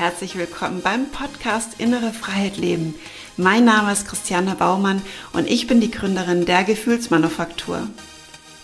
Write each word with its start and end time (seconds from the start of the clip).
herzlich 0.00 0.38
willkommen 0.38 0.80
beim 0.80 1.10
Podcast 1.10 1.74
Innere 1.76 2.14
Freiheit 2.14 2.56
Leben. 2.56 2.94
Mein 3.36 3.66
Name 3.66 3.92
ist 3.92 4.08
Christiane 4.08 4.54
Baumann 4.54 5.02
und 5.34 5.46
ich 5.46 5.66
bin 5.66 5.82
die 5.82 5.90
Gründerin 5.90 6.46
der 6.46 6.64
Gefühlsmanufaktur. 6.64 7.86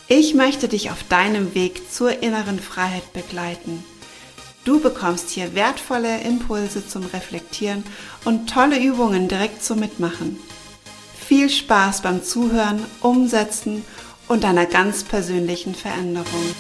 Ich 0.09 0.33
möchte 0.33 0.67
dich 0.67 0.91
auf 0.91 1.03
deinem 1.11 1.55
Weg 1.55 1.93
zur 1.93 2.23
inneren 2.23 2.59
Freiheit 2.59 3.13
begleiten. 3.13 3.85
Du 4.65 4.81
bekommst 4.81 5.29
hier 5.29 5.55
wertvolle 5.55 6.23
Impulse 6.23 6.89
zum 6.89 7.05
Reflektieren 7.05 7.85
und 8.25 8.49
tolle 8.49 8.83
Übungen 8.83 9.29
direkt 9.29 9.63
zum 9.63 9.81
Mitmachen. 9.81 10.39
Viel 11.29 11.51
Spaß 11.51 12.01
beim 12.01 12.25
Zuhören, 12.25 12.83
Umsetzen 13.03 13.85
und 14.27 14.43
deiner 14.43 14.65
ganz 14.65 15.05
persönlichen 15.05 15.75
Veränderung. 15.75 16.55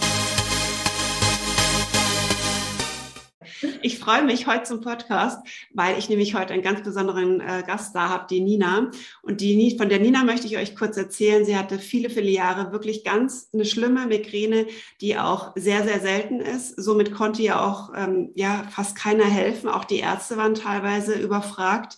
Ich 3.87 4.01
freue 4.01 4.25
mich 4.25 4.49
heute 4.49 4.65
zum 4.65 4.81
Podcast, 4.81 5.47
weil 5.73 5.97
ich 5.97 6.09
nämlich 6.09 6.35
heute 6.35 6.53
einen 6.53 6.65
ganz 6.65 6.83
besonderen 6.83 7.41
äh, 7.41 7.63
Gast 7.65 7.95
da 7.95 8.09
habe, 8.09 8.27
die 8.29 8.41
Nina. 8.41 8.91
Und 9.23 9.41
die, 9.41 9.77
von 9.79 9.89
der 9.89 10.01
Nina 10.01 10.25
möchte 10.25 10.49
ich 10.49 10.57
euch 10.57 10.75
kurz 10.75 10.97
erzählen. 10.97 11.45
Sie 11.45 11.57
hatte 11.57 11.79
viele, 11.79 12.11
viele 12.11 12.29
Jahre 12.29 12.73
wirklich 12.73 13.05
ganz 13.05 13.49
eine 13.55 13.65
schlimme 13.65 14.09
Migräne, 14.09 14.67
die 15.01 15.17
auch 15.17 15.53
sehr, 15.55 15.85
sehr 15.85 16.01
selten 16.01 16.41
ist. 16.41 16.75
Somit 16.77 17.15
konnte 17.15 17.45
ja 17.45 17.65
auch 17.65 17.93
ähm, 17.95 18.33
ja, 18.35 18.65
fast 18.73 18.97
keiner 18.97 19.27
helfen. 19.27 19.69
Auch 19.69 19.85
die 19.85 20.01
Ärzte 20.01 20.37
waren 20.37 20.57
teilweise 20.57 21.15
überfragt. 21.15 21.97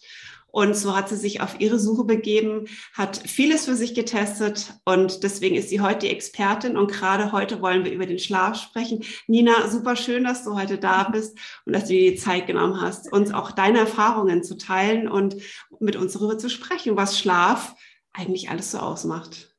Und 0.50 0.74
so 0.74 0.96
hat 0.96 1.08
sie 1.08 1.16
sich 1.16 1.40
auf 1.40 1.60
ihre 1.60 1.78
Suche 1.78 2.04
begeben, 2.04 2.66
hat 2.94 3.18
vieles 3.18 3.66
für 3.66 3.76
sich 3.76 3.94
getestet 3.94 4.72
und 4.84 5.22
deswegen 5.22 5.56
ist 5.56 5.68
sie 5.68 5.80
heute 5.80 6.06
die 6.06 6.10
Expertin. 6.10 6.76
Und 6.76 6.90
gerade 6.90 7.32
heute 7.32 7.60
wollen 7.60 7.84
wir 7.84 7.92
über 7.92 8.06
den 8.06 8.18
Schlaf 8.18 8.60
sprechen. 8.60 9.04
Nina, 9.26 9.68
super 9.68 9.94
schön, 9.94 10.24
dass 10.24 10.44
du 10.44 10.54
heute 10.54 10.78
da 10.78 11.04
bist 11.04 11.38
und 11.66 11.74
dass 11.74 11.84
du 11.84 11.94
dir 11.94 12.12
die 12.12 12.16
Zeit 12.16 12.46
genommen 12.46 12.80
hast, 12.80 13.12
uns 13.12 13.32
auch 13.32 13.52
deine 13.52 13.80
Erfahrungen 13.80 14.42
zu 14.42 14.56
teilen 14.56 15.06
und 15.06 15.36
mit 15.80 15.96
uns 15.96 16.14
darüber 16.14 16.38
zu 16.38 16.48
sprechen, 16.48 16.96
was 16.96 17.18
Schlaf 17.18 17.74
eigentlich 18.12 18.48
alles 18.48 18.70
so 18.70 18.78
ausmacht. 18.78 19.54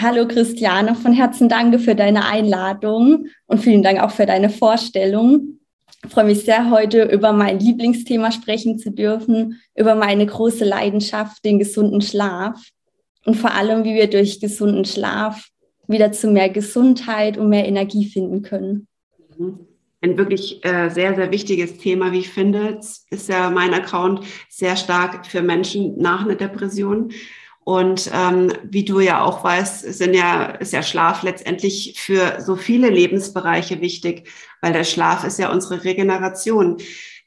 Hallo 0.00 0.26
Christiane, 0.26 0.94
von 0.94 1.12
Herzen 1.12 1.48
danke 1.48 1.78
für 1.78 1.94
deine 1.94 2.24
Einladung 2.24 3.26
und 3.46 3.58
vielen 3.58 3.82
Dank 3.82 4.00
auch 4.00 4.10
für 4.10 4.26
deine 4.26 4.50
Vorstellung. 4.50 5.60
Ich 6.04 6.10
freue 6.12 6.24
mich 6.24 6.44
sehr, 6.44 6.70
heute 6.70 7.04
über 7.04 7.32
mein 7.32 7.60
Lieblingsthema 7.60 8.32
sprechen 8.32 8.78
zu 8.78 8.90
dürfen, 8.90 9.60
über 9.76 9.94
meine 9.94 10.26
große 10.26 10.64
Leidenschaft, 10.64 11.44
den 11.44 11.58
gesunden 11.58 12.00
Schlaf 12.00 12.60
und 13.24 13.36
vor 13.36 13.52
allem, 13.52 13.84
wie 13.84 13.94
wir 13.94 14.10
durch 14.10 14.40
gesunden 14.40 14.84
Schlaf 14.84 15.48
wieder 15.86 16.12
zu 16.12 16.28
mehr 16.28 16.48
Gesundheit 16.48 17.38
und 17.38 17.48
mehr 17.48 17.66
Energie 17.66 18.06
finden 18.06 18.42
können. 18.42 18.88
Mhm. 19.38 19.60
Ein 20.04 20.18
wirklich 20.18 20.64
äh, 20.64 20.88
sehr, 20.88 21.14
sehr 21.14 21.30
wichtiges 21.30 21.78
Thema, 21.78 22.10
wie 22.10 22.18
ich 22.18 22.28
finde, 22.28 22.80
ist 23.10 23.28
ja 23.28 23.50
mein 23.50 23.72
Account 23.72 24.24
sehr 24.48 24.74
stark 24.74 25.24
für 25.26 25.42
Menschen 25.42 25.96
nach 25.96 26.24
einer 26.24 26.34
Depression. 26.34 27.12
Und 27.64 28.10
ähm, 28.12 28.52
wie 28.64 28.84
du 28.84 28.98
ja 28.98 29.22
auch 29.22 29.44
weißt, 29.44 29.92
sind 29.92 30.14
ja, 30.14 30.46
ist 30.46 30.72
ja 30.72 30.82
Schlaf 30.82 31.22
letztendlich 31.22 31.94
für 31.96 32.40
so 32.40 32.56
viele 32.56 32.88
Lebensbereiche 32.90 33.80
wichtig, 33.80 34.28
weil 34.60 34.72
der 34.72 34.84
Schlaf 34.84 35.24
ist 35.24 35.38
ja 35.38 35.52
unsere 35.52 35.84
Regeneration. 35.84 36.78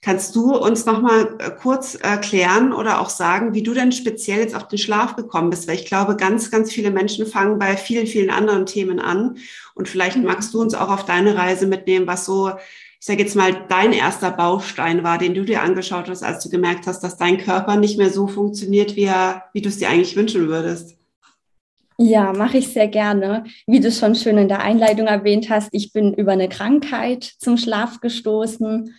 Kannst 0.02 0.36
du 0.36 0.56
uns 0.56 0.86
noch 0.86 1.02
mal 1.02 1.36
äh, 1.39 1.50
kurz 1.50 1.95
erklären 1.95 2.73
oder 2.73 3.00
auch 3.00 3.09
sagen, 3.09 3.53
wie 3.53 3.63
du 3.63 3.73
denn 3.73 3.91
speziell 3.91 4.39
jetzt 4.39 4.56
auf 4.56 4.67
den 4.67 4.78
Schlaf 4.78 5.16
gekommen 5.16 5.50
bist? 5.50 5.67
Weil 5.67 5.75
ich 5.75 5.86
glaube, 5.86 6.16
ganz, 6.16 6.52
ganz 6.52 6.72
viele 6.72 6.91
Menschen 6.91 7.25
fangen 7.25 7.58
bei 7.58 7.75
vielen, 7.75 8.06
vielen 8.06 8.30
anderen 8.30 8.66
Themen 8.66 9.00
an. 9.00 9.38
Und 9.73 9.89
vielleicht 9.89 10.17
mhm. 10.17 10.25
magst 10.25 10.53
du 10.53 10.61
uns 10.61 10.75
auch 10.75 10.89
auf 10.89 11.06
deine 11.06 11.36
Reise 11.36 11.66
mitnehmen, 11.66 12.08
was 12.08 12.25
so 12.25 12.52
ich 13.06 13.08
sage 13.08 13.22
jetzt 13.22 13.36
mal, 13.36 13.56
dein 13.70 13.94
erster 13.94 14.31
Baustein 14.31 15.03
war, 15.03 15.20
den 15.20 15.36
du 15.36 15.45
dir 15.45 15.61
angeschaut 15.61 16.09
hast, 16.09 16.23
als 16.23 16.44
du 16.44 16.50
gemerkt 16.50 16.88
hast, 16.88 17.02
dass 17.02 17.17
dein 17.17 17.38
Körper 17.38 17.75
nicht 17.75 18.00
mehr 18.00 18.09
so 18.09 18.25
funktioniert, 18.25 18.95
wie, 18.95 19.03
er, 19.03 19.44
wie 19.53 19.62
du 19.62 19.70
es 19.70 19.78
dir 19.78 19.89
eigentlich 19.89 20.16
wünschen 20.16 20.47
würdest? 20.47 20.97
Ja, 22.00 22.34
mache 22.34 22.57
ich 22.57 22.69
sehr 22.69 22.88
gerne. 22.88 23.44
Wie 23.68 23.80
du 23.80 23.91
schon 23.91 24.16
schön 24.16 24.40
in 24.40 24.47
der 24.47 24.63
Einleitung 24.63 25.06
erwähnt 25.06 25.52
hast, 25.52 25.69
ich 25.72 25.94
bin 25.94 26.16
über 26.16 26.31
eine 26.31 26.50
Krankheit 26.50 27.24
zum 27.24 27.57
Schlaf 27.57 28.02
gestoßen. 28.02 28.91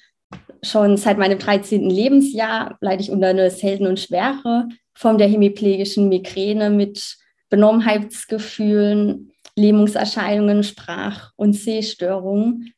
Schon 0.62 0.96
seit 0.96 1.18
meinem 1.18 1.40
13. 1.40 1.90
Lebensjahr 1.90 2.78
leide 2.80 3.02
ich 3.02 3.10
unter 3.10 3.26
einer 3.26 3.50
seltenen 3.50 3.90
und 3.90 3.98
schwere 3.98 4.68
Form 4.94 5.18
der 5.18 5.26
hemiplegischen 5.26 6.08
Migräne 6.08 6.70
mit 6.70 7.16
Benommenheitsgefühlen, 7.50 9.32
Lähmungserscheinungen, 9.56 10.62
Sprach- 10.62 11.32
und 11.34 11.54
Sehstörungen 11.54 12.72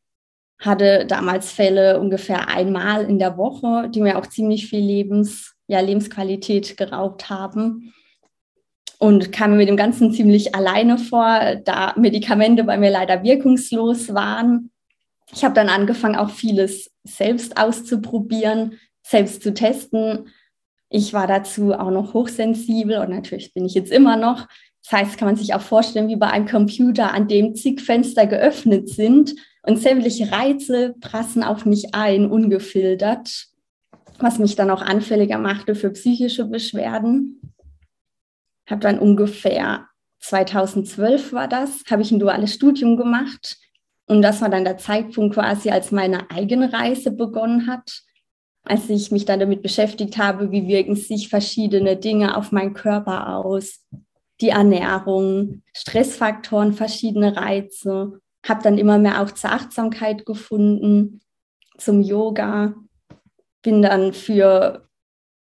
hatte 0.59 1.07
damals 1.07 1.53
Fälle 1.53 2.01
ungefähr 2.01 2.49
einmal 2.49 3.05
in 3.05 3.19
der 3.19 3.37
Woche, 3.37 3.89
die 3.89 4.01
mir 4.01 4.19
auch 4.19 4.27
ziemlich 4.27 4.69
viel 4.69 4.81
Lebens, 4.81 5.55
ja, 5.69 5.81
Lebensqualität 5.81 6.77
geraubt 6.77 7.31
haben. 7.31 7.95
Und 8.99 9.31
kam 9.31 9.53
mir 9.53 9.59
mit 9.59 9.69
dem 9.69 9.77
Ganzen 9.77 10.13
ziemlich 10.13 10.57
alleine 10.57 10.99
vor, 10.99 11.57
da 11.65 11.95
Medikamente 11.97 12.65
bei 12.65 12.77
mir 12.77 12.91
leider 12.91 13.23
wirkungslos 13.23 14.13
waren. 14.13 14.73
Ich 15.33 15.45
habe 15.45 15.55
dann 15.55 15.69
angefangen, 15.69 16.17
auch 16.17 16.31
vieles 16.31 16.91
selbst 17.05 17.57
auszuprobieren, 17.57 18.81
selbst 19.03 19.43
zu 19.43 19.55
testen. 19.55 20.29
Ich 20.91 21.13
war 21.13 21.29
dazu 21.29 21.75
auch 21.75 21.93
noch 21.93 22.13
hochsensibel 22.13 22.99
und 22.99 23.11
natürlich 23.11 23.55
bin 23.55 23.67
ich 23.67 23.75
jetzt 23.75 23.93
immer 23.93 24.17
noch. 24.17 24.49
Das 24.83 25.01
heißt, 25.01 25.19
kann 25.19 25.29
man 25.29 25.37
sich 25.37 25.55
auch 25.55 25.61
vorstellen, 25.61 26.09
wie 26.09 26.17
bei 26.17 26.31
einem 26.31 26.49
Computer, 26.49 27.13
an 27.13 27.29
dem 27.29 27.55
zig 27.55 27.81
Fenster 27.81 28.27
geöffnet 28.27 28.89
sind 28.89 29.37
und 29.69 29.77
sämtliche 29.77 30.33
Reize 30.33 30.95
prassen 30.99 31.43
auf 31.43 31.67
mich 31.67 31.95
ein, 31.95 32.31
ungefiltert, 32.31 33.49
was 34.19 34.39
mich 34.39 34.57
dann 34.57 34.71
auch 34.71 34.81
anfälliger 34.81 35.37
machte 35.37 35.75
für 35.75 35.91
psychische 35.91 36.47
Beschwerden. 36.47 37.53
Habe 38.67 38.81
dann 38.81 38.99
ungefähr 38.99 39.87
2012 40.21 41.35
war 41.35 41.49
das, 41.49 41.85
habe 41.91 42.01
ich 42.01 42.11
ein 42.11 42.19
duales 42.19 42.55
Studium 42.55 42.97
gemacht. 42.97 43.59
Und 44.07 44.23
das 44.23 44.41
war 44.41 44.49
dann 44.49 44.65
der 44.65 44.79
Zeitpunkt 44.79 45.35
quasi, 45.35 45.69
als 45.69 45.93
meine 45.93 46.31
eigene 46.31 46.73
Reise 46.73 47.11
begonnen 47.11 47.67
hat, 47.67 48.03
als 48.65 48.89
ich 48.89 49.11
mich 49.11 49.27
dann 49.27 49.39
damit 49.39 49.63
beschäftigt 49.63 50.17
habe, 50.17 50.51
wie 50.51 50.67
wirken 50.67 50.97
sich 50.97 51.29
verschiedene 51.29 51.99
Dinge 51.99 52.39
auf 52.39 52.53
meinen 52.53 52.73
Körper 52.73 53.37
aus, 53.37 53.85
die 54.41 54.49
Ernährung, 54.49 55.63
Stressfaktoren, 55.75 56.73
verschiedene 56.73 57.37
Reize 57.37 58.19
habe 58.49 58.63
dann 58.63 58.79
immer 58.79 58.99
mehr 58.99 59.23
auch 59.23 59.31
zur 59.31 59.53
Achtsamkeit 59.53 60.25
gefunden, 60.27 61.21
zum 61.77 62.01
Yoga. 62.03 62.75
Bin 63.63 63.83
dann 63.83 64.13
für 64.13 64.89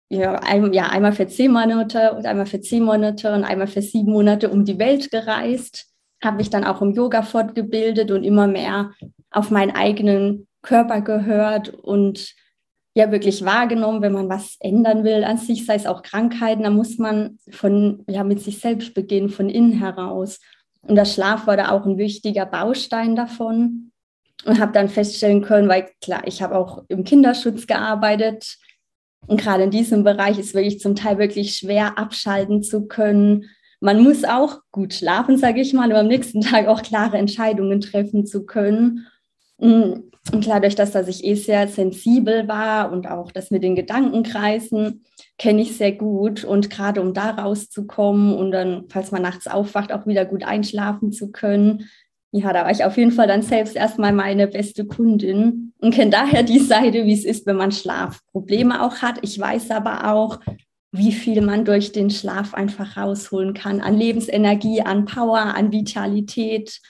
ja, 0.08 0.34
ein, 0.36 0.72
ja, 0.72 0.88
einmal 0.88 1.12
für 1.12 1.26
zehn 1.26 1.52
Monate 1.52 2.12
und 2.12 2.26
einmal 2.26 2.46
für 2.46 2.60
zehn 2.60 2.82
Monate 2.82 3.32
und 3.32 3.44
einmal 3.44 3.66
für 3.66 3.82
sieben 3.82 4.12
Monate 4.12 4.48
um 4.48 4.64
die 4.64 4.78
Welt 4.78 5.10
gereist. 5.10 5.86
Habe 6.22 6.38
mich 6.38 6.50
dann 6.50 6.64
auch 6.64 6.80
im 6.82 6.92
Yoga 6.92 7.22
fortgebildet 7.22 8.10
und 8.10 8.24
immer 8.24 8.46
mehr 8.46 8.92
auf 9.30 9.50
meinen 9.50 9.72
eigenen 9.72 10.46
Körper 10.62 11.00
gehört 11.00 11.68
und 11.68 12.34
ja 12.94 13.10
wirklich 13.10 13.44
wahrgenommen, 13.44 14.02
wenn 14.02 14.12
man 14.12 14.28
was 14.28 14.56
ändern 14.60 15.04
will 15.04 15.24
an 15.24 15.36
sich, 15.36 15.66
sei 15.66 15.74
es 15.74 15.86
auch 15.86 16.02
Krankheiten, 16.02 16.62
dann 16.62 16.76
muss 16.76 16.98
man 16.98 17.38
von 17.50 18.04
ja 18.08 18.22
mit 18.22 18.40
sich 18.40 18.60
selbst 18.60 18.94
beginnen, 18.94 19.28
von 19.28 19.50
innen 19.50 19.72
heraus. 19.72 20.40
Und 20.86 20.96
der 20.96 21.04
Schlaf 21.04 21.46
war 21.46 21.56
da 21.56 21.70
auch 21.70 21.86
ein 21.86 21.98
wichtiger 21.98 22.46
Baustein 22.46 23.16
davon. 23.16 23.90
Und 24.44 24.60
habe 24.60 24.72
dann 24.72 24.90
feststellen 24.90 25.40
können, 25.40 25.68
weil 25.68 25.88
klar, 26.02 26.22
ich 26.26 26.42
habe 26.42 26.56
auch 26.56 26.84
im 26.88 27.04
Kinderschutz 27.04 27.66
gearbeitet. 27.66 28.58
Und 29.26 29.40
gerade 29.40 29.62
in 29.62 29.70
diesem 29.70 30.04
Bereich 30.04 30.38
ist 30.38 30.54
wirklich 30.54 30.80
zum 30.80 30.94
Teil 30.94 31.18
wirklich 31.18 31.56
schwer 31.56 31.98
abschalten 31.98 32.62
zu 32.62 32.86
können. 32.86 33.46
Man 33.80 34.02
muss 34.02 34.24
auch 34.24 34.60
gut 34.70 34.92
schlafen, 34.92 35.38
sage 35.38 35.60
ich 35.60 35.72
mal, 35.72 35.90
um 35.90 35.96
am 35.96 36.08
nächsten 36.08 36.40
Tag 36.42 36.66
auch 36.68 36.82
klare 36.82 37.16
Entscheidungen 37.16 37.80
treffen 37.80 38.26
zu 38.26 38.44
können. 38.44 39.06
Und 39.56 40.13
klar, 40.40 40.60
durch 40.60 40.74
das, 40.74 40.92
dass 40.92 41.08
ich 41.08 41.24
eh 41.24 41.34
sehr 41.34 41.68
sensibel 41.68 42.48
war 42.48 42.90
und 42.92 43.08
auch 43.08 43.30
das 43.30 43.50
mit 43.50 43.62
den 43.62 43.76
Gedankenkreisen, 43.76 45.04
kenne 45.38 45.62
ich 45.62 45.76
sehr 45.76 45.92
gut. 45.92 46.44
Und 46.44 46.70
gerade 46.70 47.00
um 47.00 47.14
da 47.14 47.30
rauszukommen 47.30 48.34
und 48.34 48.50
dann, 48.50 48.84
falls 48.88 49.10
man 49.10 49.22
nachts 49.22 49.46
aufwacht, 49.46 49.92
auch 49.92 50.06
wieder 50.06 50.24
gut 50.24 50.44
einschlafen 50.44 51.12
zu 51.12 51.30
können, 51.30 51.88
ja, 52.36 52.52
da 52.52 52.64
war 52.64 52.70
ich 52.72 52.84
auf 52.84 52.96
jeden 52.96 53.12
Fall 53.12 53.28
dann 53.28 53.42
selbst 53.42 53.76
erstmal 53.76 54.12
meine 54.12 54.48
beste 54.48 54.84
Kundin 54.86 55.72
und 55.78 55.94
kenne 55.94 56.10
daher 56.10 56.42
die 56.42 56.58
Seite, 56.58 57.04
wie 57.04 57.12
es 57.12 57.24
ist, 57.24 57.46
wenn 57.46 57.54
man 57.54 57.70
Schlafprobleme 57.70 58.82
auch 58.82 59.02
hat. 59.02 59.18
Ich 59.22 59.38
weiß 59.38 59.70
aber 59.70 60.12
auch, 60.12 60.40
wie 60.90 61.12
viel 61.12 61.42
man 61.42 61.64
durch 61.64 61.92
den 61.92 62.10
Schlaf 62.10 62.52
einfach 62.52 62.96
rausholen 62.96 63.54
kann 63.54 63.80
an 63.80 63.96
Lebensenergie, 63.96 64.82
an 64.82 65.04
Power, 65.04 65.54
an 65.54 65.70
Vitalität. 65.70 66.80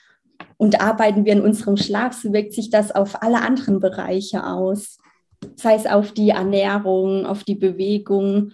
Und 0.64 0.80
arbeiten 0.80 1.24
wir 1.24 1.32
in 1.32 1.42
unserem 1.42 1.76
Schlaf, 1.76 2.14
so 2.14 2.32
wirkt 2.32 2.54
sich 2.54 2.70
das 2.70 2.90
auf 2.90 3.22
alle 3.22 3.42
anderen 3.42 3.80
Bereiche 3.80 4.46
aus 4.46 4.98
sei 5.56 5.74
es 5.74 5.86
auf 5.86 6.12
die 6.12 6.30
Ernährung, 6.30 7.26
auf 7.26 7.44
die 7.44 7.54
Bewegung. 7.54 8.52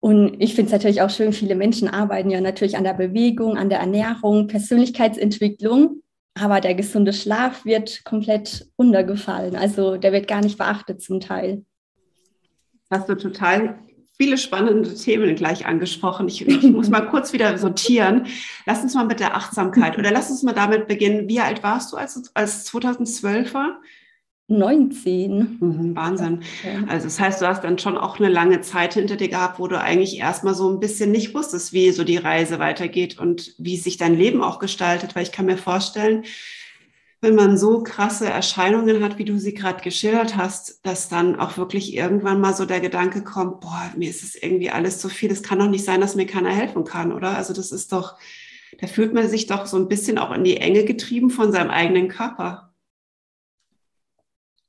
Und 0.00 0.40
ich 0.40 0.54
finde 0.54 0.66
es 0.66 0.72
natürlich 0.72 1.02
auch 1.02 1.10
schön, 1.10 1.32
viele 1.32 1.54
Menschen 1.54 1.88
arbeiten 1.88 2.30
ja 2.30 2.40
natürlich 2.40 2.76
an 2.76 2.84
der 2.84 2.94
Bewegung, 2.94 3.56
an 3.56 3.68
der 3.68 3.78
Ernährung, 3.78 4.48
Persönlichkeitsentwicklung. 4.48 6.02
aber 6.34 6.62
der 6.62 6.74
gesunde 6.74 7.12
Schlaf 7.12 7.66
wird 7.66 8.04
komplett 8.04 8.66
runtergefallen. 8.78 9.54
Also 9.54 9.98
der 9.98 10.12
wird 10.12 10.26
gar 10.26 10.40
nicht 10.40 10.56
beachtet 10.56 11.02
zum 11.02 11.20
Teil. 11.20 11.66
Hast 12.90 13.06
du 13.06 13.16
total 13.16 13.78
viele 14.16 14.38
spannende 14.38 14.94
Themen 14.94 15.34
gleich 15.34 15.66
angesprochen. 15.66 16.28
Ich, 16.28 16.46
ich, 16.46 16.62
muss 16.62 16.90
mal 16.90 17.00
kurz 17.00 17.32
wieder 17.32 17.56
sortieren. 17.58 18.26
Lass 18.66 18.82
uns 18.82 18.94
mal 18.94 19.04
mit 19.04 19.20
der 19.20 19.36
Achtsamkeit 19.36 19.98
oder 19.98 20.10
lass 20.10 20.30
uns 20.30 20.42
mal 20.42 20.52
damit 20.52 20.86
beginnen. 20.86 21.28
Wie 21.28 21.40
alt 21.40 21.62
warst 21.62 21.92
du 21.92 21.96
als, 21.96 22.30
als 22.34 22.70
2012er? 22.72 23.76
19. 24.48 25.58
Mhm, 25.60 25.96
Wahnsinn. 25.96 26.40
Also 26.88 27.04
das 27.04 27.18
heißt, 27.18 27.40
du 27.40 27.46
hast 27.46 27.64
dann 27.64 27.78
schon 27.78 27.96
auch 27.96 28.18
eine 28.18 28.28
lange 28.28 28.60
Zeit 28.60 28.94
hinter 28.94 29.16
dir 29.16 29.28
gehabt, 29.28 29.58
wo 29.58 29.66
du 29.66 29.80
eigentlich 29.80 30.18
erstmal 30.18 30.54
so 30.54 30.70
ein 30.70 30.80
bisschen 30.80 31.10
nicht 31.10 31.34
wusstest, 31.34 31.72
wie 31.72 31.90
so 31.90 32.04
die 32.04 32.18
Reise 32.18 32.58
weitergeht 32.58 33.18
und 33.18 33.54
wie 33.58 33.76
sich 33.76 33.96
dein 33.96 34.16
Leben 34.16 34.42
auch 34.42 34.58
gestaltet, 34.58 35.14
weil 35.14 35.22
ich 35.22 35.32
kann 35.32 35.46
mir 35.46 35.56
vorstellen, 35.56 36.24
wenn 37.22 37.36
man 37.36 37.56
so 37.56 37.84
krasse 37.84 38.28
Erscheinungen 38.28 39.02
hat, 39.02 39.16
wie 39.16 39.24
du 39.24 39.38
sie 39.38 39.54
gerade 39.54 39.80
geschildert 39.80 40.36
hast, 40.36 40.84
dass 40.84 41.08
dann 41.08 41.38
auch 41.38 41.56
wirklich 41.56 41.94
irgendwann 41.94 42.40
mal 42.40 42.52
so 42.52 42.66
der 42.66 42.80
Gedanke 42.80 43.22
kommt, 43.22 43.60
boah, 43.60 43.92
mir 43.96 44.10
ist 44.10 44.24
es 44.24 44.34
irgendwie 44.34 44.70
alles 44.70 44.98
zu 44.98 45.08
viel, 45.08 45.30
es 45.30 45.44
kann 45.44 45.60
doch 45.60 45.68
nicht 45.68 45.84
sein, 45.84 46.00
dass 46.00 46.16
mir 46.16 46.26
keiner 46.26 46.50
helfen 46.50 46.82
kann, 46.82 47.12
oder? 47.12 47.36
Also 47.36 47.54
das 47.54 47.70
ist 47.70 47.92
doch, 47.92 48.18
da 48.80 48.88
fühlt 48.88 49.14
man 49.14 49.28
sich 49.28 49.46
doch 49.46 49.66
so 49.66 49.76
ein 49.76 49.86
bisschen 49.86 50.18
auch 50.18 50.32
in 50.32 50.42
die 50.42 50.56
Enge 50.56 50.84
getrieben 50.84 51.30
von 51.30 51.52
seinem 51.52 51.70
eigenen 51.70 52.08
Körper. 52.08 52.74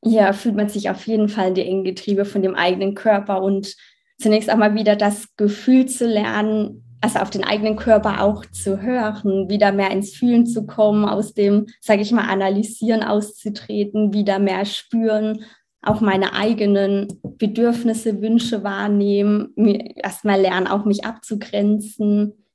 Ja, 0.04 0.32
fühlt 0.32 0.56
man 0.56 0.70
sich 0.70 0.92
auf 0.92 1.08
jeden 1.08 1.30
Fall 1.30 1.48
in 1.48 1.56
die 1.56 1.66
engen 1.66 1.84
Getriebe 1.84 2.24
von 2.24 2.44
dem 2.44 2.54
eigenen 2.54 2.94
Körper 2.94 3.42
und 3.42 3.76
zunächst 4.20 4.52
einmal 4.52 4.76
wieder 4.76 4.96
das 4.96 5.36
Gefühl 5.38 5.88
zu 5.88 6.06
lernen, 6.06 6.83
also 7.04 7.20
auf 7.20 7.30
den 7.30 7.44
eigenen 7.44 7.76
Körper 7.76 8.22
auch 8.22 8.46
zu 8.46 8.82
hören, 8.82 9.50
wieder 9.50 9.74
mehr 9.74 9.92
ins 9.92 10.16
Fühlen 10.16 10.46
zu 10.46 10.66
kommen, 10.66 11.04
aus 11.04 11.34
dem, 11.34 11.66
sage 11.82 12.02
ich 12.02 12.14
mal, 12.14 12.30
Analysieren 12.30 13.04
auszutreten, 13.04 14.14
wieder 14.14 14.40
mehr 14.40 14.64
spüren, 14.64 15.44
auch 15.82 16.00
meine 16.00 16.34
eigenen 16.34 17.20
Bedürfnisse, 17.22 18.22
Wünsche 18.22 18.64
wahrnehmen, 18.64 19.54
erstmal 19.98 20.40
lernen, 20.40 20.68
auch 20.68 20.86
mich 20.86 21.04
abzugrenzen. 21.04 22.46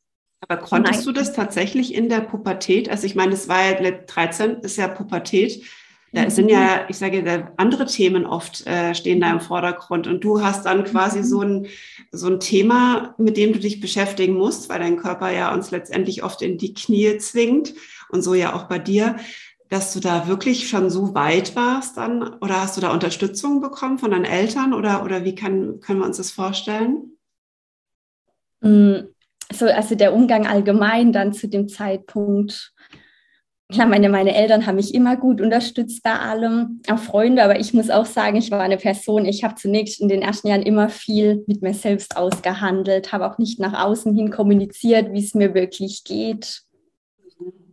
Aber 0.41 0.57
konntest 0.57 1.07
du 1.07 1.13
das 1.13 1.35
tatsächlich 1.35 1.95
in 1.95 2.09
der 2.09 2.21
Pubertät? 2.21 2.89
Also 2.89 3.05
ich 3.05 3.15
meine, 3.15 3.35
es 3.35 3.49
war 3.51 3.71
ja 3.71 3.91
13, 4.07 4.61
ist 4.61 4.79
ja 4.79 4.89
Pubertät. 4.89 5.63
Da 6.13 6.25
mhm. 6.25 6.31
sind 6.31 6.49
ja, 6.49 6.87
ich 6.89 6.97
sage, 6.97 7.53
andere 7.57 7.87
Themen 7.87 8.25
oft 8.25 8.67
äh, 8.67 8.95
stehen 8.95 9.21
da 9.21 9.31
im 9.31 9.41
Vordergrund 9.41 10.07
und 10.07 10.25
du 10.25 10.43
hast 10.43 10.65
dann 10.65 10.85
quasi 10.85 11.19
mhm. 11.19 11.25
so 11.25 11.43
ein, 11.43 11.67
so 12.13 12.29
ein 12.29 12.41
Thema, 12.41 13.15
mit 13.19 13.37
dem 13.37 13.53
du 13.53 13.59
dich 13.59 13.81
beschäftigen 13.81 14.35
musst, 14.35 14.69
weil 14.69 14.81
dein 14.81 14.97
Körper 14.97 15.31
ja 15.31 15.53
uns 15.53 15.71
letztendlich 15.71 16.23
oft 16.23 16.43
in 16.43 16.57
die 16.59 16.73
Knie 16.73 17.19
zwingt 17.19 17.75
und 18.11 18.23
so 18.23 18.35
ja 18.35 18.55
auch 18.55 18.65
bei 18.65 18.79
dir, 18.79 19.17
dass 19.69 19.93
du 19.93 20.01
da 20.01 20.29
wirklich 20.29 20.69
schon 20.69 20.89
so 20.89 21.15
weit 21.15 21.55
warst 21.55 21.99
dann 21.99 22.23
oder 22.39 22.63
hast 22.63 22.77
du 22.77 22.81
da 22.81 22.91
Unterstützung 22.91 23.61
bekommen 23.61 23.99
von 23.99 24.11
deinen 24.11 24.25
Eltern 24.25 24.73
oder, 24.73 25.05
oder 25.05 25.25
wie 25.25 25.35
kann, 25.35 25.81
können 25.81 26.01
wir 26.01 26.07
uns 26.07 26.17
das 26.17 26.31
vorstellen? 26.31 27.19
Mm, 28.61 29.01
so, 29.53 29.67
also 29.67 29.95
der 29.95 30.15
Umgang 30.15 30.47
allgemein 30.47 31.13
dann 31.13 31.35
zu 31.35 31.49
dem 31.49 31.69
Zeitpunkt 31.69 32.73
Klar, 33.71 33.87
meine, 33.87 34.09
meine 34.09 34.35
Eltern 34.35 34.65
haben 34.65 34.77
mich 34.77 34.95
immer 34.95 35.19
gut 35.19 35.43
unterstützt 35.43 36.03
bei 36.03 36.19
allem, 36.19 36.81
auch 36.89 36.99
Freunde, 36.99 37.45
aber 37.45 37.61
ich 37.61 37.75
muss 37.75 37.91
auch 37.91 38.07
sagen, 38.07 38.37
ich 38.37 38.51
war 38.51 38.63
eine 38.63 38.79
Person, 38.79 39.27
ich 39.27 39.45
habe 39.45 39.57
zunächst 39.57 40.01
in 40.01 40.09
den 40.09 40.23
ersten 40.23 40.49
Jahren 40.49 40.63
immer 40.63 40.89
viel 40.89 41.45
mit 41.47 41.61
mir 41.61 41.75
selbst 41.75 42.17
ausgehandelt, 42.17 43.13
habe 43.13 43.31
auch 43.31 43.37
nicht 43.37 43.61
nach 43.61 43.85
außen 43.85 44.15
hin 44.15 44.31
kommuniziert, 44.31 45.13
wie 45.13 45.23
es 45.23 45.35
mir 45.35 45.53
wirklich 45.53 46.05
geht. 46.05 46.63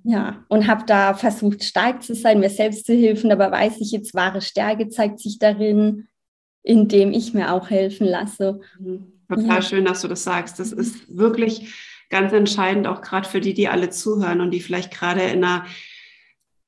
Ja, 0.04 0.44
und 0.50 0.68
habe 0.68 0.84
da 0.86 1.14
versucht, 1.14 1.64
stark 1.64 2.04
zu 2.04 2.14
sein, 2.14 2.42
mir 2.42 2.50
selbst 2.50 2.86
zu 2.86 2.94
helfen, 2.94 3.32
aber 3.32 3.50
weiß 3.50 3.78
ich 3.80 3.92
jetzt, 3.92 4.14
wahre 4.14 4.42
Stärke 4.42 4.90
zeigt 4.90 5.20
sich 5.20 5.40
darin, 5.40 6.10
indem 6.62 7.14
ich 7.14 7.34
mir 7.34 7.54
auch 7.54 7.70
helfen 7.70 8.06
lasse. 8.06 8.60
Mhm. 8.80 9.14
Total 9.30 9.48
ja. 9.48 9.62
schön, 9.62 9.86
dass 9.86 10.02
du 10.02 10.08
das 10.08 10.24
sagst. 10.24 10.60
Das 10.60 10.72
ist 10.72 11.16
wirklich 11.16 11.74
ganz 12.10 12.34
entscheidend, 12.34 12.88
auch 12.88 13.02
gerade 13.02 13.28
für 13.28 13.42
die, 13.42 13.54
die 13.54 13.68
alle 13.68 13.90
zuhören 13.90 14.42
und 14.42 14.52
die 14.52 14.62
vielleicht 14.62 14.92
gerade 14.92 15.22
in 15.22 15.44
einer 15.44 15.66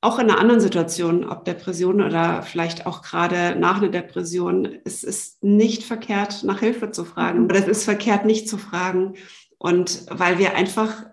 auch 0.01 0.19
in 0.19 0.29
einer 0.29 0.39
anderen 0.39 0.61
Situation, 0.61 1.27
ob 1.27 1.45
Depression 1.45 2.01
oder 2.01 2.43
vielleicht 2.43 2.85
auch 2.85 3.01
gerade 3.01 3.55
nach 3.59 3.77
einer 3.77 3.89
Depression, 3.89 4.77
es 4.85 5.03
ist 5.03 5.43
nicht 5.43 5.83
verkehrt, 5.83 6.43
nach 6.43 6.59
Hilfe 6.59 6.91
zu 6.91 7.03
fragen. 7.03 7.45
Oder 7.45 7.57
es 7.57 7.67
ist 7.67 7.83
verkehrt, 7.83 8.25
nicht 8.25 8.47
zu 8.47 8.59
fragen. 8.59 9.15
Und 9.57 10.05
weil 10.11 10.37
wir 10.37 10.55
einfach, 10.55 11.05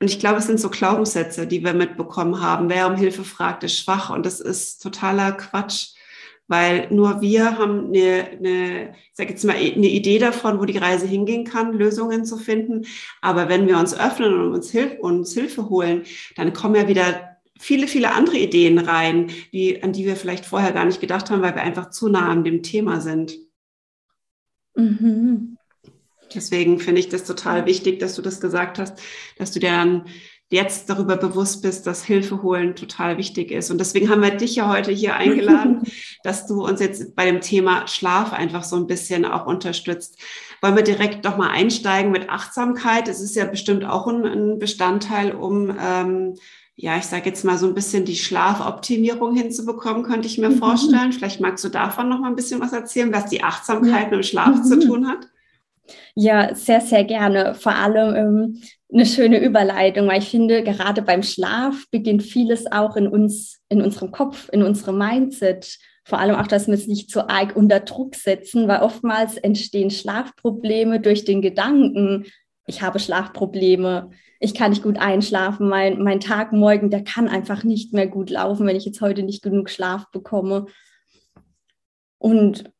und 0.00 0.10
ich 0.10 0.18
glaube, 0.18 0.38
es 0.38 0.46
sind 0.46 0.58
so 0.58 0.70
Glaubenssätze, 0.70 1.46
die 1.46 1.62
wir 1.62 1.74
mitbekommen 1.74 2.40
haben. 2.40 2.70
Wer 2.70 2.86
um 2.86 2.96
Hilfe 2.96 3.22
fragt, 3.22 3.64
ist 3.64 3.78
schwach. 3.78 4.08
Und 4.08 4.24
das 4.24 4.40
ist 4.40 4.82
totaler 4.82 5.32
Quatsch 5.32 5.95
weil 6.48 6.88
nur 6.90 7.20
wir 7.20 7.58
haben 7.58 7.86
eine, 7.86 8.28
eine 8.30 8.90
ich 8.90 9.16
sage 9.16 9.30
jetzt 9.30 9.44
mal, 9.44 9.56
eine 9.56 9.88
Idee 9.88 10.18
davon, 10.18 10.60
wo 10.60 10.64
die 10.64 10.78
Reise 10.78 11.06
hingehen 11.06 11.44
kann, 11.44 11.72
Lösungen 11.72 12.24
zu 12.24 12.36
finden. 12.36 12.86
Aber 13.20 13.48
wenn 13.48 13.66
wir 13.66 13.78
uns 13.78 13.98
öffnen 13.98 14.34
und 14.34 14.54
uns, 14.54 14.70
Hilf 14.70 14.98
uns 15.00 15.34
Hilfe 15.34 15.68
holen, 15.68 16.04
dann 16.36 16.52
kommen 16.52 16.76
ja 16.76 16.88
wieder 16.88 17.36
viele, 17.58 17.88
viele 17.88 18.12
andere 18.12 18.36
Ideen 18.38 18.78
rein, 18.78 19.30
die, 19.52 19.82
an 19.82 19.92
die 19.92 20.04
wir 20.04 20.16
vielleicht 20.16 20.46
vorher 20.46 20.72
gar 20.72 20.84
nicht 20.84 21.00
gedacht 21.00 21.30
haben, 21.30 21.42
weil 21.42 21.54
wir 21.54 21.62
einfach 21.62 21.90
zu 21.90 22.08
nah 22.08 22.28
an 22.28 22.44
dem 22.44 22.62
Thema 22.62 23.00
sind. 23.00 23.38
Mhm. 24.74 25.56
Deswegen 26.34 26.80
finde 26.80 27.00
ich 27.00 27.08
das 27.08 27.24
total 27.24 27.66
wichtig, 27.66 27.98
dass 27.98 28.14
du 28.14 28.22
das 28.22 28.40
gesagt 28.40 28.78
hast, 28.78 29.00
dass 29.38 29.52
du 29.52 29.60
dir 29.60 29.70
dann 29.70 30.06
jetzt 30.50 30.88
darüber 30.88 31.16
bewusst 31.16 31.62
bist, 31.62 31.86
dass 31.86 32.04
Hilfe 32.04 32.42
holen 32.42 32.76
total 32.76 33.18
wichtig 33.18 33.50
ist. 33.50 33.70
Und 33.70 33.78
deswegen 33.78 34.08
haben 34.08 34.22
wir 34.22 34.30
dich 34.30 34.56
ja 34.56 34.68
heute 34.68 34.92
hier 34.92 35.16
eingeladen, 35.16 35.82
dass 36.22 36.46
du 36.46 36.64
uns 36.64 36.80
jetzt 36.80 37.16
bei 37.16 37.24
dem 37.26 37.40
Thema 37.40 37.88
Schlaf 37.88 38.32
einfach 38.32 38.62
so 38.62 38.76
ein 38.76 38.86
bisschen 38.86 39.24
auch 39.24 39.46
unterstützt. 39.46 40.18
Wollen 40.62 40.76
wir 40.76 40.84
direkt 40.84 41.24
doch 41.24 41.36
mal 41.36 41.50
einsteigen 41.50 42.12
mit 42.12 42.30
Achtsamkeit? 42.30 43.08
Es 43.08 43.20
ist 43.20 43.34
ja 43.34 43.44
bestimmt 43.44 43.84
auch 43.84 44.06
ein, 44.06 44.24
ein 44.24 44.58
Bestandteil, 44.58 45.32
um 45.32 45.74
ähm, 45.80 46.34
ja, 46.78 46.98
ich 46.98 47.06
sage 47.06 47.24
jetzt 47.24 47.42
mal 47.42 47.56
so 47.56 47.66
ein 47.66 47.74
bisschen 47.74 48.04
die 48.04 48.16
Schlafoptimierung 48.16 49.34
hinzubekommen, 49.34 50.02
könnte 50.02 50.28
ich 50.28 50.38
mir 50.38 50.50
vorstellen. 50.58 51.12
Vielleicht 51.12 51.40
magst 51.40 51.64
du 51.64 51.70
davon 51.70 52.08
noch 52.08 52.20
mal 52.20 52.28
ein 52.28 52.36
bisschen 52.36 52.60
was 52.60 52.72
erzählen, 52.72 53.12
was 53.12 53.26
die 53.26 53.42
Achtsamkeit 53.42 53.90
ja. 53.90 54.04
mit 54.04 54.12
dem 54.12 54.22
Schlaf 54.22 54.62
zu 54.62 54.78
tun 54.86 55.08
hat. 55.08 55.26
Ja, 56.14 56.54
sehr, 56.54 56.80
sehr 56.80 57.04
gerne. 57.04 57.54
Vor 57.54 57.74
allem 57.74 58.14
ähm, 58.14 58.62
eine 58.92 59.06
schöne 59.06 59.38
Überleitung, 59.38 60.06
weil 60.08 60.20
ich 60.20 60.28
finde, 60.28 60.62
gerade 60.62 61.02
beim 61.02 61.22
Schlaf 61.22 61.84
beginnt 61.90 62.22
vieles 62.22 62.70
auch 62.70 62.96
in 62.96 63.08
uns, 63.08 63.60
in 63.68 63.82
unserem 63.82 64.10
Kopf, 64.10 64.48
in 64.52 64.62
unserem 64.62 64.98
Mindset. 64.98 65.78
Vor 66.04 66.20
allem 66.20 66.36
auch, 66.36 66.46
dass 66.46 66.68
wir 66.68 66.74
es 66.74 66.86
nicht 66.86 67.10
zu 67.10 67.28
arg 67.28 67.56
unter 67.56 67.80
Druck 67.80 68.14
setzen, 68.14 68.68
weil 68.68 68.82
oftmals 68.82 69.36
entstehen 69.36 69.90
Schlafprobleme 69.90 71.00
durch 71.00 71.24
den 71.24 71.42
Gedanken, 71.42 72.26
ich 72.66 72.82
habe 72.82 72.98
Schlafprobleme, 72.98 74.10
ich 74.40 74.54
kann 74.54 74.70
nicht 74.70 74.82
gut 74.82 74.98
einschlafen, 74.98 75.68
mein, 75.68 76.02
mein 76.02 76.20
Tag 76.20 76.52
morgen, 76.52 76.90
der 76.90 77.04
kann 77.04 77.28
einfach 77.28 77.64
nicht 77.64 77.92
mehr 77.92 78.06
gut 78.06 78.30
laufen, 78.30 78.66
wenn 78.66 78.76
ich 78.76 78.84
jetzt 78.84 79.00
heute 79.00 79.22
nicht 79.22 79.42
genug 79.42 79.70
Schlaf 79.70 80.10
bekomme. 80.10 80.66
Und 82.18 82.70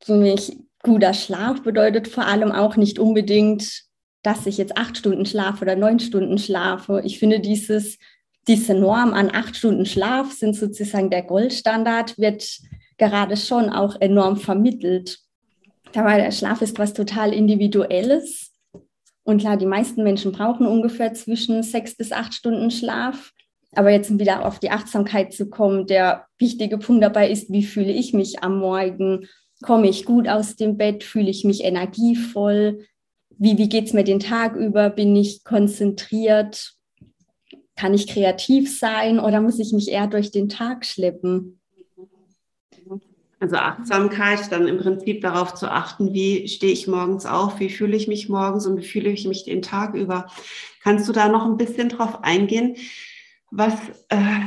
für 0.00 0.16
mich 0.16 0.56
guter 0.82 1.14
Schlaf 1.14 1.62
bedeutet 1.62 2.08
vor 2.08 2.26
allem 2.26 2.52
auch 2.52 2.76
nicht 2.76 2.98
unbedingt, 2.98 3.82
dass 4.22 4.46
ich 4.46 4.58
jetzt 4.58 4.76
acht 4.76 4.96
Stunden 4.96 5.26
schlafe 5.26 5.62
oder 5.62 5.76
neun 5.76 6.00
Stunden 6.00 6.38
schlafe. 6.38 7.02
Ich 7.04 7.18
finde, 7.18 7.40
dieses, 7.40 7.98
diese 8.46 8.74
Norm 8.74 9.12
an 9.12 9.30
acht 9.32 9.56
Stunden 9.56 9.86
Schlaf 9.86 10.32
sind 10.32 10.56
sozusagen 10.56 11.10
der 11.10 11.22
Goldstandard, 11.22 12.18
wird 12.18 12.58
gerade 12.96 13.36
schon 13.36 13.70
auch 13.70 14.00
enorm 14.00 14.36
vermittelt. 14.36 15.18
Dabei 15.92 16.18
der 16.18 16.32
Schlaf 16.32 16.60
ist 16.62 16.78
was 16.78 16.92
total 16.92 17.32
Individuelles. 17.32 18.52
Und 19.22 19.40
klar, 19.40 19.56
die 19.56 19.66
meisten 19.66 20.02
Menschen 20.02 20.32
brauchen 20.32 20.66
ungefähr 20.66 21.14
zwischen 21.14 21.62
sechs 21.62 21.96
bis 21.96 22.12
acht 22.12 22.34
Stunden 22.34 22.70
Schlaf. 22.70 23.32
Aber 23.72 23.90
jetzt 23.90 24.18
wieder 24.18 24.46
auf 24.46 24.58
die 24.58 24.70
Achtsamkeit 24.70 25.32
zu 25.32 25.50
kommen, 25.50 25.86
der 25.86 26.26
wichtige 26.38 26.78
Punkt 26.78 27.02
dabei 27.02 27.30
ist, 27.30 27.52
wie 27.52 27.62
fühle 27.62 27.92
ich 27.92 28.14
mich 28.14 28.42
am 28.42 28.58
Morgen? 28.58 29.28
Komme 29.62 29.88
ich 29.88 30.04
gut 30.04 30.28
aus 30.28 30.56
dem 30.56 30.76
Bett? 30.76 31.04
Fühle 31.04 31.30
ich 31.30 31.44
mich 31.44 31.64
energievoll? 31.64 32.86
Wie, 33.30 33.58
wie 33.58 33.68
geht 33.68 33.86
es 33.86 33.92
mir 33.92 34.04
den 34.04 34.20
Tag 34.20 34.56
über? 34.56 34.90
Bin 34.90 35.14
ich 35.16 35.44
konzentriert? 35.44 36.74
Kann 37.76 37.94
ich 37.94 38.08
kreativ 38.08 38.76
sein 38.76 39.20
oder 39.20 39.40
muss 39.40 39.58
ich 39.58 39.72
mich 39.72 39.88
eher 39.88 40.08
durch 40.08 40.30
den 40.30 40.48
Tag 40.48 40.84
schleppen? 40.84 41.60
Also 43.40 43.54
Achtsamkeit, 43.56 44.50
dann 44.50 44.66
im 44.66 44.78
Prinzip 44.78 45.20
darauf 45.20 45.54
zu 45.54 45.70
achten, 45.70 46.12
wie 46.12 46.48
stehe 46.48 46.72
ich 46.72 46.88
morgens 46.88 47.24
auf, 47.24 47.60
wie 47.60 47.70
fühle 47.70 47.96
ich 47.96 48.08
mich 48.08 48.28
morgens 48.28 48.66
und 48.66 48.76
wie 48.78 48.84
fühle 48.84 49.10
ich 49.10 49.28
mich 49.28 49.44
den 49.44 49.62
Tag 49.62 49.94
über. 49.94 50.26
Kannst 50.82 51.08
du 51.08 51.12
da 51.12 51.28
noch 51.28 51.44
ein 51.44 51.56
bisschen 51.56 51.88
drauf 51.88 52.24
eingehen, 52.24 52.74
was 53.52 53.74
äh, 54.08 54.40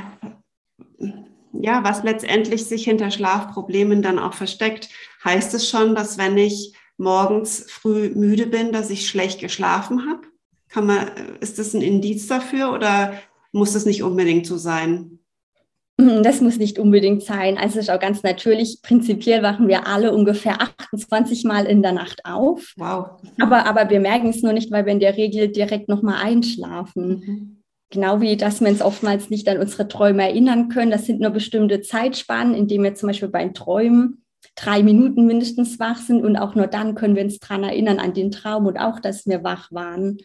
ja, 1.54 1.84
was 1.84 2.04
letztendlich 2.04 2.66
sich 2.66 2.86
hinter 2.86 3.12
Schlafproblemen 3.12 4.02
dann 4.02 4.20
auch 4.20 4.34
versteckt. 4.34 4.90
Heißt 5.24 5.54
es 5.54 5.70
schon, 5.70 5.96
dass 5.96 6.18
wenn 6.18 6.38
ich 6.38 6.74
morgens 6.98 7.66
früh 7.70 8.10
müde 8.10 8.48
bin, 8.48 8.72
dass 8.72 8.90
ich 8.90 9.08
schlecht 9.08 9.40
geschlafen 9.40 10.10
habe? 10.10 10.22
Kann 10.70 10.86
man, 10.86 11.10
ist 11.42 11.60
das 11.60 11.74
ein 11.74 11.82
Indiz 11.82 12.28
dafür 12.28 12.72
oder 12.72 13.14
muss 13.52 13.76
es 13.76 13.86
nicht 13.86 14.04
unbedingt 14.04 14.46
so 14.46 14.58
sein? 14.58 15.20
Das 16.24 16.42
muss 16.42 16.58
nicht 16.58 16.80
unbedingt 16.80 17.22
sein. 17.22 17.58
Also 17.58 17.78
es 17.78 17.88
ist 17.88 17.94
auch 17.94 18.00
ganz 18.00 18.24
natürlich. 18.24 18.82
Prinzipiell 18.82 19.44
wachen 19.44 19.68
wir 19.68 19.88
alle 19.88 20.14
ungefähr 20.14 20.58
28 20.62 21.44
Mal 21.44 21.66
in 21.66 21.84
der 21.84 21.92
Nacht 21.92 22.26
auf. 22.26 22.74
Wow. 22.78 23.22
Aber, 23.40 23.66
aber 23.68 23.90
wir 23.90 24.00
merken 24.00 24.30
es 24.30 24.42
nur 24.42 24.54
nicht, 24.54 24.72
weil 24.72 24.86
wir 24.86 24.94
in 24.94 25.00
der 25.00 25.16
Regel 25.18 25.50
direkt 25.50 25.90
nochmal 25.90 26.24
einschlafen. 26.24 27.08
Mhm. 27.08 27.61
Genau 27.92 28.22
wie, 28.22 28.38
dass 28.38 28.62
wir 28.62 28.70
uns 28.70 28.82
oftmals 28.82 29.30
nicht 29.30 29.50
an 29.50 29.60
unsere 29.60 29.88
Träume 29.88 30.24
erinnern 30.24 30.70
können. 30.70 30.92
Das 30.92 31.06
sind 31.06 31.20
nur 31.20 31.32
bestimmte 31.32 31.82
Zeitspannen, 31.82 32.56
in 32.56 32.68
denen 32.68 32.86
wir 32.86 32.96
zum 32.96 33.08
Beispiel 33.08 33.28
beim 33.28 33.54
Träumen 33.54 34.24
drei 34.56 34.82
Minuten 34.82 35.26
mindestens 35.26 35.78
wach 35.78 35.98
sind 35.98 36.24
und 36.24 36.38
auch 36.38 36.56
nur 36.56 36.68
dann 36.68 36.96
können 36.96 37.16
wir 37.16 37.24
uns 37.24 37.40
daran 37.40 37.64
erinnern, 37.64 38.00
an 38.00 38.14
den 38.14 38.32
Traum 38.32 38.66
und 38.66 38.78
auch, 38.78 39.00
dass 39.00 39.28
wir 39.28 39.44
wach 39.44 39.72
waren. 39.72 40.18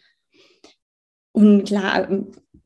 Und 1.33 1.65
klar, 1.65 2.07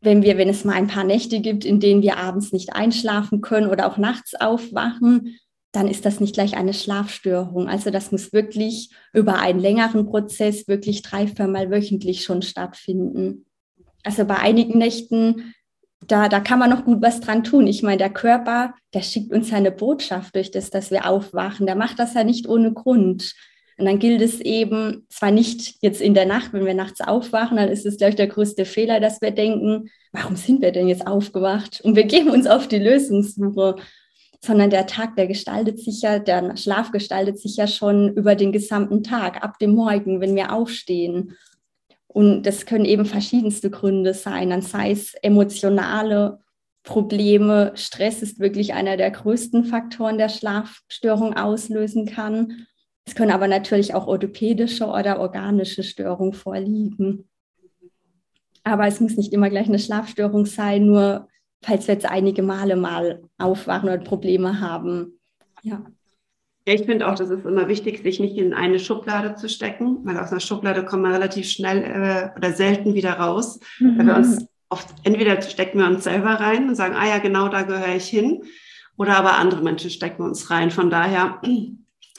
wenn 0.02 0.22
wir, 0.24 0.38
wenn 0.38 0.50
es 0.50 0.66
mal 0.66 0.76
ein 0.76 0.88
paar 0.88 1.04
Nächte 1.04 1.40
gibt, 1.42 1.66
in 1.66 1.80
denen 1.80 2.04
wir 2.04 2.18
abends 2.18 2.52
nicht 2.52 2.74
einschlafen 2.74 3.42
können 3.42 3.70
oder 3.70 3.88
auch 3.88 3.98
nachts 3.98 4.34
aufwachen, 4.36 5.38
dann 5.72 5.88
ist 5.88 6.06
das 6.06 6.20
nicht 6.20 6.36
gleich 6.36 6.56
eine 6.56 6.74
Schlafstörung. 6.74 7.68
Also 7.68 7.90
das 7.90 8.12
muss 8.12 8.34
wirklich 8.34 8.92
über 9.14 9.40
einen 9.40 9.60
längeren 9.60 10.06
Prozess, 10.06 10.68
wirklich 10.68 11.02
drei, 11.02 11.28
viermal 11.28 11.72
wöchentlich 11.72 12.24
schon 12.24 12.42
stattfinden. 12.42 13.46
Also 14.04 14.26
bei 14.26 14.38
einigen 14.38 14.78
Nächten, 14.78 15.54
da, 16.08 16.30
da 16.30 16.40
kann 16.40 16.60
man 16.60 16.70
noch 16.70 16.86
gut 16.86 17.02
was 17.02 17.22
dran 17.22 17.44
tun. 17.44 17.68
Ich 17.68 17.84
meine, 17.84 17.98
der 17.98 18.10
Körper, 18.10 18.74
der 18.94 19.02
schickt 19.02 19.32
uns 19.32 19.54
eine 19.54 19.72
Botschaft 19.72 20.36
durch 20.36 20.52
das, 20.52 20.70
dass 20.70 20.92
wir 20.92 21.06
aufwachen. 21.08 21.66
Der 21.66 21.76
macht 21.76 22.00
das 22.00 22.14
ja 22.14 22.24
nicht 22.24 22.48
ohne 22.48 22.74
Grund. 22.74 23.34
Und 23.78 23.86
dann 23.86 24.00
gilt 24.00 24.22
es 24.22 24.40
eben, 24.42 25.08
zwar 25.10 25.32
nicht 25.32 25.78
jetzt 25.82 26.02
in 26.02 26.14
der 26.14 26.26
Nacht, 26.26 26.54
wenn 26.54 26.66
wir 26.66 26.74
nachts 26.74 27.02
aufwachen, 27.02 27.58
dann 27.58 27.70
ist 27.70 27.86
es, 27.86 27.98
glaube 27.98 28.12
ich, 28.12 28.16
der 28.16 28.28
größte 28.28 28.66
Fehler, 28.66 29.00
dass 29.00 29.22
wir 29.22 29.32
denken, 29.32 29.90
warum 30.12 30.36
sind 30.36 30.62
wir 30.62 30.72
denn 30.72 30.88
jetzt 30.88 31.08
aufgewacht? 31.08 31.82
Und 31.82 31.96
wir 31.96 32.04
geben 32.04 32.30
uns 32.30 32.46
auf 32.46 32.68
die 32.68 32.78
Lösungssuche, 32.78 33.78
sondern 34.44 34.70
der 34.70 34.88
Tag, 34.88 35.16
der 35.16 35.28
gestaltet 35.28 35.80
sich 35.80 36.02
ja, 36.02 36.20
der 36.20 36.58
Schlaf 36.58 36.92
gestaltet 36.92 37.40
sich 37.40 37.58
ja 37.58 37.68
schon 37.68 38.14
über 38.14 38.36
den 38.36 38.52
gesamten 38.52 39.04
Tag, 39.04 39.44
ab 39.44 39.60
dem 39.60 39.72
Morgen, 39.72 40.20
wenn 40.20 40.36
wir 40.36 40.52
aufstehen. 40.52 41.38
Und 42.14 42.44
das 42.44 42.66
können 42.66 42.84
eben 42.84 43.06
verschiedenste 43.06 43.70
Gründe 43.70 44.14
sein, 44.14 44.50
dann 44.50 44.62
sei 44.62 44.92
es 44.92 45.14
emotionale 45.22 46.40
Probleme. 46.84 47.72
Stress 47.76 48.22
ist 48.22 48.40
wirklich 48.40 48.74
einer 48.74 48.98
der 48.98 49.12
größten 49.12 49.64
Faktoren, 49.64 50.18
der 50.18 50.28
Schlafstörung 50.28 51.36
auslösen 51.38 52.06
kann. 52.06 52.68
Es 53.06 53.16
können 53.16 53.32
aber 53.32 53.48
natürlich 53.48 53.94
auch 53.94 54.08
orthopädische 54.08 54.88
oder 54.88 55.22
organische 55.22 55.84
Störungen 55.84 56.34
vorliegen. 56.34 57.30
Aber 58.64 58.88
es 58.88 59.00
muss 59.00 59.16
nicht 59.16 59.32
immer 59.32 59.50
gleich 59.50 59.68
eine 59.68 59.80
Schlafstörung 59.80 60.46
sein, 60.46 60.86
nur 60.88 61.30
falls 61.64 61.88
wir 61.88 61.94
jetzt 61.94 62.06
einige 62.06 62.44
Male 62.44 62.76
mal 62.76 63.24
aufwachen 63.38 63.88
oder 63.88 64.00
Probleme 64.00 64.60
haben. 64.60 65.18
Ja. 65.64 65.86
Ja, 66.68 66.76
ich 66.76 66.84
finde 66.86 67.08
auch, 67.08 67.16
das 67.16 67.32
ist 67.32 67.46
immer 67.46 67.68
wichtig, 67.68 68.04
sich 68.04 68.20
nicht 68.20 68.38
in 68.38 68.54
eine 68.54 68.80
Schublade 68.80 69.36
zu 69.36 69.50
stecken, 69.50 70.00
weil 70.04 70.20
aus 70.20 70.32
einer 70.32 70.40
Schublade 70.40 70.86
kommen 70.86 71.04
wir 71.04 71.14
relativ 71.14 71.50
schnell 71.50 71.84
äh, 71.84 72.38
oder 72.38 72.54
selten 72.54 72.94
wieder 72.94 73.14
raus. 73.14 73.60
Mhm. 73.80 73.98
Weil 73.98 74.06
wir 74.06 74.16
uns 74.16 74.46
oft, 74.70 74.88
entweder 75.04 75.42
stecken 75.42 75.80
wir 75.80 75.88
uns 75.88 76.04
selber 76.04 76.36
rein 76.36 76.70
und 76.70 76.76
sagen, 76.76 76.96
ah 76.96 77.08
ja, 77.08 77.18
genau 77.18 77.48
da 77.50 77.64
gehöre 77.64 77.96
ich 77.96 78.06
hin, 78.06 78.44
oder 78.96 79.18
aber 79.18 79.34
andere 79.34 79.62
Menschen 79.62 79.90
stecken 79.90 80.22
uns 80.22 80.52
rein. 80.52 80.70
Von 80.70 80.92
daher 80.92 81.42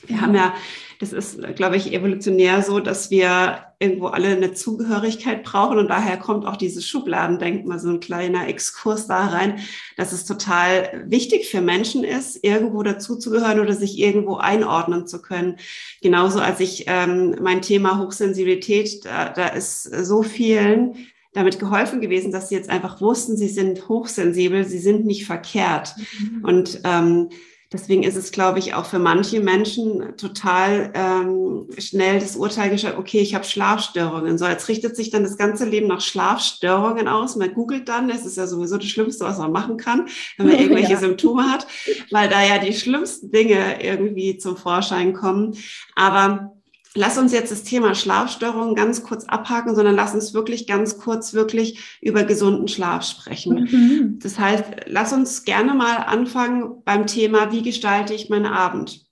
wir 0.06 0.20
haben 0.20 0.34
ja, 0.34 0.54
das 0.98 1.12
ist, 1.12 1.38
glaube 1.56 1.76
ich, 1.76 1.92
evolutionär 1.92 2.62
so, 2.62 2.80
dass 2.80 3.10
wir 3.10 3.66
irgendwo 3.78 4.06
alle 4.06 4.28
eine 4.28 4.54
Zugehörigkeit 4.54 5.42
brauchen 5.42 5.78
und 5.78 5.88
daher 5.88 6.16
kommt 6.16 6.46
auch 6.46 6.56
dieses 6.56 6.86
Schubladendenken, 6.86 7.68
mal 7.68 7.78
so 7.78 7.90
ein 7.90 8.00
kleiner 8.00 8.46
Exkurs 8.48 9.06
da 9.08 9.26
rein, 9.26 9.58
dass 9.96 10.12
es 10.12 10.24
total 10.24 11.04
wichtig 11.06 11.48
für 11.48 11.60
Menschen 11.60 12.04
ist, 12.04 12.44
irgendwo 12.44 12.82
dazuzugehören 12.82 13.60
oder 13.60 13.74
sich 13.74 13.98
irgendwo 13.98 14.36
einordnen 14.36 15.06
zu 15.06 15.20
können. 15.20 15.56
Genauso 16.00 16.38
als 16.40 16.60
ich 16.60 16.84
ähm, 16.86 17.36
mein 17.40 17.62
Thema 17.62 17.98
Hochsensibilität, 17.98 19.04
da, 19.04 19.28
da 19.30 19.48
ist 19.48 19.82
so 19.82 20.22
vielen 20.22 20.94
damit 21.32 21.58
geholfen 21.58 22.00
gewesen, 22.00 22.30
dass 22.30 22.50
sie 22.50 22.54
jetzt 22.54 22.68
einfach 22.68 23.00
wussten, 23.00 23.36
sie 23.36 23.48
sind 23.48 23.88
hochsensibel, 23.88 24.64
sie 24.64 24.78
sind 24.78 25.06
nicht 25.06 25.26
verkehrt. 25.26 25.94
Mhm. 26.20 26.44
Und 26.44 26.80
ähm, 26.84 27.30
Deswegen 27.72 28.02
ist 28.02 28.16
es, 28.16 28.32
glaube 28.32 28.58
ich, 28.58 28.74
auch 28.74 28.84
für 28.84 28.98
manche 28.98 29.40
Menschen 29.40 30.16
total 30.16 30.92
ähm, 30.94 31.68
schnell 31.78 32.20
das 32.20 32.36
Urteil 32.36 32.70
gestellt, 32.70 32.96
okay, 32.98 33.20
ich 33.20 33.34
habe 33.34 33.44
Schlafstörungen. 33.44 34.36
So, 34.36 34.46
jetzt 34.46 34.68
richtet 34.68 34.94
sich 34.94 35.10
dann 35.10 35.22
das 35.22 35.38
ganze 35.38 35.64
Leben 35.64 35.86
nach 35.86 36.00
Schlafstörungen 36.02 37.08
aus. 37.08 37.36
Man 37.36 37.54
googelt 37.54 37.88
dann, 37.88 38.10
es 38.10 38.26
ist 38.26 38.36
ja 38.36 38.46
sowieso 38.46 38.76
das 38.76 38.86
Schlimmste, 38.88 39.24
was 39.24 39.38
man 39.38 39.52
machen 39.52 39.78
kann, 39.78 40.08
wenn 40.36 40.48
man 40.48 40.58
irgendwelche 40.60 40.92
ja. 40.92 40.98
Symptome 40.98 41.50
hat, 41.50 41.66
weil 42.10 42.28
da 42.28 42.42
ja 42.44 42.58
die 42.58 42.74
schlimmsten 42.74 43.30
Dinge 43.30 43.82
irgendwie 43.82 44.36
zum 44.36 44.56
Vorschein 44.56 45.14
kommen. 45.14 45.56
Aber 45.94 46.51
lass 46.94 47.18
uns 47.18 47.32
jetzt 47.32 47.52
das 47.52 47.62
Thema 47.62 47.94
Schlafstörungen 47.94 48.74
ganz 48.74 49.02
kurz 49.02 49.24
abhaken, 49.24 49.74
sondern 49.74 49.94
lass 49.94 50.14
uns 50.14 50.34
wirklich 50.34 50.66
ganz 50.66 50.98
kurz 50.98 51.34
wirklich 51.34 51.98
über 52.00 52.24
gesunden 52.24 52.68
Schlaf 52.68 53.04
sprechen. 53.04 53.68
Mhm. 53.70 54.18
Das 54.20 54.38
heißt, 54.38 54.64
lass 54.86 55.12
uns 55.12 55.44
gerne 55.44 55.74
mal 55.74 55.96
anfangen 55.96 56.82
beim 56.84 57.06
Thema, 57.06 57.52
wie 57.52 57.62
gestalte 57.62 58.14
ich 58.14 58.28
meinen 58.28 58.46
Abend? 58.46 59.06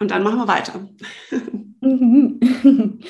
Und 0.00 0.10
dann 0.10 0.22
machen 0.22 0.38
wir 0.38 0.48
weiter. 0.48 0.88
Mhm. 1.80 3.00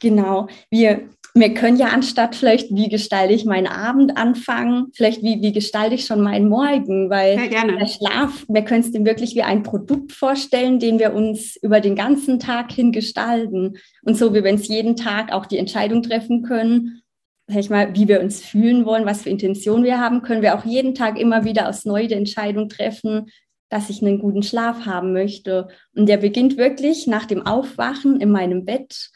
Genau. 0.00 0.48
Wir 0.70 1.08
wir 1.40 1.54
können 1.54 1.76
ja 1.76 1.88
anstatt 1.88 2.36
vielleicht, 2.36 2.74
wie 2.74 2.88
gestalte 2.88 3.34
ich 3.34 3.44
meinen 3.44 3.66
Abend 3.66 4.16
anfangen, 4.16 4.86
vielleicht 4.94 5.22
wie, 5.22 5.42
wie 5.42 5.52
gestalte 5.52 5.94
ich 5.94 6.04
schon 6.04 6.20
meinen 6.20 6.48
Morgen, 6.48 7.10
weil 7.10 7.48
der 7.48 7.86
Schlaf, 7.86 8.44
wir 8.48 8.62
können 8.62 8.80
es 8.80 8.92
dem 8.92 9.04
wirklich 9.04 9.34
wie 9.34 9.42
ein 9.42 9.62
Produkt 9.62 10.12
vorstellen, 10.12 10.78
den 10.78 10.98
wir 10.98 11.14
uns 11.14 11.56
über 11.56 11.80
den 11.80 11.96
ganzen 11.96 12.38
Tag 12.38 12.72
hin 12.72 12.92
gestalten. 12.92 13.78
Und 14.02 14.16
so 14.16 14.34
wie 14.34 14.44
wir 14.44 14.52
uns 14.52 14.68
jeden 14.68 14.96
Tag 14.96 15.32
auch 15.32 15.46
die 15.46 15.58
Entscheidung 15.58 16.02
treffen 16.02 16.42
können, 16.42 17.02
sag 17.46 17.58
ich 17.58 17.70
mal, 17.70 17.94
wie 17.94 18.08
wir 18.08 18.20
uns 18.20 18.40
fühlen 18.40 18.84
wollen, 18.84 19.06
was 19.06 19.22
für 19.22 19.30
Intentionen 19.30 19.84
wir 19.84 19.98
haben, 19.98 20.22
können 20.22 20.42
wir 20.42 20.56
auch 20.56 20.64
jeden 20.64 20.94
Tag 20.94 21.18
immer 21.18 21.44
wieder 21.44 21.68
aus 21.68 21.84
neu 21.84 22.06
die 22.06 22.14
Entscheidung 22.14 22.68
treffen, 22.68 23.30
dass 23.70 23.90
ich 23.90 24.02
einen 24.02 24.18
guten 24.18 24.42
Schlaf 24.42 24.86
haben 24.86 25.12
möchte. 25.12 25.68
Und 25.94 26.08
der 26.08 26.18
beginnt 26.18 26.56
wirklich 26.56 27.06
nach 27.06 27.24
dem 27.24 27.44
Aufwachen 27.46 28.20
in 28.20 28.30
meinem 28.30 28.64
Bett 28.64 29.10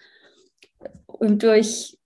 und 1.06 1.42
durch 1.42 1.96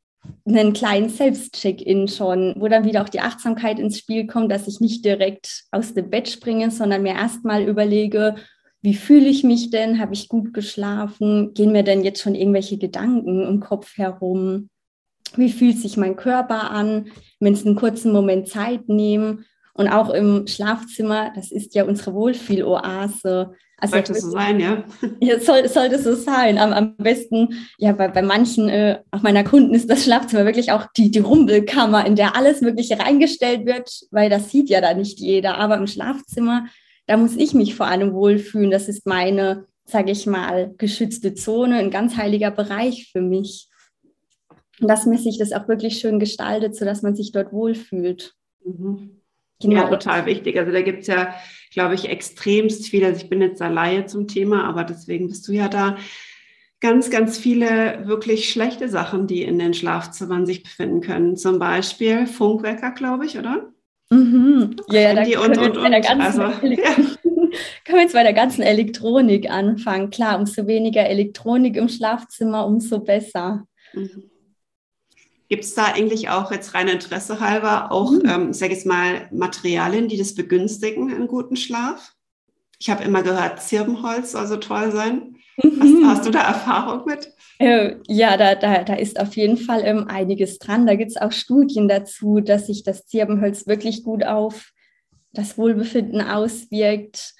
einen 0.47 0.73
kleinen 0.73 1.09
Selbstcheck-in 1.09 2.09
schon, 2.09 2.55
wo 2.59 2.69
dann 2.69 2.85
wieder 2.85 3.03
auch 3.03 3.09
die 3.09 3.21
Achtsamkeit 3.21 3.79
ins 3.79 3.99
Spiel 3.99 4.27
kommt, 4.27 4.53
dass 4.53 4.69
ich 4.69 4.81
nicht 4.81 5.05
direkt 5.05 5.65
aus 5.71 5.95
dem 5.95 6.11
Bett 6.11 6.29
springe, 6.29 6.71
sondern 6.71 7.03
mir 7.03 7.15
erstmal 7.15 7.63
überlege, 7.63 8.37
wie 8.83 8.95
fühle 8.95 9.27
ich 9.27 9.43
mich 9.43 9.71
denn? 9.71 9.99
Habe 9.99 10.15
ich 10.15 10.29
gut 10.29 10.55
geschlafen? 10.55 11.55
Gehen 11.55 11.73
mir 11.73 11.83
denn 11.83 12.05
jetzt 12.05 12.23
schon 12.23 12.37
irgendwelche 12.37 12.79
Gedanken 12.79 13.43
im 13.43 13.61
Kopf 13.61 13.97
herum? 13.97 14.69
Wie 15.35 15.51
fühlt 15.51 15.79
sich 15.79 15.97
mein 15.97 16.15
Körper 16.15 16.71
an? 16.71 17.09
Wenn 17.41 17.55
es 17.55 17.67
einen 17.67 17.75
kurzen 17.75 18.13
Moment 18.13 18.49
Zeit 18.49 18.89
nehmen 18.89 19.45
und 19.75 19.89
auch 19.89 20.11
im 20.11 20.47
Schlafzimmer, 20.47 21.33
das 21.35 21.51
ist 21.51 21.75
ja 21.75 21.85
unsere 21.85 22.15
Wohlfühloase. 22.15 23.55
Also 23.79 23.95
sollte 23.95 24.15
so 24.15 24.31
sein, 24.31 24.59
ja. 24.59 24.85
Ja, 25.21 25.39
soll, 25.39 25.69
sollte 25.69 25.99
so 25.99 26.15
sein. 26.15 26.57
Am, 26.57 26.73
am 26.73 26.97
besten, 26.97 27.69
ja, 27.77 27.93
bei, 27.93 28.09
bei 28.09 28.23
manchen, 28.23 28.69
äh, 28.71 29.01
auch 29.11 29.23
meiner 29.23 29.45
Kunden 29.45 29.75
ist 29.75 29.91
das 29.91 30.05
Schlafzimmer 30.05 30.47
wirklich 30.47 30.73
auch 30.73 30.87
die, 30.97 31.11
die 31.11 31.19
Rumpelkammer, 31.19 32.07
in 32.07 32.17
der 32.17 32.37
alles 32.37 32.63
Mögliche 32.63 32.99
reingestellt 32.99 33.67
wird, 33.67 33.91
weil 34.11 34.31
das 34.31 34.51
sieht 34.51 34.71
ja 34.71 34.81
da 34.81 34.95
nicht 34.95 35.21
jeder. 35.21 35.59
Aber 35.59 35.77
im 35.77 35.87
Schlafzimmer, 35.87 36.67
da 37.07 37.19
muss 37.19 37.37
ich 37.37 37.53
mich 37.53 37.75
vor 37.75 37.87
allem 37.87 38.15
wohlfühlen. 38.15 38.71
Das 38.71 38.89
ist 38.89 39.07
meine, 39.07 39.67
sage 39.85 40.11
ich 40.11 40.27
mal, 40.27 40.75
geschützte 40.79 41.35
Zone, 41.35 41.77
ein 41.77 41.91
ganz 41.91 42.17
heiliger 42.17 42.51
Bereich 42.51 43.11
für 43.13 43.21
mich. 43.21 43.69
Und 44.81 44.89
dass 44.89 45.05
man 45.05 45.19
sich 45.19 45.39
das 45.39 45.53
auch 45.53 45.69
wirklich 45.69 45.99
schön 45.99 46.19
gestaltet, 46.19 46.77
sodass 46.77 47.03
man 47.03 47.15
sich 47.15 47.31
dort 47.31 47.53
wohlfühlt. 47.53 48.35
Mhm. 48.65 49.21
Genau. 49.61 49.83
Ja, 49.83 49.89
total 49.89 50.27
wichtig. 50.27 50.59
Also 50.59 50.73
da 50.73 50.83
gibt 50.83 51.01
es 51.01 51.07
ja, 51.07 51.35
glaube 51.77 51.95
ich, 51.95 52.09
extremst 52.09 52.89
viele. 52.89 53.09
Also 53.09 53.23
ich 53.23 53.29
bin 53.29 53.43
jetzt 53.43 53.61
Laie 53.61 54.07
zum 54.07 54.27
Thema, 54.27 54.65
aber 54.65 54.83
deswegen 54.83 55.29
bist 55.29 55.47
du 55.47 55.53
ja 55.53 55.69
da. 55.69 55.99
Ganz, 56.81 57.11
ganz 57.11 57.37
viele 57.37 58.07
wirklich 58.07 58.49
schlechte 58.49 58.89
Sachen, 58.89 59.27
die 59.27 59.43
in 59.43 59.59
den 59.59 59.75
Schlafzimmern 59.75 60.47
sich 60.47 60.63
befinden 60.63 61.03
können. 61.03 61.37
Zum 61.37 61.59
Beispiel 61.59 62.27
Funkwecker, 62.27 62.93
glaube 62.93 63.27
ich, 63.27 63.37
oder? 63.39 63.69
Mhm. 64.09 64.77
Ja, 64.89 65.01
ja, 65.01 65.15
da 65.15 65.41
und, 65.43 65.59
und, 65.59 65.77
und. 65.77 66.21
Also, 66.21 66.43
ja. 66.45 66.53
können 67.85 67.99
wir 67.99 68.01
jetzt 68.01 68.15
bei 68.15 68.23
der 68.23 68.33
ganzen 68.33 68.63
Elektronik 68.63 69.51
anfangen. 69.51 70.09
Klar, 70.09 70.39
umso 70.39 70.67
weniger 70.67 71.05
Elektronik 71.05 71.77
im 71.77 71.91
Schlafzimmer, 71.91 72.67
umso 72.67 73.01
besser. 73.01 73.67
Mhm. 73.93 74.31
Gibt 75.49 75.65
es 75.65 75.75
da 75.75 75.87
eigentlich 75.87 76.29
auch 76.29 76.51
jetzt 76.51 76.75
rein 76.75 76.89
Interesse 76.89 77.41
halber 77.41 77.93
auch, 77.93 78.11
mhm. 78.11 78.23
ähm, 78.27 78.53
sage 78.53 78.75
ich 78.75 78.85
mal, 78.85 79.29
Materialien, 79.31 80.09
die 80.09 80.17
das 80.17 80.35
begünstigen, 80.35 81.13
einen 81.13 81.29
guten 81.29 81.57
Schlaf? 81.57 82.13
Ich 82.79 82.91
habe 82.91 83.05
immer 83.05 83.23
gehört, 83.23 83.63
Zirbenholz 83.63 84.33
soll 84.33 84.47
so 84.47 84.57
toll 84.57 84.93
sein. 84.93 85.37
Mhm. 85.63 85.81
Hast, 85.81 86.19
hast, 86.19 86.27
du 86.27 86.31
da 86.31 86.43
Erfahrung 86.43 87.07
mit? 87.07 87.33
Äh, 87.59 87.97
ja, 88.09 88.37
da, 88.37 88.55
da, 88.55 88.85
da 88.85 88.95
ist 88.95 89.19
auf 89.19 89.37
jeden 89.37 89.57
Fall 89.57 89.83
ähm, 89.85 90.09
einiges 90.09 90.59
dran. 90.59 90.87
Da 90.87 90.95
gibt 90.95 91.13
es 91.13 91.17
auch 91.17 91.33
Studien 91.33 91.89
dazu, 91.89 92.41
dass 92.41 92.67
sich 92.67 92.83
das 92.83 93.07
Zirbenholz 93.07 93.67
wirklich 93.67 94.03
gut 94.03 94.25
auf 94.25 94.73
das 95.33 95.57
Wohlbefinden 95.57 96.21
auswirkt. 96.21 97.35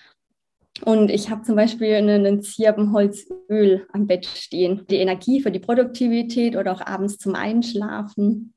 Und 0.85 1.11
ich 1.11 1.31
habe 1.31 1.43
zum 1.43 1.57
Beispiel 1.57 1.95
ein 1.95 2.43
Zirbenholzöl 2.43 3.87
am 3.93 4.07
Bett 4.07 4.27
stehen. 4.27 4.87
Die 4.91 4.97
Energie 4.97 5.41
für 5.41 5.51
die 5.51 5.59
Produktivität 5.59 6.57
oder 6.57 6.73
auch 6.73 6.85
abends 6.85 7.19
zum 7.19 7.35
Einschlafen. 7.35 8.53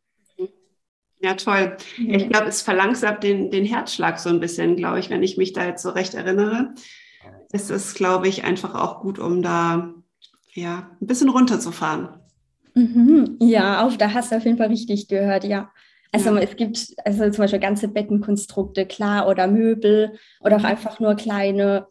Ja, 1.22 1.34
toll. 1.34 1.76
Ich 1.98 2.30
glaube, 2.30 2.48
es 2.48 2.62
verlangsamt 2.62 3.24
den, 3.24 3.52
den 3.52 3.66
Herzschlag 3.66 4.20
so 4.20 4.30
ein 4.30 4.40
bisschen, 4.40 4.76
glaube 4.76 5.00
ich, 5.00 5.10
wenn 5.10 5.24
ich 5.24 5.38
mich 5.38 5.54
da 5.54 5.66
jetzt 5.66 5.84
so 5.84 5.90
recht 5.90 6.14
erinnere. 6.14 6.74
Es 7.52 7.70
ist, 7.70 7.96
glaube 7.96 8.28
ich, 8.28 8.44
einfach 8.44 8.76
auch 8.76 9.02
gut, 9.02 9.20
um 9.20 9.42
da 9.42 9.94
ja, 10.54 10.92
ein 11.02 11.08
bisschen 11.08 11.30
runterzufahren. 11.30 12.10
Mhm. 12.74 13.38
Ja, 13.42 13.86
auf, 13.86 13.98
da 13.98 14.14
hast 14.14 14.32
du 14.32 14.38
auf 14.38 14.46
jeden 14.46 14.58
Fall 14.58 14.68
richtig 14.68 15.08
gehört, 15.08 15.44
ja. 15.44 15.72
Also 16.12 16.36
ja. 16.36 16.42
es 16.42 16.56
gibt 16.56 16.96
also 17.06 17.30
zum 17.30 17.44
Beispiel 17.44 17.60
ganze 17.60 17.88
Bettenkonstrukte, 17.88 18.86
klar, 18.86 19.28
oder 19.28 19.48
Möbel 19.48 20.18
oder 20.42 20.56
auch 20.58 20.62
mhm. 20.62 20.66
einfach 20.66 21.00
nur 21.00 21.16
kleine, 21.16 21.88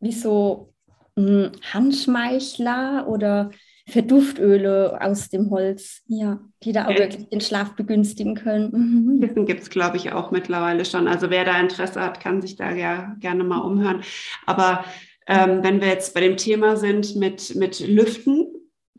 wie 0.00 0.12
so 0.12 0.72
hm, 1.16 1.52
Handschmeichler 1.72 3.06
oder 3.08 3.50
Verduftöle 3.88 4.98
aus 5.00 5.30
dem 5.30 5.50
Holz, 5.50 6.02
ja, 6.08 6.40
die 6.62 6.72
da 6.72 6.84
auch 6.84 6.90
okay. 6.90 6.98
wirklich 6.98 7.28
den 7.30 7.40
Schlaf 7.40 7.74
begünstigen 7.74 8.34
können. 8.34 9.18
Mhm. 9.18 9.46
gibt 9.46 9.62
es, 9.62 9.70
glaube 9.70 9.96
ich, 9.96 10.12
auch 10.12 10.30
mittlerweile 10.30 10.84
schon. 10.84 11.08
Also 11.08 11.30
wer 11.30 11.44
da 11.44 11.58
Interesse 11.58 12.02
hat, 12.02 12.20
kann 12.20 12.42
sich 12.42 12.56
da 12.56 12.72
ja 12.72 13.16
gerne 13.18 13.44
mal 13.44 13.60
umhören. 13.60 14.02
Aber 14.44 14.84
ähm, 15.26 15.62
wenn 15.62 15.80
wir 15.80 15.88
jetzt 15.88 16.12
bei 16.14 16.20
dem 16.20 16.36
Thema 16.36 16.76
sind 16.76 17.16
mit, 17.16 17.54
mit 17.54 17.80
Lüften, 17.80 18.46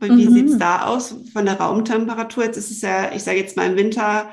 wie 0.01 0.25
mhm. 0.25 0.33
sieht 0.33 0.49
es 0.49 0.57
da 0.57 0.87
aus 0.87 1.15
von 1.33 1.45
der 1.45 1.59
Raumtemperatur? 1.59 2.45
Jetzt 2.45 2.57
ist 2.57 2.71
es 2.71 2.81
ja, 2.81 3.11
ich 3.13 3.23
sage 3.23 3.39
jetzt 3.39 3.57
mal 3.57 3.69
im 3.69 3.77
Winter 3.77 4.29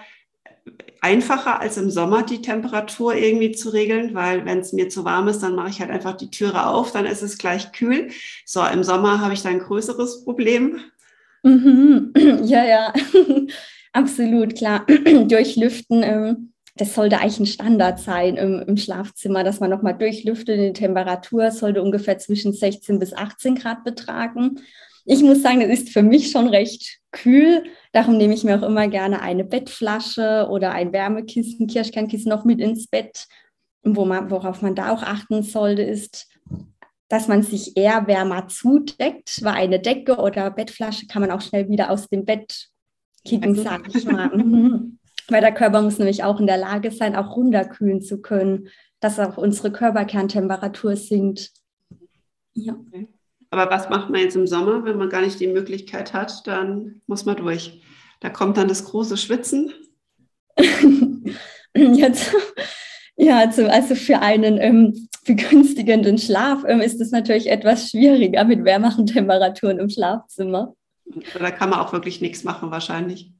einfacher 1.06 1.60
als 1.60 1.76
im 1.76 1.88
Sommer 1.88 2.24
die 2.24 2.42
Temperatur 2.42 3.14
irgendwie 3.14 3.52
zu 3.52 3.68
regeln, 3.68 4.12
weil 4.14 4.44
wenn 4.44 4.58
es 4.58 4.72
mir 4.72 4.88
zu 4.88 5.04
warm 5.04 5.28
ist, 5.28 5.40
dann 5.40 5.54
mache 5.54 5.70
ich 5.70 5.80
halt 5.80 5.90
einfach 5.90 6.16
die 6.16 6.30
Türe 6.30 6.66
auf, 6.66 6.90
dann 6.90 7.06
ist 7.06 7.22
es 7.22 7.38
gleich 7.38 7.70
kühl. 7.70 8.08
So, 8.44 8.64
im 8.66 8.82
Sommer 8.82 9.20
habe 9.20 9.32
ich 9.32 9.42
da 9.42 9.50
ein 9.50 9.60
größeres 9.60 10.24
Problem. 10.24 10.80
Mhm. 11.42 12.12
Ja, 12.42 12.64
ja, 12.64 12.92
absolut, 13.92 14.56
klar. 14.56 14.84
Durchlüften, 15.28 16.02
ähm, 16.02 16.52
das 16.74 16.94
sollte 16.94 17.20
eigentlich 17.20 17.40
ein 17.40 17.46
Standard 17.46 18.00
sein 18.00 18.36
im, 18.36 18.64
im 18.66 18.76
Schlafzimmer, 18.76 19.44
dass 19.44 19.60
man 19.60 19.70
nochmal 19.70 19.96
durchlüftet. 19.96 20.58
Die 20.58 20.72
Temperatur 20.72 21.52
sollte 21.52 21.82
ungefähr 21.82 22.18
zwischen 22.18 22.52
16 22.52 22.98
bis 22.98 23.14
18 23.14 23.54
Grad 23.54 23.84
betragen. 23.84 24.60
Ich 25.06 25.22
muss 25.22 25.40
sagen, 25.40 25.60
das 25.60 25.70
ist 25.70 25.90
für 25.90 26.02
mich 26.02 26.30
schon 26.32 26.48
recht 26.48 26.98
kühl. 27.12 27.64
Darum 27.92 28.18
nehme 28.18 28.34
ich 28.34 28.42
mir 28.42 28.58
auch 28.58 28.66
immer 28.66 28.88
gerne 28.88 29.22
eine 29.22 29.44
Bettflasche 29.44 30.48
oder 30.50 30.72
ein 30.72 30.92
Wärmekissen, 30.92 31.68
Kirschkernkissen 31.68 32.28
noch 32.28 32.44
mit 32.44 32.60
ins 32.60 32.88
Bett. 32.88 33.26
Wo 33.84 34.04
man, 34.04 34.30
worauf 34.32 34.62
man 34.62 34.74
da 34.74 34.90
auch 34.90 35.04
achten 35.04 35.44
sollte, 35.44 35.82
ist, 35.82 36.26
dass 37.08 37.28
man 37.28 37.44
sich 37.44 37.76
eher 37.76 38.08
wärmer 38.08 38.48
zudeckt, 38.48 39.44
weil 39.44 39.54
eine 39.54 39.78
Decke 39.78 40.16
oder 40.16 40.50
Bettflasche 40.50 41.06
kann 41.06 41.22
man 41.22 41.30
auch 41.30 41.40
schnell 41.40 41.68
wieder 41.68 41.90
aus 41.90 42.08
dem 42.08 42.24
Bett 42.24 42.68
kicken, 43.24 43.50
also. 43.50 43.62
sag 43.62 43.94
ich 43.94 44.04
mal. 44.04 44.36
Mhm. 44.36 44.98
Weil 45.28 45.40
der 45.40 45.54
Körper 45.54 45.82
muss 45.82 45.98
nämlich 45.98 46.24
auch 46.24 46.40
in 46.40 46.46
der 46.46 46.58
Lage 46.58 46.90
sein, 46.90 47.14
auch 47.14 47.36
runterkühlen 47.36 48.02
zu 48.02 48.20
können, 48.20 48.68
dass 48.98 49.20
auch 49.20 49.36
unsere 49.36 49.70
Körperkerntemperatur 49.70 50.96
sinkt. 50.96 51.52
Ja. 52.54 52.74
Okay. 52.74 53.08
Aber 53.50 53.70
was 53.70 53.88
macht 53.88 54.10
man 54.10 54.20
jetzt 54.20 54.36
im 54.36 54.46
Sommer, 54.46 54.84
wenn 54.84 54.98
man 54.98 55.08
gar 55.08 55.22
nicht 55.22 55.40
die 55.40 55.46
Möglichkeit 55.46 56.12
hat? 56.12 56.46
Dann 56.46 57.00
muss 57.06 57.24
man 57.24 57.36
durch. 57.36 57.80
Da 58.20 58.30
kommt 58.30 58.56
dann 58.56 58.68
das 58.68 58.84
große 58.84 59.16
Schwitzen. 59.16 59.72
jetzt, 61.76 62.34
ja, 63.16 63.38
also, 63.38 63.66
also 63.66 63.94
für 63.94 64.20
einen 64.20 64.58
ähm, 64.58 65.08
begünstigenden 65.26 66.18
Schlaf 66.18 66.64
ähm, 66.66 66.80
ist 66.80 67.00
es 67.00 67.10
natürlich 67.10 67.50
etwas 67.50 67.90
schwieriger 67.90 68.44
mit 68.44 68.64
wärmeren 68.64 69.06
Temperaturen 69.06 69.78
im 69.78 69.90
Schlafzimmer. 69.90 70.74
Da 71.38 71.50
kann 71.50 71.70
man 71.70 71.80
auch 71.80 71.92
wirklich 71.92 72.20
nichts 72.20 72.44
machen, 72.44 72.70
wahrscheinlich. 72.70 73.32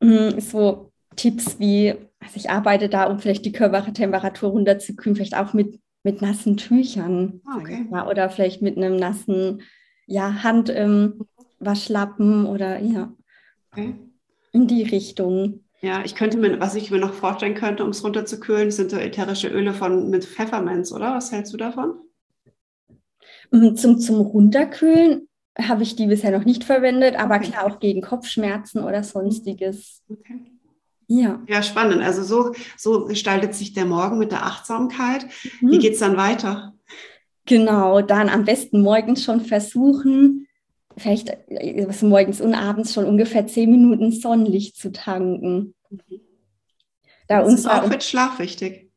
Mm, 0.00 0.38
so 0.38 0.90
Tipps 1.16 1.58
wie, 1.58 1.94
also 2.18 2.36
ich 2.36 2.50
arbeite 2.50 2.88
da, 2.88 3.04
um 3.04 3.18
vielleicht 3.18 3.44
die 3.44 3.52
Körpertemperatur 3.52 4.50
runterzukühlen, 4.50 5.16
vielleicht 5.16 5.36
auch 5.36 5.52
mit 5.52 5.80
mit 6.02 6.22
nassen 6.22 6.56
Tüchern. 6.56 7.40
Ah, 7.44 7.58
okay. 7.58 7.86
Ja, 7.90 8.08
oder 8.08 8.30
vielleicht 8.30 8.62
mit 8.62 8.76
einem 8.76 8.96
nassen 8.96 9.62
ja, 10.06 10.42
Handwaschlappen 10.42 12.44
ähm, 12.44 12.46
oder 12.46 12.80
ja. 12.80 13.12
Okay. 13.70 13.94
In 14.52 14.66
die 14.66 14.82
Richtung. 14.82 15.64
Ja, 15.80 16.04
ich 16.04 16.14
könnte 16.14 16.36
mir, 16.36 16.60
was 16.60 16.74
ich 16.74 16.90
mir 16.90 16.98
noch 16.98 17.14
vorstellen 17.14 17.54
könnte, 17.54 17.84
um 17.84 17.90
es 17.90 18.04
runterzukühlen, 18.04 18.70
sind 18.70 18.90
so 18.90 18.96
ätherische 18.96 19.48
Öle 19.48 19.72
von 19.72 20.10
mit 20.10 20.24
Pfefferminz, 20.24 20.92
oder? 20.92 21.14
Was 21.14 21.32
hältst 21.32 21.52
du 21.52 21.56
davon? 21.56 21.94
Mm, 23.50 23.74
zum, 23.76 23.98
zum 23.98 24.20
Runterkühlen 24.20 25.28
habe 25.58 25.82
ich 25.82 25.96
die 25.96 26.06
bisher 26.06 26.36
noch 26.36 26.44
nicht 26.44 26.64
verwendet, 26.64 27.18
aber 27.18 27.36
okay. 27.36 27.50
klar 27.50 27.66
auch 27.66 27.80
gegen 27.80 28.02
Kopfschmerzen 28.02 28.84
oder 28.84 29.02
sonstiges. 29.02 30.02
Okay. 30.08 30.52
Ja. 31.12 31.40
Ja, 31.48 31.60
spannend. 31.60 32.02
Also 32.02 32.22
so, 32.22 32.54
so 32.76 33.06
gestaltet 33.06 33.52
sich 33.52 33.72
der 33.72 33.84
Morgen 33.84 34.18
mit 34.18 34.30
der 34.30 34.46
Achtsamkeit. 34.46 35.26
Mhm. 35.60 35.72
Wie 35.72 35.78
geht 35.78 35.94
es 35.94 35.98
dann 35.98 36.16
weiter? 36.16 36.74
Genau, 37.46 38.00
dann 38.00 38.28
am 38.28 38.44
besten 38.44 38.80
morgens 38.80 39.24
schon 39.24 39.40
versuchen, 39.40 40.46
vielleicht 40.96 41.36
also 41.88 42.06
morgens 42.06 42.40
und 42.40 42.54
abends 42.54 42.94
schon 42.94 43.06
ungefähr 43.06 43.44
zehn 43.48 43.72
Minuten 43.72 44.12
Sonnenlicht 44.12 44.76
zu 44.76 44.92
tanken. 44.92 45.74
Mhm. 45.90 46.20
Da 47.26 47.42
das 47.42 47.54
ist 47.54 47.68
auch 47.68 47.82
für 47.82 47.90
den 47.90 48.00
Schlaf 48.00 48.38
wichtig. 48.38 48.88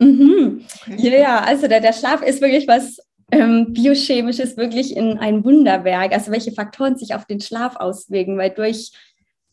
Mhm. 0.00 0.66
Okay. 0.82 1.08
Ja, 1.08 1.18
ja, 1.18 1.38
also 1.40 1.68
der, 1.68 1.80
der 1.80 1.94
Schlaf 1.94 2.20
ist 2.20 2.42
wirklich 2.42 2.68
was 2.68 2.98
ähm, 3.30 3.72
biochemisches, 3.72 4.58
wirklich 4.58 4.94
in 4.94 5.16
ein 5.16 5.42
Wunderwerk. 5.42 6.12
Also 6.12 6.30
welche 6.32 6.52
Faktoren 6.52 6.98
sich 6.98 7.14
auf 7.14 7.24
den 7.24 7.40
Schlaf 7.40 7.76
auswirken, 7.76 8.36
weil 8.36 8.50
durch 8.50 8.92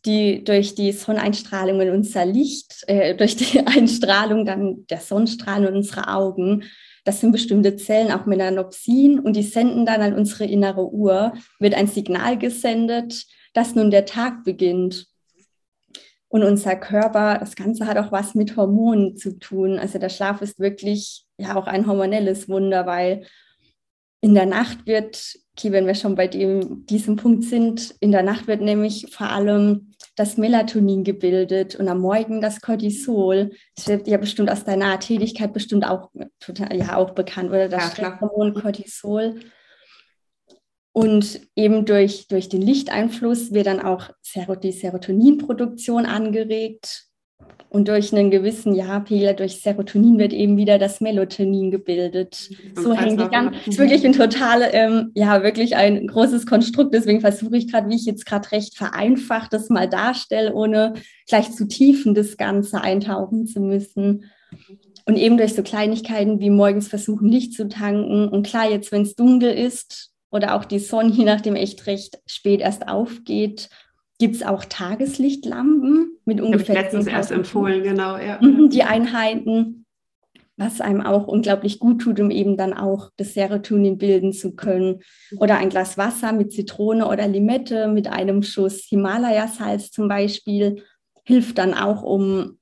die 0.06 0.44
durch 0.44 0.76
die 0.76 0.92
Sonneneinstrahlung 0.92 1.80
in 1.82 1.92
unser 1.92 2.26
Licht, 2.26 2.84
äh, 2.88 3.16
durch 3.16 3.36
die 3.36 3.60
Einstrahlung 3.66 4.46
dann 4.46 4.86
der 4.88 5.00
Sonnenstrahlen 5.00 5.68
in 5.68 5.76
unsere 5.76 6.08
Augen, 6.08 6.64
das 7.04 7.20
sind 7.20 7.32
bestimmte 7.32 7.76
Zellen, 7.78 8.12
auch 8.12 8.26
Melanopsin, 8.26 9.20
und 9.20 9.36
die 9.36 9.44
senden 9.44 9.86
dann 9.86 10.02
an 10.02 10.14
unsere 10.14 10.46
innere 10.46 10.92
Uhr, 10.92 11.34
wird 11.60 11.74
ein 11.74 11.88
Signal 11.88 12.38
gesendet, 12.38 13.26
dass 13.54 13.76
nun 13.76 13.90
der 13.90 14.06
Tag 14.06 14.44
beginnt. 14.44 15.08
Und 16.28 16.44
unser 16.44 16.76
Körper, 16.76 17.40
das 17.40 17.56
Ganze 17.56 17.88
hat 17.88 17.98
auch 17.98 18.12
was 18.12 18.36
mit 18.36 18.56
Hormonen 18.56 19.18
zu 19.18 19.38
tun. 19.38 19.80
Also 19.80 20.00
der 20.00 20.10
Schlaf 20.10 20.42
ist 20.42 20.60
wirklich 20.60 21.26
ja 21.38 21.56
auch 21.56 21.68
ein 21.68 21.88
hormonelles 21.88 22.48
Wunder, 22.48 22.86
weil 22.86 23.26
in 24.22 24.36
der 24.36 24.46
Nacht 24.46 24.86
wird, 24.86 25.36
okay, 25.58 25.72
wenn 25.72 25.88
wir 25.88 25.96
schon 25.96 26.16
bei 26.16 26.28
dem, 26.28 26.86
diesem 26.86 27.16
Punkt 27.16 27.44
sind, 27.44 27.96
in 28.00 28.12
der 28.12 28.24
Nacht 28.24 28.48
wird 28.48 28.62
nämlich 28.62 29.08
vor 29.12 29.30
allem 29.30 29.92
das 30.16 30.38
Melatonin 30.38 31.04
gebildet 31.04 31.76
und 31.76 31.88
am 31.88 32.00
Morgen 32.00 32.40
das 32.40 32.62
Cortisol. 32.62 33.52
Das 33.76 33.88
wird 33.88 34.08
ja 34.08 34.18
bestimmt 34.18 34.52
aus 34.52 34.64
deiner 34.64 35.00
Tätigkeit 35.00 35.54
bestimmt 35.54 35.86
auch 35.86 36.12
total, 36.40 36.78
ja 36.78 36.96
auch 36.96 37.12
bekannt, 37.12 37.50
oder 37.50 37.68
das 37.68 37.98
ja, 37.98 38.20
Hormon 38.22 38.54
Cortisol. 38.54 39.40
Und 40.94 41.42
eben 41.56 41.86
durch, 41.86 42.28
durch 42.28 42.50
den 42.50 42.62
Lichteinfluss 42.62 43.54
wird 43.54 43.66
dann 43.66 43.82
auch 43.82 44.10
die 44.62 44.72
Serotoninproduktion 44.72 46.06
angeregt 46.06 47.11
und 47.72 47.88
durch 47.88 48.12
einen 48.12 48.32
gewissen 48.32 48.76
ja, 48.76 49.00
Pegel, 49.00 49.34
durch 49.34 49.62
Serotonin 49.62 50.20
wird 50.20 50.34
eben 50.34 50.58
wieder 50.58 50.78
das 50.78 51.00
Melatonin 51.00 51.72
gebildet. 51.72 52.50
Mhm. 52.50 52.82
So 52.82 52.94
hängt 52.94 53.22
die 53.22 53.30
ganz, 53.30 53.56
ist 53.66 53.80
wirklich 53.80 54.06
ein 54.06 54.12
total, 54.12 54.68
ähm, 54.74 55.12
ja, 55.16 55.42
wirklich 55.42 55.78
ein 55.78 56.06
großes 56.06 56.46
Konstrukt. 56.46 56.94
Deswegen 56.94 57.22
versuche 57.22 57.56
ich 57.56 57.72
gerade, 57.72 57.90
wie 57.90 57.96
ich 57.96 58.06
jetzt 58.06 58.26
gerade 58.26 58.52
recht 58.52 58.76
vereinfacht 58.76 59.54
das 59.54 59.70
mal 59.70 59.88
darstelle, 59.88 60.54
ohne 60.54 60.96
gleich 61.30 61.54
zu 61.54 61.66
tief 61.66 62.06
in 62.06 62.14
das 62.14 62.36
Ganze 62.36 62.82
eintauchen 62.82 63.48
zu 63.48 63.62
müssen. 63.62 64.26
Und 65.06 65.16
eben 65.16 65.38
durch 65.38 65.54
so 65.54 65.64
Kleinigkeiten 65.64 66.42
wie 66.42 66.50
morgens 66.50 66.90
versuchen, 66.90 67.30
Licht 67.30 67.54
zu 67.54 67.70
tanken. 67.70 68.28
Und 68.28 68.46
klar, 68.46 68.70
jetzt, 68.70 68.92
wenn 68.92 69.04
es 69.04 69.16
dunkel 69.16 69.50
ist 69.50 70.12
oder 70.30 70.56
auch 70.56 70.66
die 70.66 70.80
Sonne, 70.80 71.12
je 71.12 71.24
nachdem 71.24 71.56
echt 71.56 71.88
recht 71.88 72.20
spät 72.26 72.60
erst 72.60 72.90
aufgeht, 72.90 73.70
gibt 74.22 74.36
es 74.36 74.44
auch 74.44 74.66
Tageslichtlampen 74.66 76.12
mit 76.26 76.40
ungefähr. 76.42 76.76
Ich 76.76 76.82
letztens 76.84 77.08
erst 77.08 77.32
empfohlen, 77.32 77.82
genau. 77.82 78.18
Ja. 78.18 78.38
Mhm, 78.40 78.70
die 78.70 78.84
Einheiten, 78.84 79.88
was 80.58 80.80
einem 80.80 81.02
auch 81.02 81.26
unglaublich 81.26 81.80
gut 81.80 82.04
tut, 82.04 82.20
um 82.20 82.30
eben 82.30 82.56
dann 82.56 82.76
auch 82.76 83.10
das 83.18 83.34
Serotonin 83.34 83.98
bilden 83.98 84.32
zu 84.32 84.56
können. 84.56 85.00
Oder 85.38 85.58
ein 85.58 85.70
Glas 85.70 85.98
Wasser 85.98 86.34
mit 86.34 86.52
Zitrone 86.52 87.08
oder 87.08 87.28
Limette 87.28 87.88
mit 87.88 88.10
einem 88.10 88.44
Schuss 88.44 88.86
Himalaya-Salz 88.90 89.90
zum 89.90 90.08
Beispiel 90.08 90.84
hilft 91.24 91.58
dann 91.58 91.74
auch 91.74 92.04
um 92.04 92.60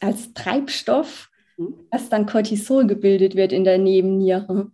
als 0.00 0.32
Treibstoff, 0.32 1.28
mhm. 1.56 1.74
dass 1.90 2.08
dann 2.08 2.26
Cortisol 2.26 2.86
gebildet 2.86 3.34
wird 3.34 3.52
in 3.52 3.64
der 3.64 3.78
Nebenniere. 3.78 4.70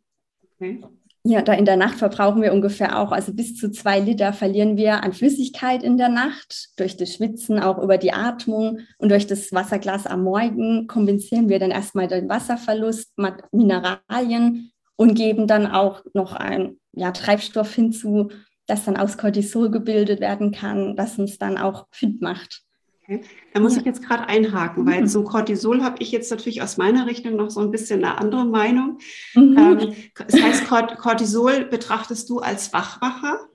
Okay. 0.53 0.83
Ja, 1.29 1.43
da 1.43 1.55
in 1.55 1.65
der 1.65 1.77
Nacht 1.77 1.99
verbrauchen 1.99 2.41
wir 2.41 2.53
ungefähr 2.53 3.01
auch, 3.01 3.11
also 3.11 3.35
bis 3.35 3.57
zu 3.57 3.73
zwei 3.73 3.99
Liter 3.99 4.33
verlieren 4.33 4.77
wir 4.77 5.03
an 5.03 5.12
Flüssigkeit 5.12 5.83
in 5.83 5.99
der 5.99 6.09
Nacht. 6.09 6.69
Durch 6.77 6.97
das 6.97 7.15
Schwitzen, 7.15 7.59
auch 7.59 7.83
über 7.83 7.99
die 7.99 8.12
Atmung 8.12 8.79
und 8.99 9.09
durch 9.09 9.27
das 9.27 9.51
Wasserglas 9.51 10.07
am 10.07 10.23
Morgen 10.23 10.87
kompensieren 10.87 11.49
wir 11.49 11.59
dann 11.59 11.73
erstmal 11.73 12.07
den 12.07 12.29
Wasserverlust, 12.29 13.15
Mineralien 13.51 14.71
und 14.95 15.17
geben 15.17 15.49
dann 15.49 15.67
auch 15.67 16.05
noch 16.15 16.33
einen 16.33 16.79
ja, 16.93 17.11
Treibstoff 17.11 17.75
hinzu, 17.75 18.31
das 18.67 18.85
dann 18.85 18.97
aus 18.97 19.19
Cortisol 19.19 19.69
gebildet 19.69 20.21
werden 20.21 20.53
kann, 20.53 20.95
das 20.95 21.19
uns 21.19 21.39
dann 21.39 21.59
auch 21.59 21.89
fit 21.91 22.23
macht. 22.23 22.62
Okay. 23.09 23.21
Da 23.55 23.61
muss 23.61 23.75
ja. 23.75 23.81
ich 23.81 23.87
jetzt 23.87 24.03
gerade 24.03 24.29
einhaken, 24.29 24.85
weil 24.87 25.03
mhm. 25.03 25.07
zum 25.07 25.25
Cortisol 25.25 25.83
habe 25.83 25.97
ich 26.01 26.11
jetzt 26.11 26.31
natürlich 26.31 26.62
aus 26.62 26.77
meiner 26.77 27.07
Richtung 27.07 27.37
noch 27.37 27.51
so 27.51 27.61
ein 27.61 27.71
bisschen 27.71 28.05
eine 28.05 28.19
andere 28.19 28.45
Meinung. 28.45 28.99
Mhm. 29.35 29.57
Ähm, 29.57 29.95
das 30.27 30.42
heißt, 30.42 30.66
Cortisol 30.66 31.66
betrachtest 31.66 32.29
du 32.29 32.40
als 32.40 32.73
Wachwacher? 32.73 33.49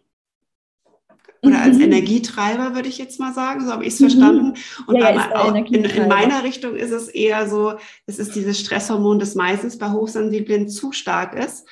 Oder 1.44 1.62
als 1.62 1.78
mhm. 1.78 1.86
Energietreiber, 1.86 2.76
würde 2.76 2.88
ich 2.88 3.00
jetzt 3.00 3.20
mal 3.20 3.34
sagen, 3.34 3.66
so 3.66 3.72
habe 3.72 3.84
ich 3.84 3.96
es 3.96 4.00
mhm. 4.00 4.06
verstanden. 4.06 4.54
Und 4.86 4.98
ja, 4.98 5.12
ja, 5.12 5.36
auch 5.36 5.56
in, 5.56 5.66
in, 5.66 6.08
meiner 6.08 6.44
Richtung 6.44 6.76
ist 6.76 6.92
es 6.92 7.08
eher 7.08 7.50
so, 7.50 7.74
es 8.06 8.20
ist 8.20 8.36
dieses 8.36 8.60
Stresshormon, 8.60 9.18
das 9.18 9.34
meistens 9.34 9.80
bei 9.80 9.90
Hochsensiblen 9.90 10.70
zu 10.70 10.92
stark 10.92 11.36
ist 11.36 11.68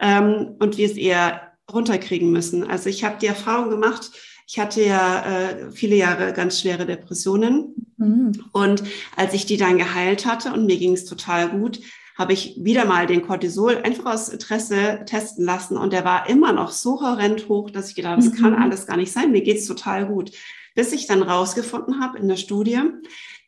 ähm, 0.00 0.56
und 0.58 0.76
wir 0.76 0.86
es 0.86 0.96
eher 0.96 1.52
runterkriegen 1.72 2.32
müssen. 2.32 2.68
Also 2.68 2.88
ich 2.88 3.04
habe 3.04 3.16
die 3.20 3.28
Erfahrung 3.28 3.70
gemacht, 3.70 4.10
ich 4.52 4.58
hatte 4.58 4.84
ja 4.84 5.24
äh, 5.24 5.72
viele 5.72 5.96
Jahre 5.96 6.34
ganz 6.34 6.60
schwere 6.60 6.84
Depressionen. 6.84 7.74
Mhm. 7.96 8.32
Und 8.52 8.82
als 9.16 9.32
ich 9.32 9.46
die 9.46 9.56
dann 9.56 9.78
geheilt 9.78 10.26
hatte 10.26 10.52
und 10.52 10.66
mir 10.66 10.76
ging 10.76 10.92
es 10.92 11.06
total 11.06 11.48
gut, 11.48 11.80
habe 12.18 12.34
ich 12.34 12.58
wieder 12.60 12.84
mal 12.84 13.06
den 13.06 13.22
Cortisol 13.22 13.78
einfach 13.78 14.12
aus 14.12 14.28
Interesse 14.28 15.04
testen 15.06 15.46
lassen. 15.46 15.78
Und 15.78 15.94
der 15.94 16.04
war 16.04 16.28
immer 16.28 16.52
noch 16.52 16.70
so 16.70 17.00
horrend 17.00 17.48
hoch, 17.48 17.70
dass 17.70 17.88
ich 17.88 17.94
gedacht 17.94 18.18
habe, 18.18 18.28
das 18.28 18.38
kann 18.38 18.52
mhm. 18.52 18.62
alles 18.62 18.86
gar 18.86 18.98
nicht 18.98 19.10
sein. 19.10 19.32
Mir 19.32 19.40
geht's 19.40 19.66
total 19.66 20.04
gut. 20.04 20.32
Bis 20.74 20.92
ich 20.92 21.06
dann 21.06 21.22
rausgefunden 21.22 21.98
habe 21.98 22.18
in 22.18 22.28
der 22.28 22.36
Studie, 22.36 22.78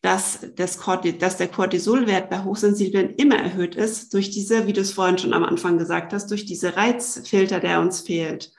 dass, 0.01 0.38
das 0.57 0.79
Corti 0.79 1.19
dass 1.19 1.37
der 1.37 1.49
Cortisolwert 1.49 2.31
bei 2.31 2.45
Hochsensiblen 2.45 3.11
immer 3.17 3.37
erhöht 3.37 3.75
ist 3.75 4.14
durch 4.14 4.31
diese, 4.31 4.67
wie 4.67 4.73
du 4.73 4.81
es 4.81 4.93
vorhin 4.93 5.19
schon 5.19 5.35
am 5.35 5.45
Anfang 5.45 5.77
gesagt 5.77 6.14
hast, 6.14 6.31
durch 6.31 6.47
diese 6.47 6.79
Reizfilter, 6.79 7.61
der 7.61 7.81
uns 7.81 8.01
fehlt. 8.01 8.53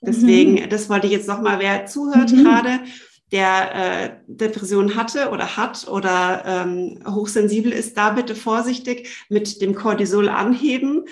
Deswegen, 0.00 0.52
mhm. 0.52 0.68
das 0.68 0.88
wollte 0.88 1.06
ich 1.06 1.12
jetzt 1.12 1.28
nochmal, 1.28 1.58
wer 1.58 1.86
zuhört 1.86 2.32
mhm. 2.32 2.44
gerade, 2.44 2.80
der 3.32 3.74
äh, 3.74 4.10
Depression 4.26 4.96
hatte 4.96 5.30
oder 5.30 5.56
hat 5.56 5.86
oder 5.88 6.42
ähm, 6.44 6.98
hochsensibel 7.06 7.70
ist, 7.72 7.96
da 7.96 8.10
bitte 8.10 8.34
vorsichtig 8.34 9.08
mit 9.28 9.60
dem 9.62 9.74
Cortisol 9.74 10.28
anheben. 10.28 11.04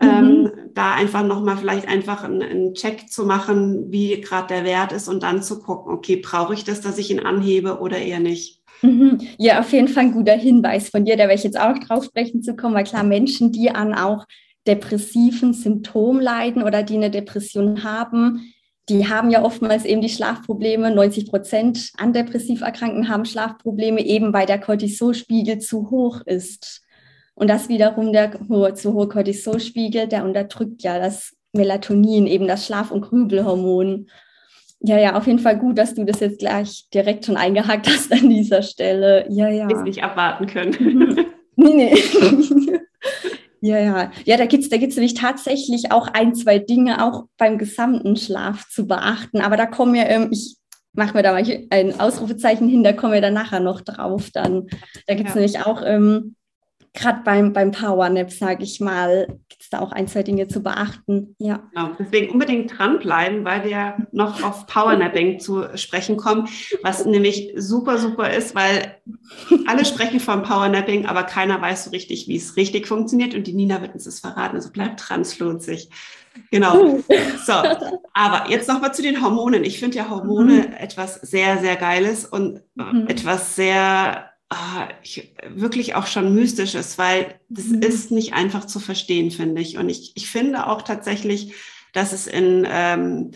Mhm. 0.00 0.08
Ähm, 0.08 0.52
da 0.74 0.94
einfach 0.94 1.24
nochmal 1.24 1.56
vielleicht 1.56 1.86
einfach 1.86 2.24
einen, 2.24 2.42
einen 2.42 2.74
Check 2.74 3.08
zu 3.10 3.24
machen, 3.24 3.92
wie 3.92 4.20
gerade 4.20 4.48
der 4.48 4.64
Wert 4.64 4.92
ist 4.92 5.08
und 5.08 5.22
dann 5.22 5.42
zu 5.42 5.60
gucken, 5.60 5.92
okay, 5.92 6.16
brauche 6.16 6.52
ich 6.52 6.64
das, 6.64 6.80
dass 6.80 6.98
ich 6.98 7.10
ihn 7.10 7.20
anhebe 7.20 7.78
oder 7.78 7.98
eher 7.98 8.18
nicht. 8.18 8.60
Mhm. 8.82 9.20
Ja, 9.38 9.60
auf 9.60 9.72
jeden 9.72 9.88
Fall 9.88 10.04
ein 10.04 10.12
guter 10.12 10.34
Hinweis 10.34 10.88
von 10.88 11.04
dir, 11.04 11.16
da 11.16 11.22
werde 11.22 11.34
ich 11.34 11.44
jetzt 11.44 11.58
auch 11.58 11.78
drauf 11.78 12.04
sprechen 12.04 12.42
zu 12.42 12.56
kommen, 12.56 12.74
weil 12.74 12.84
klar, 12.84 13.04
Menschen, 13.04 13.52
die 13.52 13.70
an 13.70 13.94
auch 13.94 14.26
depressiven 14.66 15.52
Symptom 15.52 16.20
leiden 16.20 16.62
oder 16.62 16.82
die 16.82 16.96
eine 16.96 17.10
Depression 17.10 17.84
haben, 17.84 18.54
die 18.88 19.08
haben 19.08 19.30
ja 19.30 19.42
oftmals 19.42 19.84
eben 19.84 20.02
die 20.02 20.10
Schlafprobleme. 20.10 20.94
90 20.94 21.26
Prozent 21.30 21.90
an 21.96 22.12
depressiv 22.12 22.60
Erkrankten 22.60 23.08
haben 23.08 23.24
Schlafprobleme, 23.24 24.04
eben 24.04 24.32
weil 24.32 24.46
der 24.46 24.60
Cortisolspiegel 24.60 25.58
zu 25.58 25.90
hoch 25.90 26.20
ist. 26.26 26.82
Und 27.34 27.48
das 27.48 27.68
wiederum 27.68 28.12
der 28.12 28.38
hohe, 28.48 28.74
zu 28.74 28.92
hohe 28.92 29.08
Cortisolspiegel, 29.08 30.06
der 30.06 30.24
unterdrückt 30.24 30.82
ja 30.82 30.98
das 30.98 31.34
Melatonin, 31.52 32.26
eben 32.26 32.46
das 32.46 32.66
Schlaf- 32.66 32.90
und 32.90 33.00
Grübelhormon. 33.00 34.08
Ja, 34.80 34.98
ja, 34.98 35.16
auf 35.16 35.26
jeden 35.26 35.38
Fall 35.38 35.58
gut, 35.58 35.78
dass 35.78 35.94
du 35.94 36.04
das 36.04 36.20
jetzt 36.20 36.40
gleich 36.40 36.86
direkt 36.92 37.24
schon 37.24 37.38
eingehakt 37.38 37.88
hast 37.88 38.12
an 38.12 38.28
dieser 38.28 38.62
Stelle. 38.62 39.26
Ja, 39.30 39.48
ja. 39.48 39.66
Ich 39.70 39.82
nicht 39.82 40.04
abwarten 40.04 40.46
können. 40.46 41.24
nee, 41.56 41.74
nee. 41.74 42.80
Ja, 43.64 43.78
ja. 43.78 44.12
Ja, 44.26 44.36
da 44.36 44.44
gibt 44.44 44.64
es 44.64 44.68
da 44.68 44.76
gibt's 44.76 44.96
nämlich 44.96 45.14
tatsächlich 45.14 45.90
auch 45.90 46.08
ein, 46.08 46.34
zwei 46.34 46.58
Dinge 46.58 47.02
auch 47.02 47.24
beim 47.38 47.56
gesamten 47.56 48.14
Schlaf 48.14 48.68
zu 48.68 48.86
beachten. 48.86 49.40
Aber 49.40 49.56
da 49.56 49.64
kommen 49.64 49.94
wir, 49.94 50.06
ähm, 50.06 50.28
ich 50.30 50.56
mache 50.92 51.14
mir 51.14 51.22
da 51.22 51.32
mal 51.32 51.66
ein 51.70 51.98
Ausrufezeichen 51.98 52.68
hin, 52.68 52.84
da 52.84 52.92
kommen 52.92 53.14
wir 53.14 53.22
dann 53.22 53.32
nachher 53.32 53.60
noch 53.60 53.80
drauf. 53.80 54.28
Dann, 54.34 54.66
da 55.06 55.14
gibt 55.14 55.30
es 55.30 55.34
ja. 55.34 55.40
nämlich 55.40 55.64
auch 55.64 55.80
ähm, 55.82 56.36
gerade 56.94 57.22
beim, 57.24 57.52
beim 57.52 57.72
Powernap, 57.72 58.30
sage 58.30 58.62
ich 58.62 58.80
mal, 58.80 59.26
gibt 59.48 59.62
es 59.62 59.68
da 59.68 59.80
auch 59.80 59.92
ein, 59.92 60.06
zwei 60.06 60.22
Dinge 60.22 60.46
zu 60.46 60.62
beachten. 60.62 61.34
Ja. 61.38 61.68
Genau, 61.74 61.90
deswegen 61.98 62.32
unbedingt 62.32 62.78
dranbleiben, 62.78 63.44
weil 63.44 63.64
wir 63.64 64.06
noch 64.12 64.42
auf 64.42 64.66
Powernapping 64.66 65.40
zu 65.40 65.76
sprechen 65.76 66.16
kommen, 66.16 66.48
was 66.82 67.04
nämlich 67.04 67.52
super, 67.56 67.98
super 67.98 68.32
ist, 68.32 68.54
weil 68.54 68.96
alle 69.66 69.84
sprechen 69.84 70.20
vom 70.20 70.44
Powernapping, 70.44 71.06
aber 71.06 71.24
keiner 71.24 71.60
weiß 71.60 71.84
so 71.84 71.90
richtig, 71.90 72.28
wie 72.28 72.36
es 72.36 72.56
richtig 72.56 72.86
funktioniert 72.86 73.34
und 73.34 73.46
die 73.46 73.54
Nina 73.54 73.82
wird 73.82 73.94
uns 73.94 74.04
das 74.04 74.20
verraten, 74.20 74.56
also 74.56 74.70
bleibt 74.70 75.08
dran, 75.08 75.22
es 75.22 75.38
lohnt 75.38 75.62
sich. 75.62 75.90
Genau. 76.50 76.98
So, 77.44 77.52
aber 78.12 78.50
jetzt 78.50 78.68
nochmal 78.68 78.94
zu 78.94 79.02
den 79.02 79.22
Hormonen. 79.22 79.62
Ich 79.64 79.78
finde 79.78 79.98
ja 79.98 80.10
Hormone 80.10 80.68
mhm. 80.68 80.72
etwas 80.78 81.14
sehr, 81.16 81.58
sehr 81.58 81.76
Geiles 81.76 82.24
und 82.24 82.62
mhm. 82.74 83.06
etwas 83.06 83.54
sehr 83.54 84.30
Ah, 84.50 84.88
ich, 85.02 85.34
wirklich 85.48 85.94
auch 85.94 86.06
schon 86.06 86.34
mystisch 86.34 86.74
ist, 86.74 86.98
weil 86.98 87.40
das 87.48 87.66
mhm. 87.66 87.82
ist 87.82 88.10
nicht 88.10 88.34
einfach 88.34 88.66
zu 88.66 88.78
verstehen, 88.78 89.30
finde 89.30 89.62
ich. 89.62 89.78
Und 89.78 89.88
ich, 89.88 90.12
ich 90.16 90.28
finde 90.28 90.66
auch 90.66 90.82
tatsächlich, 90.82 91.54
dass 91.92 92.12
es 92.12 92.26
in, 92.26 92.66
ähm, 92.68 93.30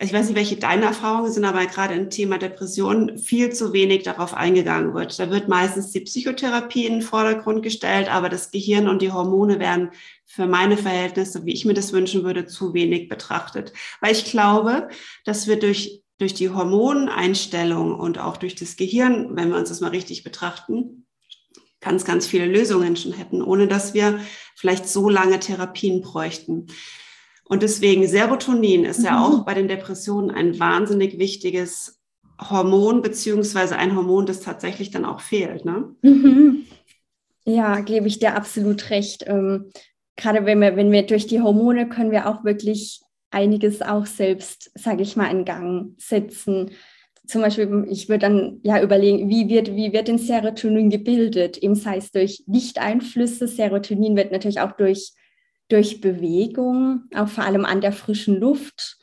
ich 0.00 0.12
weiß 0.12 0.26
nicht, 0.26 0.36
welche 0.36 0.56
deine 0.56 0.84
Erfahrungen 0.84 1.32
sind, 1.32 1.44
aber 1.44 1.66
gerade 1.66 1.94
im 1.94 2.08
Thema 2.08 2.38
Depression 2.38 3.18
viel 3.18 3.52
zu 3.52 3.72
wenig 3.72 4.04
darauf 4.04 4.32
eingegangen 4.32 4.94
wird. 4.94 5.18
Da 5.18 5.28
wird 5.30 5.48
meistens 5.48 5.90
die 5.90 6.00
Psychotherapie 6.00 6.86
in 6.86 6.94
den 6.94 7.02
Vordergrund 7.02 7.64
gestellt, 7.64 8.08
aber 8.08 8.28
das 8.28 8.52
Gehirn 8.52 8.88
und 8.88 9.02
die 9.02 9.10
Hormone 9.10 9.58
werden 9.58 9.90
für 10.24 10.46
meine 10.46 10.76
Verhältnisse, 10.76 11.44
wie 11.46 11.52
ich 11.52 11.64
mir 11.64 11.74
das 11.74 11.92
wünschen 11.92 12.22
würde, 12.22 12.46
zu 12.46 12.74
wenig 12.74 13.08
betrachtet. 13.08 13.72
Weil 14.00 14.12
ich 14.12 14.24
glaube, 14.24 14.88
dass 15.24 15.48
wir 15.48 15.58
durch 15.58 16.04
durch 16.18 16.34
die 16.34 16.50
Hormoneinstellung 16.50 17.94
und 17.94 18.18
auch 18.18 18.36
durch 18.36 18.54
das 18.54 18.76
Gehirn, 18.76 19.36
wenn 19.36 19.50
wir 19.50 19.56
uns 19.56 19.68
das 19.68 19.80
mal 19.80 19.90
richtig 19.90 20.24
betrachten, 20.24 21.06
ganz, 21.80 22.04
ganz 22.04 22.26
viele 22.26 22.46
Lösungen 22.46 22.96
schon 22.96 23.12
hätten, 23.12 23.42
ohne 23.42 23.68
dass 23.68 23.94
wir 23.94 24.20
vielleicht 24.56 24.88
so 24.88 25.08
lange 25.08 25.38
Therapien 25.38 26.02
bräuchten. 26.02 26.66
Und 27.44 27.62
deswegen 27.62 28.06
Serotonin 28.06 28.84
ist 28.84 28.98
mhm. 28.98 29.04
ja 29.04 29.24
auch 29.24 29.44
bei 29.44 29.54
den 29.54 29.68
Depressionen 29.68 30.30
ein 30.30 30.58
wahnsinnig 30.58 31.18
wichtiges 31.18 32.00
Hormon, 32.40 33.00
beziehungsweise 33.00 33.76
ein 33.76 33.96
Hormon, 33.96 34.26
das 34.26 34.40
tatsächlich 34.40 34.90
dann 34.90 35.04
auch 35.04 35.20
fehlt. 35.20 35.64
Ne? 35.64 35.94
Mhm. 36.02 36.66
Ja, 37.44 37.80
gebe 37.80 38.08
ich 38.08 38.18
dir 38.18 38.34
absolut 38.34 38.90
recht. 38.90 39.24
Ähm, 39.26 39.70
gerade 40.16 40.44
wenn 40.44 40.60
wir, 40.60 40.76
wenn 40.76 40.92
wir 40.92 41.06
durch 41.06 41.26
die 41.26 41.40
Hormone 41.40 41.88
können 41.88 42.10
wir 42.10 42.28
auch 42.28 42.44
wirklich 42.44 43.00
einiges 43.30 43.82
auch 43.82 44.06
selbst, 44.06 44.70
sage 44.74 45.02
ich 45.02 45.16
mal, 45.16 45.30
in 45.30 45.44
Gang 45.44 45.94
setzen. 45.98 46.70
Zum 47.26 47.42
Beispiel, 47.42 47.86
ich 47.90 48.08
würde 48.08 48.20
dann 48.20 48.60
ja 48.62 48.82
überlegen, 48.82 49.28
wie 49.28 49.48
wird, 49.50 49.76
wie 49.76 49.92
wird 49.92 50.08
denn 50.08 50.18
Serotonin 50.18 50.88
gebildet? 50.88 51.58
Eben 51.58 51.74
sei 51.74 51.98
es 51.98 52.10
durch 52.10 52.42
Lichteinflüsse. 52.46 53.46
Serotonin 53.46 54.16
wird 54.16 54.32
natürlich 54.32 54.60
auch 54.60 54.72
durch, 54.72 55.12
durch 55.68 56.00
Bewegung, 56.00 57.02
auch 57.14 57.28
vor 57.28 57.44
allem 57.44 57.66
an 57.66 57.82
der 57.82 57.92
frischen 57.92 58.40
Luft, 58.40 58.96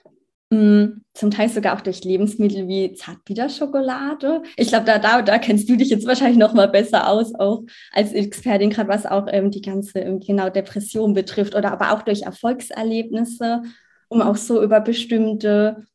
mm, 0.50 0.86
zum 1.14 1.30
Teil 1.30 1.50
sogar 1.50 1.78
auch 1.78 1.82
durch 1.82 2.04
Lebensmittel 2.04 2.68
wie 2.68 2.94
Zartbitterschokolade. 2.94 4.42
Ich 4.58 4.70
glaube, 4.70 4.86
da, 4.86 4.98
da, 4.98 5.22
da 5.22 5.38
kennst 5.38 5.70
du 5.70 5.76
dich 5.76 5.90
jetzt 5.92 6.08
wahrscheinlich 6.08 6.40
noch 6.40 6.56
mal 6.56 6.68
besser 6.68 7.08
aus, 7.08 7.36
auch 7.36 7.62
als 7.92 8.12
Expertin, 8.12 8.72
gerade 8.72 8.90
was 8.90 9.06
auch 9.06 9.28
ähm, 9.30 9.52
die 9.52 9.62
ganze 9.62 10.00
ähm, 10.00 10.20
genau 10.20 10.50
Depression 10.50 11.14
betrifft 11.14 11.54
oder 11.54 11.72
aber 11.72 11.94
auch 11.94 12.02
durch 12.02 12.24
Erfolgserlebnisse 12.24 13.62
um 14.08 14.22
auch 14.22 14.36
so 14.36 14.62
über 14.62 14.80
bestimmte 14.82 15.86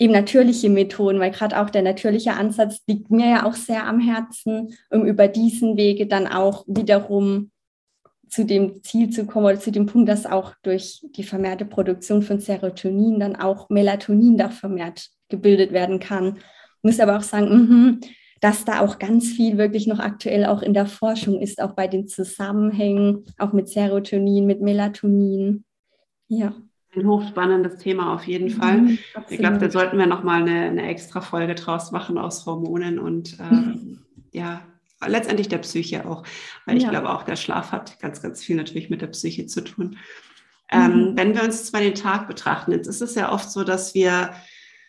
eben 0.00 0.14
natürliche 0.14 0.70
Methoden, 0.70 1.20
weil 1.20 1.30
gerade 1.30 1.60
auch 1.60 1.68
der 1.68 1.82
natürliche 1.82 2.32
Ansatz 2.32 2.80
liegt 2.86 3.10
mir 3.10 3.28
ja 3.28 3.46
auch 3.46 3.54
sehr 3.54 3.86
am 3.86 4.00
Herzen, 4.00 4.74
um 4.88 5.04
über 5.04 5.28
diesen 5.28 5.76
Wege 5.76 6.06
dann 6.06 6.26
auch 6.26 6.64
wiederum 6.66 7.50
zu 8.28 8.46
dem 8.46 8.82
Ziel 8.82 9.10
zu 9.10 9.26
kommen 9.26 9.46
oder 9.46 9.60
zu 9.60 9.70
dem 9.70 9.86
Punkt, 9.86 10.08
dass 10.08 10.24
auch 10.24 10.54
durch 10.62 11.04
die 11.16 11.22
vermehrte 11.22 11.66
Produktion 11.66 12.22
von 12.22 12.40
Serotonin 12.40 13.20
dann 13.20 13.36
auch 13.36 13.68
Melatonin 13.68 14.38
da 14.38 14.48
vermehrt 14.48 15.10
gebildet 15.28 15.72
werden 15.72 16.00
kann. 16.00 16.36
Ich 16.38 16.82
muss 16.82 17.00
aber 17.00 17.18
auch 17.18 17.22
sagen, 17.22 17.48
mh, 17.48 18.06
dass 18.40 18.64
da 18.64 18.80
auch 18.80 18.98
ganz 18.98 19.26
viel 19.26 19.58
wirklich 19.58 19.86
noch 19.86 19.98
aktuell 19.98 20.46
auch 20.46 20.62
in 20.62 20.72
der 20.72 20.86
Forschung 20.86 21.40
ist, 21.40 21.60
auch 21.60 21.72
bei 21.72 21.88
den 21.88 22.08
Zusammenhängen, 22.08 23.26
auch 23.36 23.52
mit 23.52 23.68
Serotonin, 23.68 24.46
mit 24.46 24.62
Melatonin. 24.62 25.64
Ja 26.28 26.54
ein 26.96 27.06
hochspannendes 27.06 27.78
Thema 27.78 28.14
auf 28.14 28.24
jeden 28.24 28.50
Fall. 28.50 28.78
Mhm, 28.78 28.98
ich 29.28 29.38
glaube, 29.38 29.58
da 29.58 29.70
sollten 29.70 29.98
wir 29.98 30.06
nochmal 30.06 30.42
eine, 30.42 30.62
eine 30.62 30.88
extra 30.88 31.20
Folge 31.20 31.54
draus 31.54 31.92
machen 31.92 32.18
aus 32.18 32.46
Hormonen 32.46 32.98
und 32.98 33.38
äh, 33.40 33.54
mhm. 33.54 34.00
ja, 34.32 34.62
letztendlich 35.06 35.48
der 35.48 35.58
Psyche 35.58 36.06
auch. 36.06 36.24
Weil 36.66 36.76
ich 36.76 36.82
ja. 36.82 36.90
glaube 36.90 37.10
auch, 37.10 37.22
der 37.22 37.36
Schlaf 37.36 37.72
hat 37.72 38.00
ganz, 38.00 38.22
ganz 38.22 38.42
viel 38.42 38.56
natürlich 38.56 38.90
mit 38.90 39.02
der 39.02 39.08
Psyche 39.08 39.46
zu 39.46 39.62
tun. 39.62 39.98
Ähm, 40.70 41.10
mhm. 41.10 41.16
Wenn 41.16 41.34
wir 41.34 41.42
uns 41.42 41.64
zwar 41.64 41.80
den 41.80 41.94
Tag 41.94 42.28
betrachten, 42.28 42.72
jetzt 42.72 42.86
ist 42.86 43.02
es 43.02 43.14
ja 43.14 43.32
oft 43.32 43.50
so, 43.50 43.64
dass 43.64 43.94
wir 43.94 44.30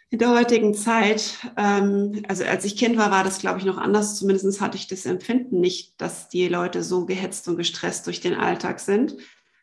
in 0.10 0.20
der 0.20 0.32
heutigen 0.32 0.74
Zeit, 0.74 1.38
ähm, 1.56 2.24
also 2.28 2.44
als 2.44 2.66
ich 2.66 2.76
Kind 2.76 2.98
war, 2.98 3.12
war 3.12 3.24
das, 3.24 3.40
glaube 3.40 3.60
ich, 3.60 3.66
noch 3.66 3.78
anders. 3.78 4.18
Zumindest 4.18 4.60
hatte 4.60 4.78
ich 4.78 4.88
das 4.88 5.06
Empfinden 5.06 5.62
nicht, 5.62 6.00
dass 6.02 6.28
die 6.28 6.50
Leute 6.50 6.84
so 6.84 7.06
gehetzt 7.06 7.48
und 7.48 7.58
gestresst 7.58 8.08
durch 8.08 8.20
den 8.20 8.36
Alltag 8.36 8.80
sind. 8.80 9.16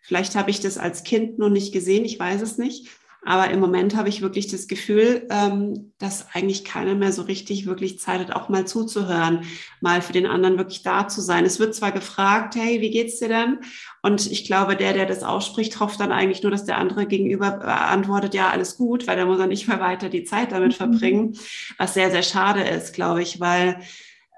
Vielleicht 0.08 0.36
habe 0.36 0.50
ich 0.50 0.60
das 0.60 0.78
als 0.78 1.02
Kind 1.02 1.38
noch 1.38 1.50
nicht 1.50 1.70
gesehen, 1.70 2.06
ich 2.06 2.18
weiß 2.18 2.40
es 2.40 2.56
nicht. 2.56 2.88
Aber 3.26 3.50
im 3.50 3.60
Moment 3.60 3.94
habe 3.94 4.08
ich 4.08 4.22
wirklich 4.22 4.46
das 4.46 4.68
Gefühl, 4.68 5.26
ähm, 5.28 5.92
dass 5.98 6.28
eigentlich 6.32 6.64
keiner 6.64 6.94
mehr 6.94 7.12
so 7.12 7.20
richtig 7.20 7.66
wirklich 7.66 7.98
Zeit 7.98 8.20
hat, 8.20 8.34
auch 8.34 8.48
mal 8.48 8.66
zuzuhören, 8.66 9.42
mal 9.82 10.00
für 10.00 10.14
den 10.14 10.24
anderen 10.24 10.56
wirklich 10.56 10.82
da 10.82 11.08
zu 11.08 11.20
sein. 11.20 11.44
Es 11.44 11.58
wird 11.58 11.74
zwar 11.74 11.92
gefragt, 11.92 12.54
hey, 12.54 12.80
wie 12.80 12.88
geht's 12.90 13.18
dir 13.18 13.28
denn? 13.28 13.58
Und 14.00 14.30
ich 14.32 14.46
glaube, 14.46 14.76
der, 14.76 14.94
der 14.94 15.04
das 15.04 15.24
ausspricht, 15.24 15.78
hofft 15.78 16.00
dann 16.00 16.10
eigentlich 16.10 16.42
nur, 16.42 16.50
dass 16.50 16.64
der 16.64 16.78
andere 16.78 17.04
gegenüber 17.04 17.62
antwortet, 17.66 18.32
ja, 18.32 18.48
alles 18.48 18.78
gut, 18.78 19.06
weil 19.06 19.18
da 19.18 19.26
muss 19.26 19.40
er 19.40 19.46
nicht 19.46 19.68
mehr 19.68 19.80
weiter 19.80 20.08
die 20.08 20.24
Zeit 20.24 20.52
damit 20.52 20.72
mhm. 20.72 20.76
verbringen, 20.76 21.38
was 21.76 21.92
sehr, 21.92 22.10
sehr 22.10 22.22
schade 22.22 22.62
ist, 22.62 22.94
glaube 22.94 23.20
ich, 23.20 23.40
weil 23.40 23.80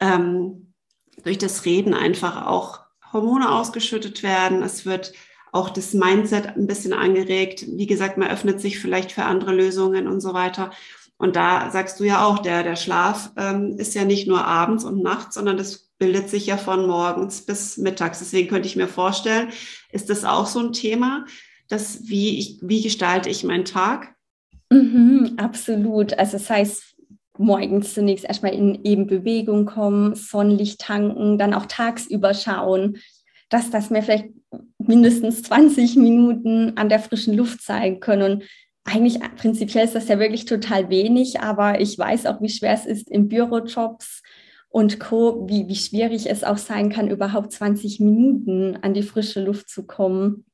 ähm, 0.01 0.73
durch 1.23 1.39
das 1.39 1.65
Reden 1.65 1.95
einfach 1.95 2.45
auch 2.47 2.81
Hormone 3.13 3.53
ausgeschüttet 3.53 4.25
werden. 4.25 4.65
Es 4.65 4.85
wird 4.85 5.13
auch 5.53 5.71
das 5.71 5.95
Mindset 5.95 6.57
ein 6.57 6.67
bisschen 6.67 6.93
angeregt. 6.93 7.67
Wie 7.69 7.87
gesagt, 7.87 8.19
man 8.19 8.31
öffnet 8.31 8.61
sich 8.61 8.79
vielleicht 8.79 9.13
für 9.13 9.25
andere 9.25 9.55
Lösungen 9.55 10.07
und 10.07 10.21
so 10.21 10.35
weiter. 10.35 10.71
Und 11.19 11.37
da 11.37 11.71
sagst 11.71 12.01
du 12.01 12.05
ja 12.05 12.25
auch, 12.25 12.39
der, 12.39 12.63
der 12.63 12.77
Schlaf 12.77 13.33
ähm, 13.37 13.77
ist 13.79 13.95
ja 13.95 14.05
nicht 14.05 14.27
nur 14.27 14.45
abends 14.45 14.85
und 14.85 15.03
nachts, 15.03 15.35
sondern 15.35 15.57
das 15.59 15.91
bildet 15.99 16.31
sich 16.31 16.47
ja 16.47 16.57
von 16.57 16.87
morgens 16.87 17.43
bis 17.43 17.77
mittags. 17.77 18.21
Deswegen 18.21 18.49
könnte 18.49 18.67
ich 18.67 18.77
mir 18.77 18.89
vorstellen, 18.89 19.51
ist 19.93 20.09
das 20.09 20.25
auch 20.25 20.47
so 20.47 20.61
ein 20.61 20.73
Thema, 20.73 21.27
dass 21.69 22.09
wie 22.09 22.39
ich, 22.39 22.59
wie 22.63 22.81
gestalte 22.81 23.29
ich 23.29 23.45
meinen 23.45 23.67
Tag? 23.67 24.15
Mhm, 24.71 25.35
absolut. 25.37 26.19
Also 26.19 26.39
das 26.39 26.49
heißt, 26.49 26.97
morgens 27.37 27.95
zunächst 27.95 28.25
erstmal 28.25 28.55
in 28.55 28.83
eben 28.85 29.07
Bewegung 29.07 29.67
kommen, 29.67 30.15
Sonnenlicht 30.15 30.81
tanken, 30.81 31.39
dann 31.39 31.55
auch 31.55 31.67
tagsüber 31.67 32.35
schauen, 32.35 32.99
dass 33.51 33.71
das 33.71 33.91
mir 33.91 34.03
vielleicht 34.03 34.29
mindestens 34.79 35.43
20 35.43 35.97
Minuten 35.97 36.77
an 36.77 36.89
der 36.89 36.99
frischen 36.99 37.35
Luft 37.35 37.63
sein 37.63 38.01
können. 38.01 38.33
Und 38.33 38.45
eigentlich 38.85 39.21
prinzipiell 39.37 39.85
ist 39.85 39.95
das 39.95 40.09
ja 40.09 40.19
wirklich 40.19 40.45
total 40.45 40.91
wenig, 40.91 41.41
aber 41.41 41.81
ich 41.81 41.99
weiß 41.99 42.27
auch, 42.27 42.41
wie 42.41 42.49
schwer 42.49 42.75
es 42.75 42.87
ist 42.87 43.11
in 43.11 43.29
Bürojobs 43.29 44.23
und 44.69 45.01
Co., 45.01 45.49
wie, 45.49 45.69
wie 45.69 45.77
schwierig 45.77 46.29
es 46.29 46.45
auch 46.45 46.59
sein 46.59 46.91
kann, 46.91 47.11
überhaupt 47.11 47.53
20 47.53 48.01
Minuten 48.01 48.79
an 48.83 48.95
die 48.95 49.03
frische 49.03 49.43
Luft 49.43 49.69
zu 49.69 49.87
kommen. 49.87 50.45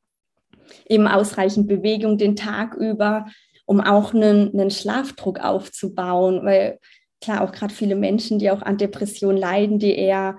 Eben 0.88 1.06
ausreichend 1.06 1.68
Bewegung 1.68 2.18
den 2.18 2.34
Tag 2.34 2.74
über, 2.74 3.26
um 3.66 3.80
auch 3.80 4.14
einen, 4.14 4.52
einen 4.52 4.70
Schlafdruck 4.70 5.38
aufzubauen, 5.40 6.44
weil 6.44 6.78
klar 7.20 7.42
auch 7.42 7.52
gerade 7.52 7.72
viele 7.72 7.94
Menschen, 7.94 8.38
die 8.38 8.50
auch 8.50 8.62
an 8.62 8.78
Depressionen 8.78 9.38
leiden, 9.38 9.78
die 9.78 9.94
eher, 9.94 10.38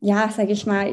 ja, 0.00 0.28
sage 0.30 0.52
ich 0.52 0.66
mal, 0.66 0.92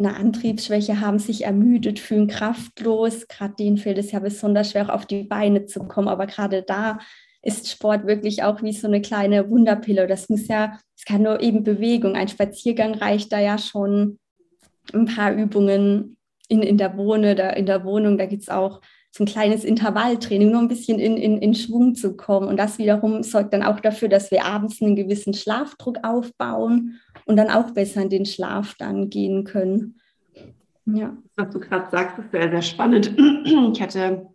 eine 0.00 0.16
Antriebsschwäche 0.16 1.00
haben, 1.00 1.18
sich 1.18 1.44
ermüdet 1.44 1.98
fühlen, 1.98 2.26
kraftlos. 2.26 3.28
Gerade 3.28 3.54
denen 3.54 3.76
fällt 3.76 3.98
es 3.98 4.12
ja 4.12 4.18
besonders 4.18 4.70
schwer, 4.70 4.92
auf 4.92 5.06
die 5.06 5.22
Beine 5.24 5.66
zu 5.66 5.84
kommen. 5.84 6.08
Aber 6.08 6.26
gerade 6.26 6.62
da 6.62 6.98
ist 7.42 7.68
Sport 7.68 8.06
wirklich 8.06 8.42
auch 8.42 8.62
wie 8.62 8.72
so 8.72 8.86
eine 8.86 9.00
kleine 9.00 9.48
Wunderpille. 9.48 10.06
Das 10.06 10.28
muss 10.28 10.48
ja, 10.48 10.78
es 10.96 11.04
kann 11.04 11.22
nur 11.22 11.40
eben 11.40 11.62
Bewegung. 11.62 12.16
Ein 12.16 12.28
Spaziergang 12.28 12.94
reicht 12.94 13.32
da 13.32 13.38
ja 13.38 13.58
schon 13.58 14.18
ein 14.92 15.06
paar 15.06 15.32
Übungen 15.32 16.16
in, 16.48 16.62
in 16.62 16.78
der 16.78 16.96
Wohne, 16.96 17.34
da, 17.34 17.50
in 17.50 17.66
der 17.66 17.84
Wohnung. 17.84 18.18
Da 18.18 18.26
gibt 18.26 18.42
es 18.42 18.48
auch 18.48 18.80
so 19.12 19.24
ein 19.24 19.26
kleines 19.26 19.64
Intervalltraining, 19.64 20.50
nur 20.50 20.60
ein 20.60 20.68
bisschen 20.68 20.98
in, 20.98 21.16
in, 21.16 21.38
in 21.38 21.54
Schwung 21.54 21.94
zu 21.94 22.16
kommen. 22.16 22.48
Und 22.48 22.56
das 22.56 22.78
wiederum 22.78 23.22
sorgt 23.22 23.52
dann 23.52 23.62
auch 23.62 23.80
dafür, 23.80 24.08
dass 24.08 24.30
wir 24.30 24.44
abends 24.44 24.80
einen 24.80 24.96
gewissen 24.96 25.34
Schlafdruck 25.34 25.98
aufbauen 26.02 27.00
und 27.30 27.36
dann 27.36 27.48
auch 27.48 27.70
besser 27.70 28.02
in 28.02 28.08
den 28.10 28.26
Schlaf 28.26 28.74
dann 28.76 29.08
gehen 29.08 29.44
können. 29.44 30.00
Ja. 30.84 31.16
Was 31.36 31.50
du 31.50 31.60
gerade 31.60 31.88
sagst, 31.88 32.18
ist 32.18 32.32
sehr, 32.32 32.50
sehr 32.50 32.62
spannend. 32.62 33.14
Ich 33.72 33.80
hatte 33.80 34.26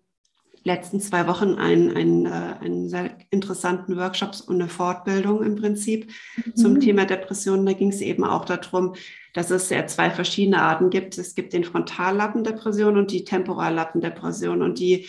letzten 0.63 1.01
zwei 1.01 1.27
Wochen 1.27 1.55
einen, 1.55 1.93
einen, 1.93 2.25
äh, 2.25 2.55
einen 2.61 2.87
sehr 2.87 3.17
interessanten 3.31 3.97
Workshop 3.97 4.31
und 4.47 4.61
eine 4.61 4.69
Fortbildung 4.69 5.43
im 5.43 5.57
Prinzip 5.57 6.09
mhm. 6.37 6.55
zum 6.55 6.79
Thema 6.79 7.03
Depressionen. 7.05 7.65
Da 7.65 7.73
ging 7.73 7.89
es 7.89 7.99
eben 7.99 8.23
auch 8.23 8.45
darum, 8.45 8.95
dass 9.33 9.51
es 9.51 9.69
ja 9.69 9.85
zwei 9.87 10.09
verschiedene 10.09 10.61
Arten 10.61 10.89
gibt. 10.89 11.17
Es 11.17 11.35
gibt 11.35 11.51
den 11.51 11.65
Frontallappendepression 11.65 12.97
und 12.97 13.11
die 13.11 13.25
Temporallappendepression. 13.25 14.61
Und 14.61 14.79
die 14.79 15.07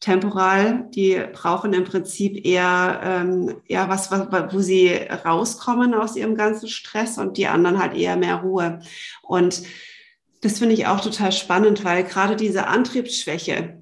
temporal, 0.00 0.88
die 0.90 1.20
brauchen 1.32 1.72
im 1.72 1.84
Prinzip 1.84 2.46
eher, 2.46 3.00
ähm, 3.02 3.60
eher 3.66 3.88
was, 3.88 4.10
was, 4.10 4.28
wo 4.52 4.60
sie 4.60 4.92
rauskommen 5.24 5.94
aus 5.94 6.14
ihrem 6.14 6.36
ganzen 6.36 6.68
Stress 6.68 7.18
und 7.18 7.36
die 7.36 7.48
anderen 7.48 7.78
halt 7.78 7.94
eher 7.94 8.16
mehr 8.16 8.36
Ruhe. 8.36 8.80
Und 9.22 9.62
das 10.40 10.60
finde 10.60 10.74
ich 10.74 10.86
auch 10.86 11.00
total 11.00 11.32
spannend, 11.32 11.84
weil 11.84 12.04
gerade 12.04 12.36
diese 12.36 12.68
Antriebsschwäche, 12.68 13.80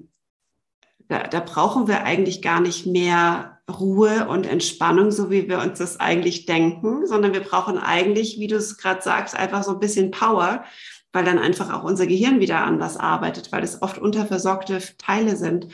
da, 1.07 1.23
da 1.23 1.39
brauchen 1.39 1.87
wir 1.87 2.03
eigentlich 2.03 2.41
gar 2.41 2.61
nicht 2.61 2.87
mehr 2.87 3.59
Ruhe 3.69 4.27
und 4.27 4.47
Entspannung, 4.47 5.11
so 5.11 5.29
wie 5.29 5.49
wir 5.49 5.59
uns 5.59 5.79
das 5.79 5.99
eigentlich 5.99 6.45
denken, 6.45 7.05
sondern 7.05 7.33
wir 7.33 7.41
brauchen 7.41 7.77
eigentlich, 7.77 8.39
wie 8.39 8.47
du 8.47 8.55
es 8.55 8.77
gerade 8.77 9.01
sagst, 9.01 9.35
einfach 9.35 9.63
so 9.63 9.71
ein 9.71 9.79
bisschen 9.79 10.09
Power, 10.09 10.63
weil 11.11 11.25
dann 11.25 11.39
einfach 11.39 11.73
auch 11.73 11.83
unser 11.83 12.07
Gehirn 12.07 12.39
wieder 12.39 12.63
anders 12.63 12.95
arbeitet, 12.97 13.51
weil 13.51 13.63
es 13.63 13.81
oft 13.81 13.97
unterversorgte 13.97 14.79
Teile 14.97 15.35
sind. 15.35 15.67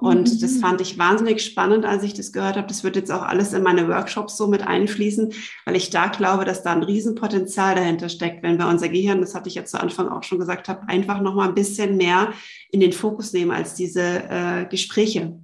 Und 0.00 0.32
mhm. 0.32 0.40
das 0.40 0.58
fand 0.58 0.80
ich 0.80 0.98
wahnsinnig 0.98 1.44
spannend, 1.44 1.84
als 1.84 2.04
ich 2.04 2.14
das 2.14 2.32
gehört 2.32 2.56
habe. 2.56 2.68
Das 2.68 2.84
wird 2.84 2.96
jetzt 2.96 3.10
auch 3.10 3.22
alles 3.22 3.52
in 3.52 3.62
meine 3.62 3.88
Workshops 3.88 4.36
so 4.36 4.46
mit 4.46 4.66
einfließen, 4.66 5.32
weil 5.64 5.76
ich 5.76 5.90
da 5.90 6.06
glaube, 6.06 6.44
dass 6.44 6.62
da 6.62 6.72
ein 6.72 6.84
Riesenpotenzial 6.84 7.74
dahinter 7.74 8.08
steckt, 8.08 8.42
wenn 8.42 8.58
wir 8.58 8.68
unser 8.68 8.88
Gehirn, 8.88 9.20
das 9.20 9.34
hatte 9.34 9.48
ich 9.48 9.56
jetzt 9.56 9.72
zu 9.72 9.80
Anfang 9.80 10.08
auch 10.08 10.22
schon 10.22 10.38
gesagt 10.38 10.68
habe, 10.68 10.88
einfach 10.88 11.20
noch 11.20 11.34
mal 11.34 11.48
ein 11.48 11.54
bisschen 11.54 11.96
mehr 11.96 12.32
in 12.70 12.80
den 12.80 12.92
Fokus 12.92 13.32
nehmen 13.32 13.50
als 13.50 13.74
diese 13.74 14.02
äh, 14.02 14.66
Gespräche 14.70 15.38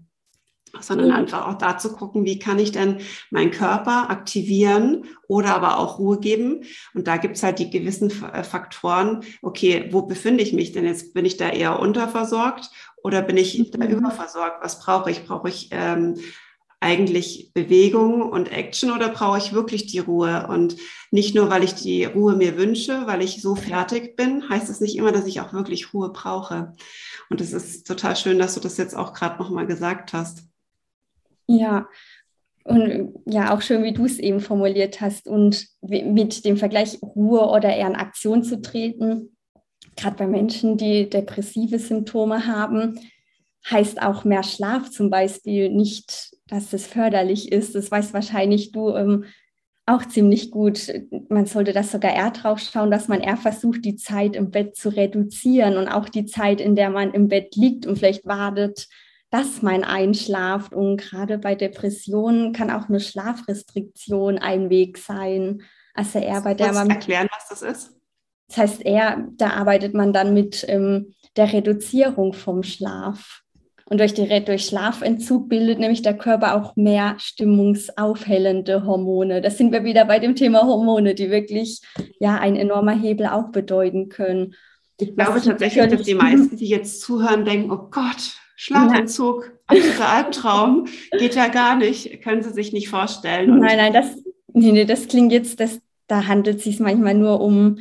sondern 0.80 1.12
einfach 1.12 1.46
auch 1.46 1.54
da 1.54 1.78
zu 1.78 1.92
gucken, 1.92 2.24
wie 2.24 2.38
kann 2.38 2.58
ich 2.58 2.72
denn 2.72 2.98
meinen 3.30 3.50
Körper 3.50 4.10
aktivieren 4.10 5.04
oder 5.28 5.54
aber 5.54 5.78
auch 5.78 5.98
Ruhe 5.98 6.18
geben. 6.18 6.64
Und 6.94 7.06
da 7.06 7.16
gibt 7.16 7.36
es 7.36 7.42
halt 7.42 7.58
die 7.58 7.70
gewissen 7.70 8.10
äh, 8.32 8.42
Faktoren, 8.42 9.20
okay, 9.42 9.88
wo 9.90 10.02
befinde 10.02 10.42
ich 10.42 10.52
mich 10.52 10.72
denn 10.72 10.84
jetzt? 10.84 11.14
Bin 11.14 11.24
ich 11.24 11.36
da 11.36 11.50
eher 11.50 11.78
unterversorgt 11.78 12.70
oder 13.04 13.22
bin 13.22 13.36
ich 13.36 13.58
mhm. 13.58 13.70
da 13.70 13.86
überversorgt? 13.86 14.64
Was 14.64 14.80
brauche 14.80 15.10
ich? 15.10 15.24
Brauche 15.26 15.48
ich 15.48 15.68
ähm, 15.70 16.16
eigentlich 16.80 17.52
Bewegung 17.54 18.22
und 18.22 18.50
Action 18.50 18.90
oder 18.90 19.10
brauche 19.10 19.38
ich 19.38 19.52
wirklich 19.52 19.86
die 19.86 19.98
Ruhe? 20.00 20.46
Und 20.48 20.76
nicht 21.10 21.34
nur, 21.34 21.50
weil 21.50 21.62
ich 21.62 21.74
die 21.74 22.04
Ruhe 22.04 22.34
mir 22.34 22.56
wünsche, 22.56 23.06
weil 23.06 23.22
ich 23.22 23.40
so 23.40 23.54
fertig 23.54 24.16
bin, 24.16 24.48
heißt 24.48 24.70
es 24.70 24.80
nicht 24.80 24.96
immer, 24.96 25.12
dass 25.12 25.26
ich 25.26 25.40
auch 25.40 25.52
wirklich 25.52 25.92
Ruhe 25.92 26.10
brauche. 26.10 26.72
Und 27.30 27.40
es 27.40 27.52
ist 27.52 27.86
total 27.86 28.16
schön, 28.16 28.38
dass 28.38 28.54
du 28.54 28.60
das 28.60 28.78
jetzt 28.78 28.96
auch 28.96 29.12
gerade 29.12 29.38
nochmal 29.38 29.66
gesagt 29.66 30.12
hast. 30.14 30.44
Ja, 31.46 31.86
und 32.64 33.12
ja, 33.26 33.54
auch 33.54 33.60
schön, 33.60 33.84
wie 33.84 33.92
du 33.92 34.06
es 34.06 34.18
eben 34.18 34.40
formuliert 34.40 35.02
hast 35.02 35.28
und 35.28 35.66
mit 35.82 36.46
dem 36.46 36.56
Vergleich 36.56 36.98
Ruhe 37.02 37.46
oder 37.50 37.68
eher 37.68 37.88
in 37.88 37.96
Aktion 37.96 38.42
zu 38.42 38.62
treten 38.62 39.33
gerade 39.96 40.16
bei 40.16 40.26
Menschen, 40.26 40.76
die 40.76 41.08
depressive 41.08 41.78
Symptome 41.78 42.46
haben, 42.46 42.98
heißt 43.70 44.02
auch 44.02 44.24
mehr 44.24 44.42
Schlaf 44.42 44.90
zum 44.90 45.10
Beispiel 45.10 45.70
nicht, 45.70 46.36
dass 46.48 46.70
das 46.70 46.86
förderlich 46.86 47.50
ist. 47.50 47.74
Das 47.74 47.90
weiß 47.90 48.12
wahrscheinlich 48.12 48.72
du 48.72 48.90
ähm, 48.90 49.24
auch 49.86 50.04
ziemlich 50.06 50.50
gut. 50.50 50.92
Man 51.28 51.46
sollte 51.46 51.72
das 51.72 51.92
sogar 51.92 52.14
eher 52.14 52.30
drauf 52.30 52.58
schauen, 52.58 52.90
dass 52.90 53.08
man 53.08 53.20
eher 53.20 53.36
versucht, 53.36 53.84
die 53.84 53.96
Zeit 53.96 54.36
im 54.36 54.50
Bett 54.50 54.76
zu 54.76 54.90
reduzieren 54.90 55.76
und 55.76 55.88
auch 55.88 56.08
die 56.08 56.26
Zeit, 56.26 56.60
in 56.60 56.74
der 56.74 56.90
man 56.90 57.12
im 57.12 57.28
Bett 57.28 57.54
liegt 57.56 57.86
und 57.86 57.98
vielleicht 57.98 58.26
wartet, 58.26 58.88
dass 59.30 59.62
man 59.62 59.84
einschlaft. 59.84 60.72
Und 60.74 60.98
gerade 60.98 61.38
bei 61.38 61.54
Depressionen 61.54 62.52
kann 62.52 62.70
auch 62.70 62.88
eine 62.88 63.00
Schlafrestriktion 63.00 64.38
ein 64.38 64.70
Weg 64.70 64.98
sein. 64.98 65.62
Also 65.94 66.18
eher 66.18 66.40
bei 66.40 66.54
der 66.54 66.72
man. 66.72 66.90
Erklären, 66.90 67.28
was 67.30 67.48
das 67.48 67.62
ist? 67.62 68.03
Das 68.54 68.70
heißt, 68.70 68.86
eher, 68.86 69.26
da 69.36 69.50
arbeitet 69.50 69.94
man 69.94 70.12
dann 70.12 70.32
mit 70.32 70.64
ähm, 70.68 71.14
der 71.36 71.52
Reduzierung 71.52 72.32
vom 72.32 72.62
Schlaf. 72.62 73.42
Und 73.86 73.98
durch, 73.98 74.14
die, 74.14 74.28
durch 74.44 74.66
Schlafentzug 74.66 75.48
bildet 75.48 75.80
nämlich 75.80 76.02
der 76.02 76.16
Körper 76.16 76.54
auch 76.54 76.76
mehr 76.76 77.16
stimmungsaufhellende 77.18 78.86
Hormone. 78.86 79.40
Das 79.40 79.58
sind 79.58 79.72
wir 79.72 79.82
wieder 79.82 80.04
bei 80.04 80.20
dem 80.20 80.36
Thema 80.36 80.62
Hormone, 80.62 81.16
die 81.16 81.30
wirklich 81.30 81.80
ja 82.20 82.38
ein 82.38 82.54
enormer 82.54 82.92
Hebel 82.92 83.26
auch 83.26 83.50
bedeuten 83.50 84.08
können. 84.08 84.54
Ich 85.00 85.16
glaube 85.16 85.42
tatsächlich, 85.42 85.88
dass 85.88 86.02
die 86.02 86.14
meisten, 86.14 86.56
die 86.56 86.68
jetzt 86.68 87.00
zuhören, 87.00 87.44
denken, 87.44 87.72
oh 87.72 87.88
Gott, 87.90 88.36
Schlafentzug, 88.54 89.52
absoluter 89.66 90.08
Albtraum, 90.08 90.86
geht 91.18 91.34
ja 91.34 91.48
gar 91.48 91.76
nicht, 91.76 92.22
können 92.22 92.42
sie 92.42 92.52
sich 92.52 92.72
nicht 92.72 92.88
vorstellen. 92.88 93.50
Und 93.50 93.58
nein, 93.58 93.78
nein, 93.78 93.92
das, 93.92 94.14
nee, 94.52 94.70
nee, 94.70 94.84
das 94.84 95.08
klingt 95.08 95.32
jetzt, 95.32 95.58
das, 95.58 95.80
da 96.06 96.28
handelt 96.28 96.58
es 96.58 96.64
sich 96.64 96.78
manchmal 96.78 97.14
nur 97.14 97.40
um 97.40 97.78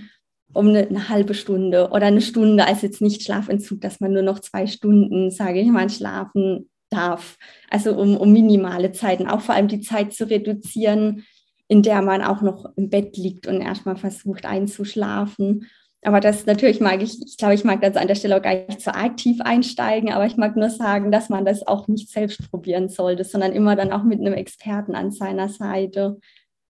um 0.53 0.69
eine, 0.69 0.87
eine, 0.87 1.09
halbe 1.09 1.33
Stunde 1.33 1.89
oder 1.91 2.07
eine 2.07 2.21
Stunde 2.21 2.65
als 2.65 2.81
jetzt 2.81 3.01
nicht 3.01 3.23
Schlafentzug, 3.23 3.81
dass 3.81 3.99
man 3.99 4.13
nur 4.13 4.21
noch 4.21 4.39
zwei 4.39 4.67
Stunden, 4.67 5.31
sage 5.31 5.59
ich 5.59 5.67
mal, 5.67 5.89
schlafen 5.89 6.69
darf. 6.89 7.37
Also 7.69 7.93
um, 7.93 8.17
um 8.17 8.31
minimale 8.31 8.91
Zeiten, 8.91 9.27
auch 9.27 9.41
vor 9.41 9.55
allem 9.55 9.67
die 9.67 9.81
Zeit 9.81 10.13
zu 10.13 10.29
reduzieren, 10.29 11.25
in 11.67 11.81
der 11.81 12.01
man 12.01 12.21
auch 12.21 12.41
noch 12.41 12.65
im 12.75 12.89
Bett 12.89 13.17
liegt 13.17 13.47
und 13.47 13.61
erstmal 13.61 13.95
versucht 13.95 14.45
einzuschlafen. 14.45 15.67
Aber 16.03 16.19
das 16.19 16.45
natürlich 16.45 16.81
mag 16.81 17.01
ich, 17.01 17.17
ich 17.25 17.37
glaube, 17.37 17.53
ich 17.53 17.63
mag 17.63 17.81
das 17.81 17.95
an 17.95 18.07
der 18.07 18.15
Stelle 18.15 18.37
auch 18.37 18.41
gar 18.41 18.53
nicht 18.53 18.81
so 18.81 18.91
aktiv 18.91 19.39
einsteigen, 19.41 20.11
aber 20.11 20.25
ich 20.25 20.35
mag 20.35 20.55
nur 20.57 20.69
sagen, 20.69 21.11
dass 21.11 21.29
man 21.29 21.45
das 21.45 21.65
auch 21.65 21.87
nicht 21.87 22.09
selbst 22.09 22.51
probieren 22.51 22.89
sollte, 22.89 23.23
sondern 23.23 23.53
immer 23.53 23.75
dann 23.75 23.93
auch 23.93 24.03
mit 24.03 24.19
einem 24.19 24.33
Experten 24.33 24.95
an 24.95 25.11
seiner 25.11 25.47
Seite. 25.47 26.19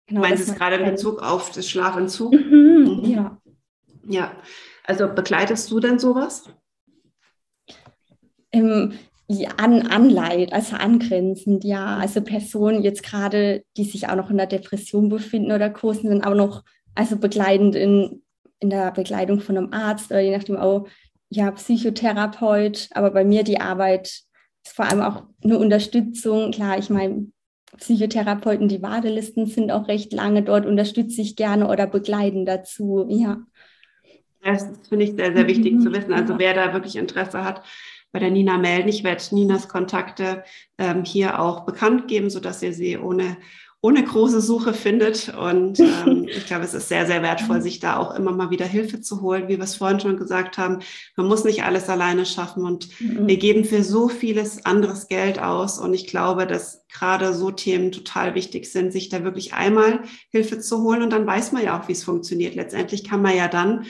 Genau, 0.07 0.21
Meinst 0.21 0.47
du 0.47 0.51
es 0.51 0.57
gerade 0.57 0.75
in 0.75 0.85
Bezug 0.85 1.23
auf 1.23 1.51
das 1.51 1.67
Schlafentzug? 1.67 2.33
Mhm, 2.33 3.01
mhm. 3.01 3.05
Ja. 3.05 3.41
Ja, 4.07 4.35
also 4.83 5.07
begleitest 5.07 5.69
du 5.71 5.79
denn 5.79 5.99
sowas? 5.99 6.49
Ähm, 8.51 8.93
an, 9.57 9.87
anleiht, 9.87 10.53
also 10.53 10.75
angrenzend, 10.75 11.63
ja. 11.63 11.97
Also 11.97 12.21
Personen 12.21 12.83
jetzt 12.83 13.03
gerade, 13.03 13.63
die 13.77 13.83
sich 13.83 14.07
auch 14.07 14.15
noch 14.15 14.29
in 14.29 14.37
der 14.37 14.47
Depression 14.47 15.09
befinden 15.09 15.51
oder 15.51 15.69
kursen, 15.69 16.09
sind 16.09 16.25
auch 16.25 16.35
noch 16.35 16.63
also 16.93 17.17
begleitend 17.17 17.75
in, 17.75 18.21
in 18.59 18.69
der 18.69 18.91
Begleitung 18.91 19.41
von 19.41 19.57
einem 19.57 19.73
Arzt 19.73 20.11
oder 20.11 20.21
je 20.21 20.35
nachdem 20.35 20.57
auch 20.57 20.87
ja, 21.29 21.51
Psychotherapeut. 21.51 22.89
Aber 22.91 23.11
bei 23.11 23.25
mir 23.25 23.43
die 23.43 23.59
Arbeit 23.59 24.07
ist 24.63 24.75
vor 24.75 24.85
allem 24.85 25.01
auch 25.01 25.23
eine 25.43 25.57
Unterstützung. 25.57 26.51
Klar, 26.51 26.77
ich 26.77 26.89
meine, 26.89 27.27
Psychotherapeuten, 27.77 28.69
die 28.69 28.81
Wartelisten 28.81 29.47
sind 29.47 29.71
auch 29.71 29.87
recht 29.87 30.13
lange 30.13 30.43
dort, 30.43 30.65
unterstütze 30.65 31.21
ich 31.21 31.35
gerne 31.35 31.67
oder 31.67 31.87
begleiten 31.87 32.45
dazu, 32.45 33.05
ja. 33.09 33.39
Das 34.45 34.69
finde 34.87 35.05
ich 35.05 35.15
sehr, 35.15 35.33
sehr 35.35 35.47
wichtig 35.47 35.73
mhm. 35.73 35.81
zu 35.81 35.91
wissen. 35.91 36.13
Also 36.13 36.37
wer 36.37 36.53
da 36.53 36.71
wirklich 36.71 36.95
Interesse 36.95 37.43
hat, 37.43 37.63
bei 38.15 38.19
der 38.19 38.31
Nina 38.31 38.57
melden. 38.57 38.87
Ich 38.87 39.03
werde 39.03 39.21
Ninas 39.31 39.67
Kontakte 39.67 40.45
ähm, 40.77 41.03
hier 41.03 41.41
auch 41.41 41.65
bekannt 41.65 42.07
geben, 42.07 42.29
sodass 42.29 42.63
ihr 42.63 42.71
sie 42.71 42.97
ohne, 42.97 43.35
ohne 43.81 44.05
große 44.05 44.39
Suche 44.39 44.73
findet. 44.73 45.35
Und 45.35 45.79
ähm, 46.07 46.25
ich 46.29 46.45
glaube, 46.45 46.63
es 46.63 46.73
ist 46.73 46.87
sehr, 46.87 47.07
sehr 47.07 47.21
wertvoll, 47.23 47.61
sich 47.61 47.81
da 47.81 47.97
auch 47.97 48.15
immer 48.15 48.31
mal 48.31 48.51
wieder 48.51 48.65
Hilfe 48.65 49.01
zu 49.01 49.19
holen. 49.19 49.49
Wie 49.49 49.57
wir 49.57 49.65
es 49.65 49.75
vorhin 49.75 49.99
schon 49.99 50.15
gesagt 50.15 50.57
haben, 50.57 50.79
man 51.17 51.27
muss 51.27 51.43
nicht 51.43 51.63
alles 51.63 51.89
alleine 51.89 52.25
schaffen. 52.25 52.63
Und 52.63 52.87
mhm. 53.01 53.27
wir 53.27 53.35
geben 53.35 53.65
für 53.65 53.83
so 53.83 54.07
vieles 54.07 54.65
anderes 54.65 55.09
Geld 55.09 55.39
aus. 55.39 55.77
Und 55.77 55.93
ich 55.93 56.07
glaube, 56.07 56.47
dass 56.47 56.85
gerade 56.87 57.33
so 57.33 57.51
Themen 57.51 57.91
total 57.91 58.33
wichtig 58.33 58.71
sind, 58.71 58.93
sich 58.93 59.09
da 59.09 59.25
wirklich 59.25 59.53
einmal 59.53 60.03
Hilfe 60.29 60.59
zu 60.59 60.83
holen. 60.83 61.01
Und 61.01 61.11
dann 61.11 61.27
weiß 61.27 61.51
man 61.51 61.65
ja 61.65 61.77
auch, 61.77 61.89
wie 61.89 61.93
es 61.93 62.05
funktioniert. 62.05 62.55
Letztendlich 62.55 63.03
kann 63.03 63.21
man 63.21 63.35
ja 63.35 63.49
dann 63.49 63.85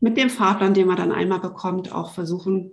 mit 0.00 0.16
dem 0.16 0.30
Fahrplan, 0.30 0.74
den 0.74 0.86
man 0.86 0.96
dann 0.96 1.12
einmal 1.12 1.40
bekommt, 1.40 1.92
auch 1.92 2.12
versuchen, 2.12 2.72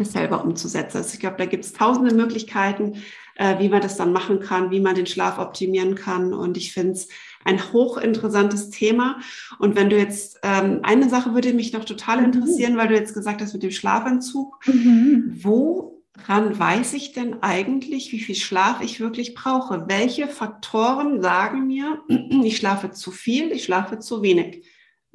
es 0.00 0.12
selber 0.12 0.44
umzusetzen. 0.44 0.98
Also 0.98 1.14
ich 1.14 1.20
glaube, 1.20 1.36
da 1.38 1.46
gibt 1.46 1.64
es 1.64 1.72
tausende 1.72 2.14
Möglichkeiten, 2.14 3.02
äh, 3.36 3.58
wie 3.58 3.68
man 3.68 3.82
das 3.82 3.96
dann 3.96 4.12
machen 4.12 4.40
kann, 4.40 4.70
wie 4.70 4.80
man 4.80 4.94
den 4.94 5.06
Schlaf 5.06 5.38
optimieren 5.38 5.94
kann. 5.94 6.32
Und 6.32 6.56
ich 6.56 6.72
finde 6.72 6.92
es 6.92 7.08
ein 7.44 7.72
hochinteressantes 7.72 8.70
Thema. 8.70 9.20
Und 9.58 9.76
wenn 9.76 9.90
du 9.90 9.96
jetzt, 9.96 10.38
ähm, 10.42 10.80
eine 10.82 11.08
Sache 11.08 11.34
würde 11.34 11.52
mich 11.52 11.72
noch 11.72 11.84
total 11.84 12.18
mhm. 12.18 12.26
interessieren, 12.26 12.76
weil 12.76 12.88
du 12.88 12.94
jetzt 12.94 13.14
gesagt 13.14 13.40
hast 13.40 13.52
mit 13.52 13.62
dem 13.62 13.70
Schlafentzug. 13.70 14.58
Mhm. 14.66 15.38
Woran 15.42 16.58
weiß 16.58 16.94
ich 16.94 17.12
denn 17.12 17.42
eigentlich, 17.42 18.12
wie 18.12 18.20
viel 18.20 18.34
Schlaf 18.34 18.80
ich 18.82 19.00
wirklich 19.00 19.34
brauche? 19.34 19.84
Welche 19.88 20.28
Faktoren 20.28 21.22
sagen 21.22 21.66
mir, 21.66 22.02
ich 22.08 22.56
schlafe 22.56 22.90
zu 22.90 23.10
viel, 23.10 23.52
ich 23.52 23.64
schlafe 23.64 23.98
zu 23.98 24.22
wenig? 24.22 24.64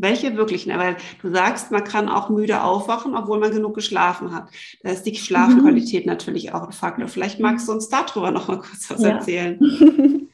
Welche 0.03 0.37
wirklichen? 0.37 0.77
Weil 0.77 0.97
du 1.21 1.31
sagst, 1.31 1.71
man 1.71 1.83
kann 1.83 2.09
auch 2.09 2.29
müde 2.29 2.63
aufwachen, 2.63 3.15
obwohl 3.15 3.39
man 3.39 3.51
genug 3.51 3.73
geschlafen 3.73 4.35
hat. 4.35 4.49
Da 4.83 4.91
ist 4.91 5.03
die 5.03 5.15
Schlafqualität 5.15 6.05
mhm. 6.05 6.11
natürlich 6.11 6.53
auch 6.53 6.63
ein 6.63 6.71
Faktor. 6.71 7.07
Vielleicht 7.07 7.39
magst 7.39 7.67
du 7.67 7.71
uns 7.71 7.89
darüber 7.89 8.29
noch 8.29 8.47
mal 8.47 8.59
kurz 8.59 8.89
was 8.91 9.01
ja. 9.01 9.09
erzählen. 9.09 9.57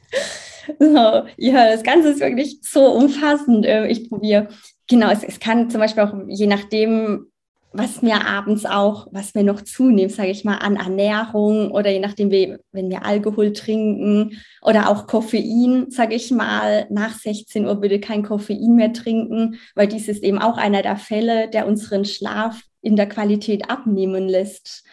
so, 0.78 1.22
ja, 1.38 1.70
das 1.72 1.82
Ganze 1.82 2.10
ist 2.10 2.20
wirklich 2.20 2.58
so 2.62 2.84
umfassend. 2.84 3.64
Ähm, 3.66 3.84
ich 3.88 4.10
probiere. 4.10 4.48
Genau, 4.88 5.08
es, 5.08 5.22
es 5.22 5.40
kann 5.40 5.70
zum 5.70 5.80
Beispiel 5.80 6.02
auch 6.02 6.12
je 6.26 6.48
nachdem, 6.48 7.29
was 7.72 8.02
mir 8.02 8.26
abends 8.26 8.66
auch, 8.66 9.06
was 9.12 9.34
mir 9.34 9.44
noch 9.44 9.60
zunimmt, 9.62 10.10
sage 10.12 10.30
ich 10.30 10.44
mal, 10.44 10.56
an 10.56 10.76
Ernährung 10.76 11.70
oder 11.70 11.90
je 11.90 12.00
nachdem, 12.00 12.30
wie, 12.30 12.56
wenn 12.72 12.90
wir 12.90 13.06
Alkohol 13.06 13.52
trinken 13.52 14.40
oder 14.62 14.88
auch 14.88 15.06
Koffein, 15.06 15.86
sage 15.90 16.16
ich 16.16 16.32
mal, 16.32 16.86
nach 16.90 17.16
16 17.16 17.66
Uhr 17.66 17.76
bitte 17.76 18.00
kein 18.00 18.24
Koffein 18.24 18.74
mehr 18.74 18.92
trinken, 18.92 19.56
weil 19.76 19.86
dies 19.86 20.08
ist 20.08 20.24
eben 20.24 20.38
auch 20.38 20.56
einer 20.56 20.82
der 20.82 20.96
Fälle, 20.96 21.48
der 21.48 21.68
unseren 21.68 22.04
Schlaf 22.04 22.60
in 22.82 22.96
der 22.96 23.08
Qualität 23.08 23.70
abnehmen 23.70 24.28
lässt. 24.28 24.84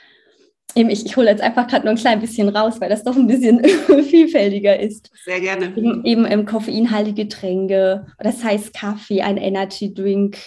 Ich, 0.75 1.05
ich 1.05 1.17
hole 1.17 1.31
jetzt 1.31 1.41
einfach 1.41 1.67
gerade 1.67 1.85
nur 1.85 1.95
ein 1.95 1.99
klein 1.99 2.19
bisschen 2.19 2.49
raus, 2.49 2.79
weil 2.79 2.89
das 2.89 3.03
doch 3.03 3.15
ein 3.15 3.25
bisschen 3.25 3.63
vielfältiger 4.03 4.79
ist. 4.79 5.09
Sehr 5.25 5.39
gerne. 5.39 5.73
Eben, 5.75 6.05
eben 6.05 6.25
ähm, 6.29 6.45
koffeinhaltige 6.45 7.23
Getränke, 7.23 8.05
das 8.19 8.43
heißt 8.43 8.73
Kaffee, 8.73 9.21
ein 9.23 9.37
Energy 9.37 9.91
Drink, 9.91 10.37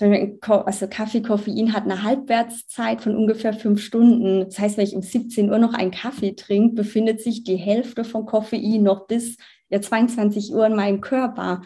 also 0.00 0.88
Kaffee, 0.88 1.22
Koffein 1.22 1.72
hat 1.72 1.84
eine 1.84 2.02
Halbwertszeit 2.02 3.00
von 3.00 3.16
ungefähr 3.16 3.52
fünf 3.52 3.80
Stunden. 3.80 4.40
Das 4.40 4.58
heißt, 4.58 4.76
wenn 4.76 4.86
ich 4.86 4.96
um 4.96 5.02
17 5.02 5.50
Uhr 5.50 5.58
noch 5.58 5.74
einen 5.74 5.92
Kaffee 5.92 6.34
trinke, 6.34 6.74
befindet 6.74 7.20
sich 7.20 7.44
die 7.44 7.56
Hälfte 7.56 8.04
von 8.04 8.26
Koffein 8.26 8.82
noch 8.82 9.06
bis 9.06 9.36
ja, 9.68 9.80
22 9.80 10.52
Uhr 10.52 10.66
in 10.66 10.74
meinem 10.74 11.00
Körper. 11.00 11.62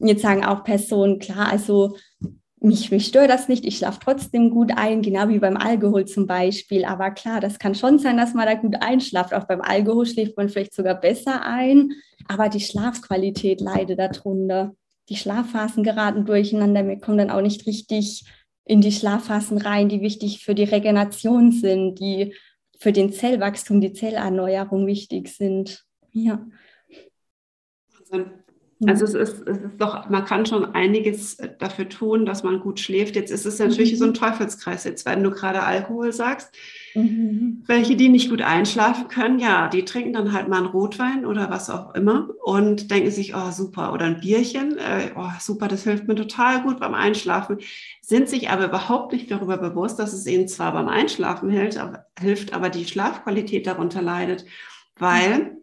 Und 0.00 0.08
jetzt 0.08 0.22
sagen 0.22 0.44
auch 0.44 0.64
Personen, 0.64 1.20
klar, 1.20 1.50
also 1.50 1.96
mich, 2.60 2.90
mich 2.90 3.06
stört 3.06 3.30
das 3.30 3.48
nicht, 3.48 3.64
ich 3.64 3.78
schlafe 3.78 4.00
trotzdem 4.02 4.50
gut 4.50 4.72
ein, 4.74 5.02
genau 5.02 5.28
wie 5.28 5.38
beim 5.38 5.56
Alkohol 5.56 6.04
zum 6.06 6.26
Beispiel. 6.26 6.84
Aber 6.84 7.12
klar, 7.12 7.40
das 7.40 7.60
kann 7.60 7.76
schon 7.76 8.00
sein, 8.00 8.16
dass 8.16 8.34
man 8.34 8.46
da 8.46 8.54
gut 8.54 8.74
einschlaft. 8.80 9.32
Auch 9.32 9.44
beim 9.44 9.60
Alkohol 9.60 10.06
schläft 10.06 10.36
man 10.36 10.48
vielleicht 10.48 10.74
sogar 10.74 10.96
besser 10.96 11.44
ein, 11.44 11.92
aber 12.26 12.48
die 12.48 12.60
Schlafqualität 12.60 13.60
leidet 13.60 14.00
darunter 14.00 14.74
die 15.08 15.16
Schlafphasen 15.16 15.84
geraten 15.84 16.24
durcheinander. 16.26 16.86
Wir 16.86 16.98
kommen 16.98 17.18
dann 17.18 17.30
auch 17.30 17.40
nicht 17.40 17.66
richtig 17.66 18.24
in 18.64 18.80
die 18.80 18.92
Schlafphasen 18.92 19.58
rein, 19.58 19.88
die 19.88 20.02
wichtig 20.02 20.44
für 20.44 20.54
die 20.54 20.64
Regeneration 20.64 21.52
sind, 21.52 21.98
die 21.98 22.34
für 22.78 22.92
den 22.92 23.12
Zellwachstum, 23.12 23.80
die 23.80 23.92
Zellerneuerung 23.92 24.86
wichtig 24.86 25.28
sind. 25.28 25.84
Ja. 26.12 26.46
Also 28.86 29.04
es 29.04 29.14
ist, 29.14 29.48
es 29.48 29.58
ist 29.58 29.76
doch, 29.78 30.08
man 30.08 30.24
kann 30.24 30.46
schon 30.46 30.74
einiges 30.74 31.36
dafür 31.58 31.88
tun, 31.88 32.26
dass 32.26 32.44
man 32.44 32.60
gut 32.60 32.78
schläft. 32.78 33.16
Jetzt 33.16 33.32
ist 33.32 33.44
es 33.44 33.58
natürlich 33.58 33.94
mhm. 33.94 33.96
so 33.96 34.04
ein 34.04 34.14
Teufelskreis. 34.14 34.84
Jetzt, 34.84 35.04
wenn 35.04 35.24
du 35.24 35.30
gerade 35.30 35.64
Alkohol 35.64 36.12
sagst, 36.12 36.54
mhm. 36.94 37.62
welche, 37.66 37.96
die 37.96 38.08
nicht 38.08 38.30
gut 38.30 38.42
einschlafen 38.42 39.08
können, 39.08 39.38
ja, 39.38 39.68
die 39.68 39.84
trinken 39.84 40.12
dann 40.12 40.32
halt 40.32 40.48
mal 40.48 40.58
einen 40.58 40.66
Rotwein 40.66 41.26
oder 41.26 41.50
was 41.50 41.70
auch 41.70 41.94
immer 41.94 42.28
und 42.44 42.90
denken 42.90 43.10
sich, 43.10 43.34
oh 43.34 43.50
super, 43.50 43.92
oder 43.92 44.06
ein 44.06 44.20
Bierchen, 44.20 44.78
äh, 44.78 45.10
oh 45.16 45.30
super, 45.40 45.68
das 45.68 45.84
hilft 45.84 46.08
mir 46.08 46.14
total 46.14 46.62
gut 46.62 46.80
beim 46.80 46.94
Einschlafen, 46.94 47.58
sind 48.00 48.28
sich 48.28 48.50
aber 48.50 48.66
überhaupt 48.66 49.12
nicht 49.12 49.30
darüber 49.30 49.56
bewusst, 49.56 49.98
dass 49.98 50.12
es 50.12 50.26
ihnen 50.26 50.48
zwar 50.48 50.72
beim 50.72 50.88
Einschlafen 50.88 51.50
hilft, 51.50 51.78
aber, 51.78 52.06
hilft, 52.18 52.52
aber 52.52 52.70
die 52.70 52.86
Schlafqualität 52.86 53.66
darunter 53.66 54.02
leidet, 54.02 54.44
weil 54.98 55.38
mhm 55.38 55.58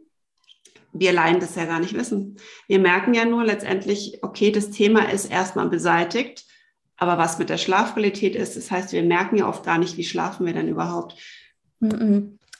wir 0.97 1.11
Laien 1.11 1.39
das 1.39 1.55
ja 1.55 1.65
gar 1.65 1.79
nicht 1.79 1.93
wissen. 1.93 2.37
Wir 2.67 2.79
merken 2.79 3.13
ja 3.13 3.25
nur 3.25 3.43
letztendlich, 3.43 4.19
okay, 4.21 4.51
das 4.51 4.71
Thema 4.71 5.11
ist 5.11 5.29
erstmal 5.29 5.67
beseitigt, 5.67 6.45
aber 6.97 7.17
was 7.17 7.39
mit 7.39 7.49
der 7.49 7.57
Schlafqualität 7.57 8.35
ist, 8.35 8.55
das 8.55 8.71
heißt, 8.71 8.93
wir 8.93 9.03
merken 9.03 9.37
ja 9.37 9.47
oft 9.47 9.65
gar 9.65 9.77
nicht, 9.77 9.97
wie 9.97 10.03
schlafen 10.03 10.45
wir 10.45 10.53
denn 10.53 10.67
überhaupt. 10.67 11.15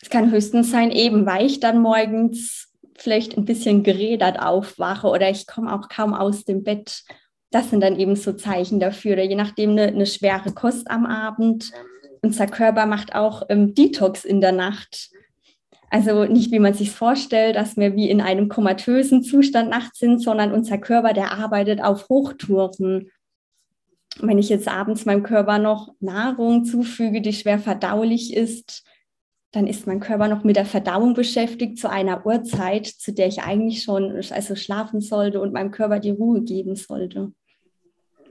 Es 0.01 0.09
kann 0.09 0.31
höchstens 0.31 0.71
sein, 0.71 0.91
eben 0.91 1.25
weil 1.25 1.45
ich 1.45 1.59
dann 1.59 1.81
morgens 1.81 2.69
vielleicht 2.97 3.37
ein 3.37 3.45
bisschen 3.45 3.83
gerädert 3.83 4.39
aufwache 4.39 5.07
oder 5.07 5.29
ich 5.29 5.47
komme 5.47 5.73
auch 5.73 5.89
kaum 5.89 6.13
aus 6.13 6.45
dem 6.45 6.63
Bett. 6.63 7.03
Das 7.51 7.69
sind 7.69 7.81
dann 7.81 7.97
eben 7.97 8.15
so 8.15 8.33
Zeichen 8.33 8.79
dafür. 8.79 9.13
Oder 9.13 9.23
je 9.23 9.35
nachdem 9.35 9.71
eine, 9.71 9.87
eine 9.87 10.05
schwere 10.05 10.51
Kost 10.53 10.89
am 10.89 11.05
Abend. 11.05 11.71
Unser 12.21 12.47
Körper 12.47 12.85
macht 12.85 13.15
auch 13.15 13.43
ähm, 13.49 13.73
Detox 13.73 14.25
in 14.25 14.41
der 14.41 14.51
Nacht. 14.51 15.09
Also 15.89 16.25
nicht, 16.25 16.51
wie 16.51 16.59
man 16.59 16.73
sich 16.73 16.91
vorstellt, 16.91 17.55
dass 17.55 17.77
wir 17.77 17.95
wie 17.95 18.09
in 18.09 18.19
einem 18.19 18.49
komatösen 18.49 19.23
Zustand 19.23 19.69
nachts 19.69 19.99
sind, 19.99 20.19
sondern 20.19 20.51
unser 20.51 20.77
Körper, 20.77 21.13
der 21.13 21.31
arbeitet 21.31 21.81
auf 21.81 22.09
Hochtouren. 22.09 23.11
Wenn 24.19 24.37
ich 24.37 24.49
jetzt 24.49 24.67
abends 24.67 25.05
meinem 25.05 25.23
Körper 25.23 25.59
noch 25.59 25.93
Nahrung 25.99 26.63
zufüge, 26.63 27.21
die 27.21 27.33
schwer 27.33 27.59
verdaulich 27.59 28.33
ist, 28.33 28.83
dann 29.51 29.67
ist 29.67 29.87
mein 29.87 29.99
Körper 29.99 30.27
noch 30.27 30.43
mit 30.43 30.55
der 30.57 30.65
Verdauung 30.65 31.13
beschäftigt 31.13 31.77
zu 31.77 31.89
einer 31.89 32.25
Uhrzeit, 32.25 32.85
zu 32.85 33.13
der 33.13 33.27
ich 33.27 33.41
eigentlich 33.43 33.83
schon 33.83 34.15
also 34.15 34.55
schlafen 34.55 34.99
sollte 34.99 35.39
und 35.39 35.53
meinem 35.53 35.71
Körper 35.71 35.99
die 35.99 36.11
Ruhe 36.11 36.43
geben 36.43 36.75
sollte. 36.75 37.31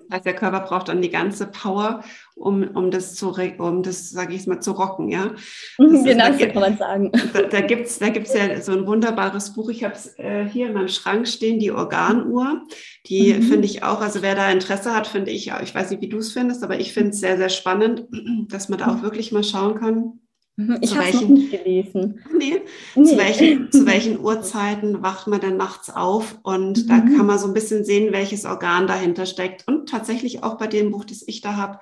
Das 0.08 0.16
heißt, 0.16 0.26
der 0.26 0.34
Körper 0.34 0.60
braucht 0.60 0.88
dann 0.88 1.02
die 1.02 1.10
ganze 1.10 1.46
Power, 1.46 2.02
um, 2.34 2.62
um 2.62 2.90
das 2.90 3.14
zu, 3.14 3.34
um 3.58 3.82
das, 3.82 4.10
sage 4.10 4.34
ich 4.34 4.46
mal, 4.46 4.60
zu 4.60 4.72
rocken, 4.72 5.08
ja. 5.08 5.32
Das 5.78 6.04
genau, 6.04 6.28
ist, 6.28 6.40
so 6.40 6.46
kann 6.46 6.60
man 6.60 6.76
sagen. 6.76 7.12
Da, 7.32 7.42
da 7.42 7.60
gibt 7.60 7.86
es 7.86 7.98
da 7.98 8.08
gibt's 8.08 8.34
ja 8.34 8.60
so 8.60 8.72
ein 8.72 8.86
wunderbares 8.86 9.54
Buch. 9.54 9.70
Ich 9.70 9.84
habe 9.84 9.94
es 9.94 10.18
äh, 10.18 10.46
hier 10.46 10.68
in 10.68 10.74
meinem 10.74 10.88
Schrank 10.88 11.26
stehen, 11.28 11.58
die 11.58 11.72
Organuhr. 11.72 12.62
Die 13.06 13.34
mhm. 13.34 13.42
finde 13.42 13.66
ich 13.66 13.82
auch, 13.82 14.00
also 14.00 14.22
wer 14.22 14.34
da 14.34 14.50
Interesse 14.50 14.94
hat, 14.94 15.06
finde 15.06 15.30
ich, 15.30 15.52
ich 15.62 15.74
weiß 15.74 15.90
nicht, 15.90 16.02
wie 16.02 16.08
du 16.08 16.18
es 16.18 16.32
findest, 16.32 16.62
aber 16.62 16.78
ich 16.78 16.92
finde 16.92 17.10
es 17.10 17.20
sehr, 17.20 17.36
sehr 17.36 17.48
spannend, 17.48 18.06
dass 18.48 18.68
man 18.68 18.78
da 18.78 18.88
auch 18.88 19.02
wirklich 19.02 19.32
mal 19.32 19.44
schauen 19.44 19.74
kann, 19.74 19.94
Mhm, 20.04 20.23
ich 20.56 20.96
habe 20.96 21.08
es 21.08 21.20
nicht 21.22 21.50
gelesen. 21.50 22.20
Nee, 22.36 22.62
nee. 22.94 23.04
Zu, 23.04 23.16
welchen, 23.16 23.72
zu 23.72 23.86
welchen 23.86 24.20
Uhrzeiten 24.20 25.02
wacht 25.02 25.26
man 25.26 25.40
dann 25.40 25.56
nachts 25.56 25.90
auf? 25.90 26.38
Und 26.42 26.84
mhm. 26.84 26.88
da 26.88 27.00
kann 27.00 27.26
man 27.26 27.38
so 27.38 27.48
ein 27.48 27.54
bisschen 27.54 27.84
sehen, 27.84 28.12
welches 28.12 28.44
Organ 28.44 28.86
dahinter 28.86 29.26
steckt. 29.26 29.66
Und 29.66 29.88
tatsächlich 29.88 30.44
auch 30.44 30.56
bei 30.56 30.68
dem 30.68 30.92
Buch, 30.92 31.04
das 31.04 31.26
ich 31.26 31.40
da 31.40 31.56
habe, 31.56 31.80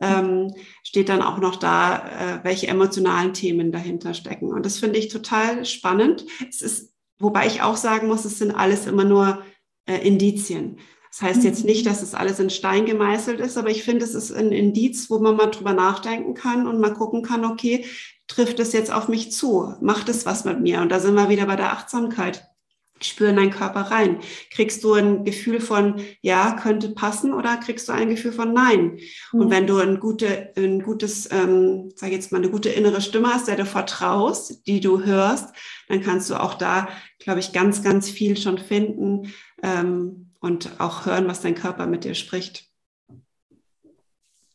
ähm, 0.00 0.54
steht 0.84 1.08
dann 1.08 1.22
auch 1.22 1.38
noch 1.38 1.56
da, 1.56 1.96
äh, 1.96 2.44
welche 2.44 2.68
emotionalen 2.68 3.34
Themen 3.34 3.72
dahinter 3.72 4.14
stecken. 4.14 4.52
Und 4.52 4.66
das 4.66 4.78
finde 4.78 4.98
ich 4.98 5.08
total 5.08 5.64
spannend. 5.64 6.24
Es 6.48 6.62
ist, 6.62 6.94
wobei 7.18 7.46
ich 7.46 7.62
auch 7.62 7.76
sagen 7.76 8.06
muss, 8.06 8.24
es 8.24 8.38
sind 8.38 8.52
alles 8.52 8.86
immer 8.86 9.04
nur 9.04 9.42
äh, 9.86 10.06
Indizien. 10.06 10.78
Das 11.12 11.20
heißt 11.20 11.44
jetzt 11.44 11.66
nicht, 11.66 11.84
dass 11.84 12.00
es 12.02 12.14
alles 12.14 12.40
in 12.40 12.48
Stein 12.48 12.86
gemeißelt 12.86 13.38
ist, 13.38 13.58
aber 13.58 13.68
ich 13.68 13.84
finde, 13.84 14.02
es 14.02 14.14
ist 14.14 14.32
ein 14.32 14.50
Indiz, 14.50 15.10
wo 15.10 15.18
man 15.18 15.36
mal 15.36 15.50
drüber 15.50 15.74
nachdenken 15.74 16.32
kann 16.32 16.66
und 16.66 16.80
mal 16.80 16.94
gucken 16.94 17.22
kann, 17.22 17.44
okay, 17.44 17.84
trifft 18.28 18.58
es 18.60 18.72
jetzt 18.72 18.90
auf 18.90 19.08
mich 19.08 19.30
zu? 19.30 19.74
Macht 19.82 20.08
es 20.08 20.24
was 20.24 20.46
mit 20.46 20.60
mir? 20.60 20.80
Und 20.80 20.88
da 20.88 21.00
sind 21.00 21.14
wir 21.14 21.28
wieder 21.28 21.44
bei 21.44 21.56
der 21.56 21.72
Achtsamkeit. 21.72 22.48
Spür 23.02 23.30
in 23.30 23.36
deinen 23.36 23.50
Körper 23.50 23.80
rein. 23.80 24.20
Kriegst 24.50 24.84
du 24.84 24.94
ein 24.94 25.24
Gefühl 25.24 25.60
von, 25.60 26.00
ja, 26.22 26.52
könnte 26.52 26.90
passen 26.90 27.34
oder 27.34 27.56
kriegst 27.56 27.88
du 27.88 27.92
ein 27.92 28.08
Gefühl 28.08 28.32
von 28.32 28.54
nein? 28.54 28.98
Mhm. 29.32 29.40
Und 29.40 29.50
wenn 29.50 29.66
du 29.66 29.78
ein, 29.78 30.00
gute, 30.00 30.52
ein 30.56 30.82
gutes, 30.82 31.28
ähm, 31.30 31.92
sag 31.94 32.08
ich 32.08 32.14
jetzt 32.14 32.32
mal, 32.32 32.38
eine 32.38 32.50
gute 32.50 32.70
innere 32.70 33.02
Stimme 33.02 33.34
hast, 33.34 33.48
der 33.48 33.56
du 33.56 33.66
vertraust, 33.66 34.66
die 34.66 34.80
du 34.80 35.04
hörst, 35.04 35.54
dann 35.88 36.00
kannst 36.00 36.30
du 36.30 36.36
auch 36.36 36.54
da, 36.54 36.88
glaube 37.18 37.40
ich, 37.40 37.52
ganz, 37.52 37.82
ganz 37.82 38.08
viel 38.08 38.36
schon 38.36 38.56
finden 38.56 39.32
ähm, 39.62 40.21
und 40.42 40.70
auch 40.78 41.06
hören, 41.06 41.28
was 41.28 41.40
dein 41.40 41.54
Körper 41.54 41.86
mit 41.86 42.04
dir 42.04 42.14
spricht. 42.14 42.64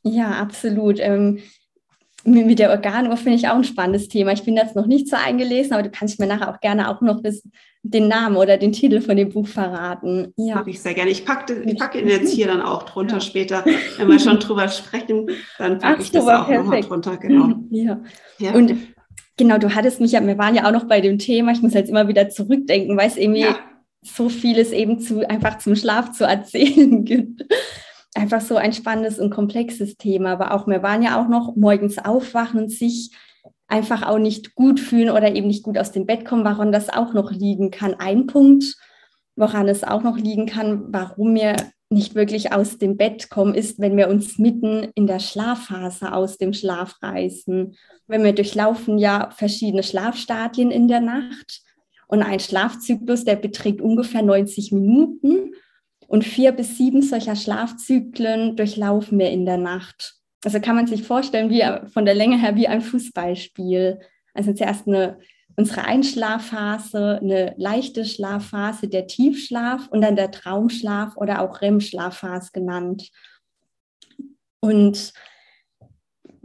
Ja, 0.04 0.32
absolut. 0.32 1.00
Ähm, 1.00 1.40
mit 2.24 2.60
der 2.60 2.72
Organuhr 2.72 3.16
finde 3.16 3.38
ich 3.38 3.48
auch 3.48 3.56
ein 3.56 3.64
spannendes 3.64 4.10
Thema. 4.10 4.34
Ich 4.34 4.44
bin 4.44 4.56
jetzt 4.56 4.76
noch 4.76 4.86
nicht 4.86 5.08
so 5.08 5.16
eingelesen, 5.16 5.74
aber 5.74 5.84
du 5.84 5.90
kannst 5.90 6.20
mir 6.20 6.28
nachher 6.28 6.54
auch 6.54 6.60
gerne 6.60 6.90
auch 6.90 7.00
noch 7.00 7.22
das, 7.22 7.42
den 7.84 8.10
Namen 8.10 8.36
oder 8.36 8.58
den 8.58 8.74
Titel 8.74 9.00
von 9.00 9.16
dem 9.16 9.30
Buch 9.30 9.48
verraten. 9.48 10.34
Ja. 10.36 10.56
Mag 10.56 10.68
ich 10.68 10.82
sehr 10.82 10.94
gerne. 10.94 11.10
Ich 11.10 11.26
packe, 11.26 11.64
ich 11.64 11.80
packe 11.80 12.02
ihn 12.02 12.10
jetzt 12.10 12.34
hier 12.34 12.48
dann 12.48 12.62
auch 12.62 12.84
drunter 12.84 13.16
ja. 13.16 13.22
später. 13.22 13.64
Wenn 13.98 14.10
wir 14.10 14.20
schon 14.20 14.40
drüber 14.40 14.68
sprechen, 14.68 15.30
dann 15.58 15.80
packe 15.80 16.00
Ach, 16.00 16.04
ich 16.04 16.12
das 16.12 16.28
auch 16.28 16.50
nochmal 16.50 16.82
drunter. 16.82 17.18
Genau. 17.18 17.56
Ja. 17.70 18.02
ja. 18.40 18.52
Und 18.52 18.76
genau, 19.38 19.58
du 19.58 19.74
hattest 19.74 20.02
mich 20.02 20.12
ja, 20.12 20.26
wir 20.26 20.38
waren 20.38 20.56
ja 20.56 20.68
auch 20.68 20.72
noch 20.72 20.86
bei 20.86 21.00
dem 21.00 21.18
Thema, 21.18 21.54
ich 21.54 21.62
muss 21.62 21.74
jetzt 21.74 21.90
immer 21.90 22.08
wieder 22.08 22.30
zurückdenken, 22.30 22.98
weil 22.98 23.08
es 23.08 23.18
irgendwie 23.18 23.42
ja. 23.42 23.58
So 24.02 24.30
vieles 24.30 24.72
eben 24.72 25.00
zu, 25.00 25.28
einfach 25.30 25.58
zum 25.58 25.76
Schlaf 25.76 26.12
zu 26.12 26.26
erzählen 26.26 27.04
gibt 27.06 27.44
einfach 28.18 28.42
so 28.42 28.58
ein 28.58 28.74
spannendes 28.74 29.20
und 29.20 29.30
komplexes 29.30 29.96
Thema. 29.96 30.32
Aber 30.32 30.54
auch 30.54 30.68
wir 30.68 30.84
waren 30.84 31.04
ja 31.04 31.22
auch 31.22 31.30
noch 31.30 31.56
morgens 31.56 31.98
aufwachen 32.00 32.64
und 32.64 32.72
sich 32.72 33.12
einfach 33.68 34.02
auch 34.04 34.18
nicht 34.18 34.56
gut 34.56 34.80
fühlen 34.80 35.10
oder 35.10 35.34
eben 35.36 35.48
nicht 35.48 35.64
gut 35.64 35.78
aus 35.78 35.92
dem 35.92 36.06
Bett 36.06 36.26
kommen, 36.26 36.44
woran 36.44 36.72
das 36.72 36.90
auch 36.90 37.14
noch 37.14 37.32
liegen 37.32 37.70
kann. 37.70 37.94
Ein 37.96 38.28
Punkt, 38.28 38.76
woran 39.36 39.68
es 39.68 39.84
auch 39.84 40.04
noch 40.04 40.18
liegen 40.18 40.48
kann, 40.48 40.86
warum 40.92 41.36
wir 41.36 41.56
nicht 41.90 42.16
wirklich 42.16 42.52
aus 42.52 42.78
dem 42.78 42.98
Bett 42.98 43.30
kommen, 43.30 43.54
ist, 43.54 43.80
wenn 43.80 43.96
wir 43.96 44.10
uns 44.10 44.38
mitten 44.38 44.90
in 44.96 45.08
der 45.08 45.20
Schlafphase 45.20 46.12
aus 46.12 46.38
dem 46.38 46.54
Schlaf 46.54 46.96
reißen. 47.02 47.76
Wenn 48.08 48.24
wir 48.24 48.34
durchlaufen 48.34 48.98
ja 48.98 49.30
verschiedene 49.32 49.84
Schlafstadien 49.84 50.72
in 50.72 50.88
der 50.88 51.00
Nacht 51.02 51.62
und 52.08 52.24
ein 52.24 52.40
Schlafzyklus, 52.40 53.26
der 53.26 53.36
beträgt 53.36 53.82
ungefähr 53.82 54.22
90 54.22 54.72
Minuten. 54.72 55.54
Und 56.08 56.24
vier 56.24 56.54
bis 56.54 56.78
sieben 56.78 57.02
solcher 57.02 57.36
Schlafzyklen 57.36 58.56
durchlaufen 58.56 59.20
wir 59.20 59.30
in 59.30 59.46
der 59.46 59.58
Nacht. 59.58 60.16
Also 60.46 60.62
kann 60.62 60.78
man 60.78 60.88
sich 60.88 61.04
vorstellen, 61.04 61.50
wie 61.50 61.64
von 61.92 62.06
der 62.06 62.16
Länge 62.16 62.40
her 62.40 62.56
wie 62.56 62.68
ein 62.68 62.82
Fußballspiel. 62.82 64.00
Also 64.34 64.54
zuerst 64.54 64.88
eine, 64.88 65.20
unsere 65.58 65.84
Einschlafphase, 65.84 67.20
eine 67.22 67.56
leichte 67.58 68.06
Schlafphase, 68.06 68.88
der 68.88 69.08
Tiefschlaf 69.08 69.90
und 69.90 70.00
dann 70.02 70.16
der 70.16 70.32
Traumschlaf 70.32 71.18
oder 71.18 71.42
auch 71.42 71.62
REM-Schlafphase 71.62 72.52
genannt. 72.54 73.10
Und 74.62 75.12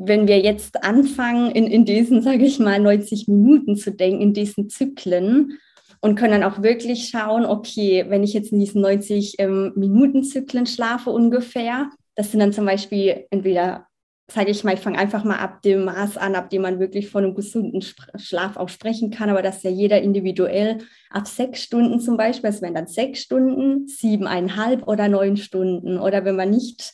wenn 0.07 0.27
wir 0.27 0.41
jetzt 0.41 0.85
anfangen, 0.85 1.51
in, 1.51 1.67
in 1.67 1.85
diesen, 1.85 2.23
sage 2.23 2.45
ich 2.45 2.59
mal, 2.59 2.79
90 2.81 3.29
Minuten 3.29 3.77
zu 3.77 3.93
denken, 3.93 4.21
in 4.21 4.35
diesen 4.35 4.69
Zyklen, 4.69 5.59
und 6.03 6.17
können 6.17 6.41
dann 6.41 6.53
auch 6.53 6.63
wirklich 6.63 7.09
schauen, 7.09 7.47
okay, 7.47 8.05
wenn 8.09 8.25
ich 8.25 8.33
jetzt 8.33 8.53
in 8.53 8.59
diesen 8.59 8.83
90 8.83 9.37
ähm, 9.39 9.73
Minuten 9.77 10.25
Zyklen 10.25 10.67
schlafe 10.67 11.11
ungefähr, 11.11 11.91
das 12.17 12.31
sind 12.31 12.41
dann 12.41 12.53
zum 12.53 12.67
Beispiel 12.67 13.27
entweder, 13.31 13.87
sage 14.29 14.51
ich 14.51 14.65
mal, 14.65 14.75
ich 14.75 14.81
fange 14.81 14.99
einfach 14.99 15.23
mal 15.23 15.39
ab 15.39 15.63
dem 15.63 15.85
Maß 15.85 16.17
an, 16.17 16.35
ab 16.35 16.51
dem 16.51 16.63
man 16.63 16.81
wirklich 16.81 17.09
von 17.09 17.25
einem 17.25 17.37
gesunden 17.37 17.83
Schlaf 18.17 18.57
auch 18.57 18.69
sprechen 18.69 19.13
kann, 19.13 19.31
aber 19.31 19.43
das 19.43 19.59
ist 19.59 19.65
ja 19.65 19.71
jeder 19.71 20.03
individuell. 20.03 20.79
Ab 21.09 21.29
sechs 21.29 21.63
Stunden 21.63 22.01
zum 22.01 22.17
Beispiel, 22.17 22.51
es 22.51 22.61
wären 22.61 22.75
dann 22.75 22.89
sechs 22.89 23.21
Stunden, 23.21 23.87
siebeneinhalb 23.87 24.89
oder 24.89 25.09
neun 25.09 25.37
Stunden. 25.37 25.99
Oder 25.99 26.25
wenn 26.25 26.37
man 26.37 26.51
nicht 26.51 26.93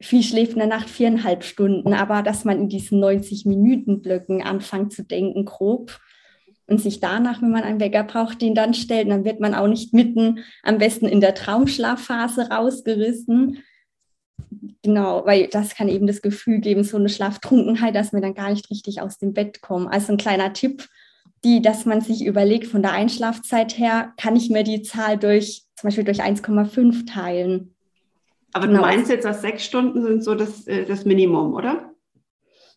viel 0.00 0.22
schläft 0.22 0.52
in 0.52 0.58
der 0.58 0.68
Nacht 0.68 0.88
viereinhalb 0.88 1.44
Stunden, 1.44 1.92
aber 1.92 2.22
dass 2.22 2.44
man 2.44 2.60
in 2.60 2.68
diesen 2.68 3.00
90 3.00 3.46
Minuten 3.46 4.00
Blöcken 4.00 4.42
anfängt 4.42 4.92
zu 4.92 5.04
denken, 5.04 5.44
grob, 5.44 5.98
und 6.68 6.80
sich 6.80 7.00
danach, 7.00 7.40
wenn 7.42 7.50
man 7.50 7.64
einen 7.64 7.80
Wecker 7.80 8.04
braucht, 8.04 8.42
den 8.42 8.54
dann 8.54 8.74
stellt. 8.74 9.10
Dann 9.10 9.24
wird 9.24 9.40
man 9.40 9.54
auch 9.54 9.66
nicht 9.66 9.94
mitten 9.94 10.40
am 10.62 10.78
besten 10.78 11.06
in 11.06 11.20
der 11.20 11.34
Traumschlafphase 11.34 12.50
rausgerissen. 12.50 13.62
Genau, 14.82 15.24
weil 15.24 15.48
das 15.48 15.74
kann 15.74 15.88
eben 15.88 16.06
das 16.06 16.22
Gefühl 16.22 16.60
geben, 16.60 16.84
so 16.84 16.98
eine 16.98 17.08
Schlaftrunkenheit, 17.08 17.94
dass 17.94 18.12
wir 18.12 18.20
dann 18.20 18.34
gar 18.34 18.50
nicht 18.50 18.70
richtig 18.70 19.00
aus 19.00 19.18
dem 19.18 19.32
Bett 19.32 19.62
kommen. 19.62 19.88
Also 19.88 20.12
ein 20.12 20.18
kleiner 20.18 20.52
Tipp, 20.52 20.86
die, 21.42 21.62
dass 21.62 21.86
man 21.86 22.02
sich 22.02 22.24
überlegt, 22.24 22.66
von 22.66 22.82
der 22.82 22.92
Einschlafzeit 22.92 23.78
her, 23.78 24.12
kann 24.20 24.36
ich 24.36 24.50
mir 24.50 24.62
die 24.62 24.82
Zahl 24.82 25.16
durch, 25.16 25.64
zum 25.74 25.88
Beispiel 25.88 26.04
durch 26.04 26.22
1,5 26.22 27.06
teilen. 27.06 27.74
Aber 28.58 28.66
genau. 28.66 28.80
du 28.80 28.86
meinst 28.86 29.10
jetzt, 29.10 29.24
dass 29.24 29.40
sechs 29.40 29.64
Stunden 29.64 30.02
sind 30.02 30.24
so 30.24 30.34
das, 30.34 30.66
äh, 30.66 30.84
das 30.84 31.04
Minimum, 31.04 31.54
oder? 31.54 31.92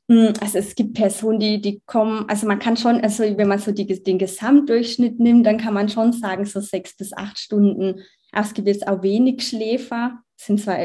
Hm, 0.08 0.34
also 0.40 0.60
es 0.60 0.76
gibt 0.76 0.94
Personen, 0.94 1.40
die, 1.40 1.60
die 1.60 1.82
kommen, 1.86 2.26
also 2.28 2.46
man 2.46 2.60
kann 2.60 2.78
schon, 2.78 3.02
also 3.02 3.24
wenn 3.24 3.48
man 3.48 3.60
so 3.60 3.72
die, 3.72 3.86
den 4.04 4.20
Gesamtdurchschnitt 4.20 5.20
nimmt, 5.20 5.46
dann 5.46 5.58
kann 5.58 5.74
man 5.74 5.90
schon 5.90 6.14
sagen, 6.14 6.46
so 6.46 6.60
sechs 6.60 6.96
bis 6.96 7.14
acht 7.14 7.40
Stunden. 7.40 8.02
Aber 8.32 8.46
es 8.46 8.54
gibt 8.54 8.68
jetzt 8.68 8.88
auch 8.88 9.02
wenig 9.02 9.48
Schläfer, 9.48 10.20
sind 10.36 10.60
zwar 10.60 10.78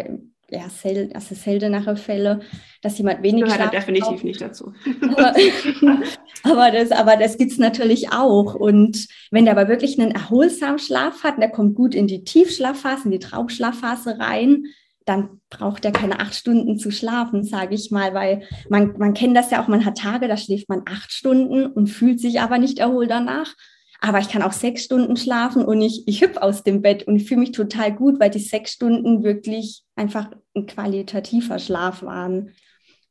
ja, 0.51 0.69
sel 0.69 1.11
also 1.13 1.35
seltenere 1.35 1.97
Fälle, 1.97 2.41
dass 2.83 2.99
jemand 2.99 3.23
wenig 3.23 3.45
Schlaf 3.47 3.59
braucht. 3.59 3.73
definitiv 3.73 4.23
nicht 4.23 4.41
dazu. 4.41 4.73
aber, 5.17 5.35
aber 6.45 6.71
das, 6.71 6.93
aber 6.93 7.17
das 7.17 7.37
gibt 7.37 7.53
es 7.53 7.59
natürlich 7.59 8.13
auch. 8.13 8.55
Und 8.55 9.09
wenn 9.31 9.45
der 9.45 9.59
aber 9.59 9.69
wirklich 9.69 9.99
einen 9.99 10.13
erholsamen 10.13 10.79
Schlaf 10.79 11.25
hat, 11.25 11.39
der 11.39 11.51
kommt 11.51 11.75
gut 11.75 11.95
in 11.95 12.07
die 12.07 12.23
Tiefschlafphase, 12.23 13.07
in 13.07 13.11
die 13.11 13.19
Traumschlafphase 13.19 14.19
rein, 14.19 14.67
dann 15.07 15.41
braucht 15.51 15.85
er 15.85 15.93
keine 15.93 16.21
acht 16.21 16.35
Stunden 16.35 16.79
zu 16.79 16.91
schlafen, 16.91 17.45
sage 17.45 17.75
ich 17.75 17.91
mal, 17.91 18.13
weil 18.13 18.43
man, 18.69 18.99
man 18.99 19.15
kennt 19.15 19.37
das 19.37 19.51
ja 19.51 19.63
auch, 19.63 19.69
man 19.69 19.85
hat 19.85 19.99
Tage, 19.99 20.29
da 20.29 20.37
schläft 20.37 20.69
man 20.69 20.83
acht 20.85 21.13
Stunden 21.13 21.67
und 21.67 21.87
fühlt 21.87 22.21
sich 22.21 22.41
aber 22.41 22.59
nicht 22.59 22.79
erholt 22.79 23.11
danach. 23.11 23.55
Aber 24.01 24.19
ich 24.19 24.29
kann 24.29 24.43
auch 24.43 24.53
sechs 24.53 24.85
Stunden 24.85 25.17
schlafen 25.17 25.65
und 25.65 25.81
ich, 25.81 26.07
ich 26.07 26.21
hüpfe 26.21 26.43
aus 26.43 26.63
dem 26.63 26.83
Bett 26.83 27.05
und 27.05 27.17
ich 27.17 27.27
fühle 27.27 27.41
mich 27.41 27.53
total 27.53 27.95
gut, 27.95 28.21
weil 28.21 28.31
die 28.31 28.41
sechs 28.41 28.73
Stunden 28.73 29.23
wirklich 29.23 29.85
einfach 29.95 30.31
ein 30.55 30.67
qualitativer 30.67 31.59
Schlaf 31.59 32.03
waren. 32.03 32.51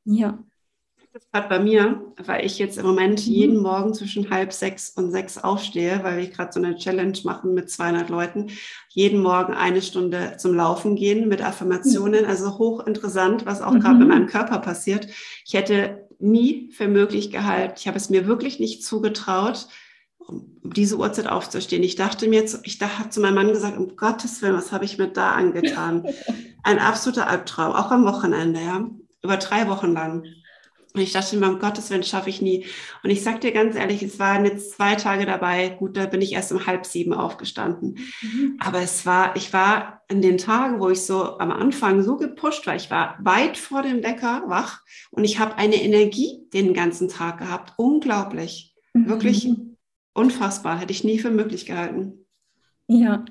Ja 0.04 0.43
das 1.16 1.32
gerade 1.32 1.47
bei 1.47 1.59
mir, 1.59 2.13
weil 2.26 2.45
ich 2.45 2.59
jetzt 2.59 2.78
im 2.78 2.86
Moment 2.86 3.26
mhm. 3.26 3.34
jeden 3.34 3.57
Morgen 3.57 3.93
zwischen 3.93 4.30
halb 4.30 4.51
sechs 4.51 4.89
und 4.89 5.11
sechs 5.11 5.38
aufstehe, 5.38 6.01
weil 6.03 6.18
wir 6.18 6.28
gerade 6.28 6.51
so 6.51 6.59
eine 6.59 6.76
Challenge 6.76 7.18
machen 7.24 7.53
mit 7.53 7.70
200 7.70 8.09
Leuten. 8.09 8.47
Jeden 8.89 9.22
Morgen 9.22 9.53
eine 9.53 9.82
Stunde 9.82 10.36
zum 10.38 10.53
Laufen 10.53 10.97
gehen 10.97 11.30
mit 11.30 11.41
Affirmationen. 11.41 12.24
Mhm. 12.24 12.30
Also 12.30 12.57
hochinteressant, 12.57 13.45
was 13.45 13.61
auch 13.61 13.72
mhm. 13.72 13.80
gerade 13.80 13.99
mit 13.99 14.07
meinem 14.09 14.28
Körper 14.28 14.59
passiert. 14.59 15.07
Ich 15.45 15.53
hätte 15.53 16.05
nie 16.20 16.70
für 16.72 16.89
möglich 16.89 17.32
gehalten, 17.32 17.76
ich 17.78 17.88
habe 17.88 17.97
es 17.97 18.09
mir 18.09 18.28
wirklich 18.28 18.59
nicht 18.59 18.84
zugetraut, 18.84 19.68
um 20.18 20.59
diese 20.63 20.97
Uhrzeit 20.97 21.28
aufzustehen. 21.28 21.84
Ich 21.84 21.95
dachte 21.95 22.28
mir, 22.28 22.43
ich 22.43 22.82
habe 22.82 23.09
zu 23.09 23.22
meinem 23.22 23.36
Mann 23.36 23.47
gesagt, 23.49 23.78
um 23.78 23.95
Gottes 23.95 24.41
Willen, 24.41 24.55
was 24.55 24.74
habe 24.74 24.84
ich 24.84 24.97
mir 24.97 25.07
da 25.07 25.32
angetan? 25.32 26.05
Ein 26.63 26.80
absoluter 26.80 27.28
Albtraum, 27.28 27.74
auch 27.74 27.91
am 27.91 28.05
Wochenende, 28.05 28.59
ja, 28.59 28.89
über 29.22 29.38
drei 29.38 29.70
Wochen 29.70 29.93
lang. 29.93 30.26
Und 30.96 31.02
ich 31.02 31.12
dachte 31.12 31.36
mir, 31.36 31.50
um 31.50 31.60
Gottes 31.60 31.89
Willen 31.89 32.04
schaffe 32.04 32.30
ich 32.30 32.41
nie. 32.41 32.66
Und 33.04 33.10
ich 33.10 33.22
sag 33.22 33.41
dir 33.41 33.52
ganz 33.52 33.76
ehrlich, 33.76 34.02
es 34.02 34.18
waren 34.18 34.46
jetzt 34.46 34.72
zwei 34.72 34.96
Tage 34.96 35.26
dabei. 35.26 35.70
Gut, 35.70 35.98
da 35.98 36.06
bin 36.06 36.22
ich 36.22 36.32
erst 36.32 36.54
um 36.54 36.66
halb 36.66 36.86
sieben 36.86 37.14
aufgestanden. 37.14 38.00
Mhm. 38.22 38.58
Aber 38.60 38.80
es 38.80 39.06
war, 39.06 39.36
ich 39.36 39.52
war 39.52 40.04
in 40.08 40.22
den 40.22 40.38
Tagen, 40.38 40.80
wo 40.80 40.89
ich 40.89 41.02
so 41.02 41.38
am 41.38 41.52
Anfang 41.52 42.02
so 42.02 42.16
gepusht 42.16 42.66
war, 42.66 42.76
ich 42.76 42.89
war 42.89 43.18
weit 43.22 43.58
vor 43.58 43.82
dem 43.82 44.04
Wecker 44.04 44.43
wach 44.48 44.82
und 45.12 45.26
ich 45.26 45.39
habe 45.39 45.58
eine 45.58 45.82
Energie 45.82 46.48
den 46.54 46.74
ganzen 46.74 47.10
Tag 47.10 47.39
gehabt. 47.39 47.74
Unglaublich. 47.76 48.74
Mhm. 48.93 49.10
Wirklich 49.10 49.50
unfassbar. 50.14 50.80
Hätte 50.80 50.93
ich 50.93 51.04
nie 51.04 51.20
für 51.20 51.32
möglich 51.32 51.66
gehalten. 51.66 52.26
Ja, 52.88 53.26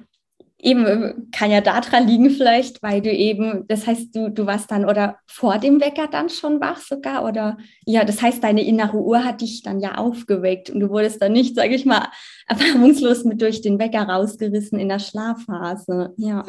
eben 0.64 0.86
äh, 0.86 1.14
kann 1.30 1.50
ja 1.50 1.60
daran 1.60 2.08
liegen 2.08 2.30
vielleicht, 2.30 2.82
weil 2.82 3.00
du 3.02 3.10
eben, 3.10 3.66
das 3.68 3.86
heißt, 3.86 4.14
du, 4.16 4.30
du 4.30 4.46
warst 4.46 4.70
dann 4.70 4.84
oder 4.84 5.18
vor 5.26 5.58
dem 5.58 5.80
Wecker 5.80 6.08
dann 6.08 6.30
schon 6.30 6.60
wach 6.60 6.78
sogar 6.78 7.24
oder 7.24 7.58
ja, 7.84 8.04
das 8.04 8.22
heißt, 8.22 8.42
deine 8.42 8.64
innere 8.64 8.96
Uhr 8.96 9.24
hat 9.24 9.42
dich 9.42 9.62
dann 9.62 9.80
ja 9.80 9.96
aufgeweckt 9.96 10.70
und 10.70 10.80
du 10.80 10.88
wurdest 10.88 11.20
dann 11.22 11.32
nicht, 11.32 11.54
sage 11.54 11.74
ich 11.74 11.84
mal, 11.84 12.08
erfahrungslos 12.46 13.24
mit 13.24 13.42
durch 13.42 13.60
den 13.60 13.78
Wecker 13.78 14.08
rausgerissen 14.08 14.78
in 14.78 14.88
der 14.88 14.98
Schlafphase. 14.98 16.14
Ja. 16.16 16.44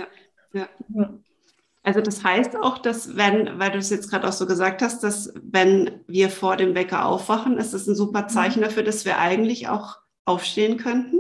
ja, 0.53 0.67
ja. 0.89 1.09
Also 1.83 2.01
das 2.01 2.23
heißt 2.23 2.55
auch, 2.55 2.79
dass 2.79 3.15
wenn, 3.15 3.59
weil 3.59 3.69
du 3.69 3.77
es 3.77 3.91
jetzt 3.91 4.09
gerade 4.09 4.27
auch 4.27 4.33
so 4.33 4.47
gesagt 4.47 4.81
hast, 4.81 5.03
dass 5.03 5.31
wenn 5.43 6.01
wir 6.07 6.31
vor 6.31 6.57
dem 6.57 6.73
Wecker 6.73 7.05
aufwachen, 7.05 7.57
ist 7.57 7.73
es 7.73 7.85
ein 7.85 7.95
super 7.95 8.27
Zeichen 8.27 8.63
dafür, 8.63 8.81
dass 8.81 9.05
wir 9.05 9.19
eigentlich 9.19 9.67
auch 9.67 9.97
aufstehen 10.25 10.77
könnten. 10.77 11.19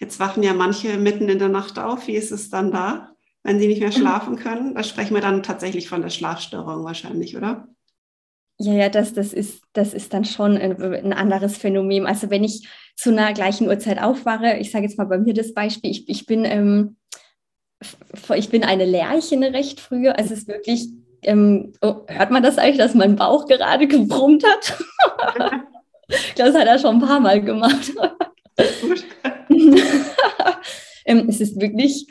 Jetzt 0.00 0.20
wachen 0.20 0.42
ja 0.42 0.54
manche 0.54 0.96
mitten 0.96 1.28
in 1.28 1.38
der 1.38 1.48
Nacht 1.48 1.78
auf. 1.78 2.06
Wie 2.06 2.14
ist 2.14 2.30
es 2.30 2.50
dann 2.50 2.70
da, 2.70 3.10
wenn 3.42 3.58
sie 3.58 3.66
nicht 3.66 3.80
mehr 3.80 3.92
schlafen 3.92 4.36
können? 4.36 4.74
Da 4.74 4.84
sprechen 4.84 5.14
wir 5.14 5.20
dann 5.20 5.42
tatsächlich 5.42 5.88
von 5.88 6.02
der 6.02 6.10
Schlafstörung 6.10 6.84
wahrscheinlich, 6.84 7.36
oder? 7.36 7.68
Ja, 8.60 8.72
ja, 8.72 8.88
das, 8.88 9.14
das, 9.14 9.32
ist, 9.32 9.62
das 9.72 9.94
ist 9.94 10.12
dann 10.12 10.24
schon 10.24 10.56
ein, 10.56 10.82
ein, 10.82 11.12
anderes 11.12 11.58
Phänomen. 11.58 12.06
Also 12.06 12.28
wenn 12.28 12.42
ich 12.42 12.68
zu 12.96 13.10
einer 13.10 13.32
gleichen 13.32 13.68
Uhrzeit 13.68 14.00
aufwache, 14.00 14.56
ich 14.58 14.72
sage 14.72 14.84
jetzt 14.84 14.98
mal 14.98 15.06
bei 15.06 15.18
mir 15.18 15.32
das 15.32 15.54
Beispiel, 15.54 15.90
ich, 15.90 16.08
ich, 16.08 16.26
bin, 16.26 16.44
ähm, 16.44 16.96
ich 18.34 18.48
bin 18.48 18.64
eine 18.64 18.84
Lerche 18.84 19.38
recht 19.40 19.80
früh. 19.80 20.08
Also 20.08 20.34
es 20.34 20.40
ist 20.40 20.48
wirklich, 20.48 20.88
ähm, 21.22 21.72
oh, 21.82 22.02
hört 22.08 22.32
man 22.32 22.42
das 22.42 22.58
eigentlich, 22.58 22.78
dass 22.78 22.94
mein 22.94 23.14
Bauch 23.14 23.46
gerade 23.46 23.86
gebrummt 23.86 24.44
hat? 24.46 24.78
das 26.36 26.54
hat 26.54 26.66
er 26.66 26.78
schon 26.80 26.96
ein 26.96 27.06
paar 27.06 27.20
Mal 27.20 27.40
gemacht. 27.40 27.92
ähm, 31.04 31.26
es 31.28 31.40
ist 31.40 31.60
wirklich 31.60 32.06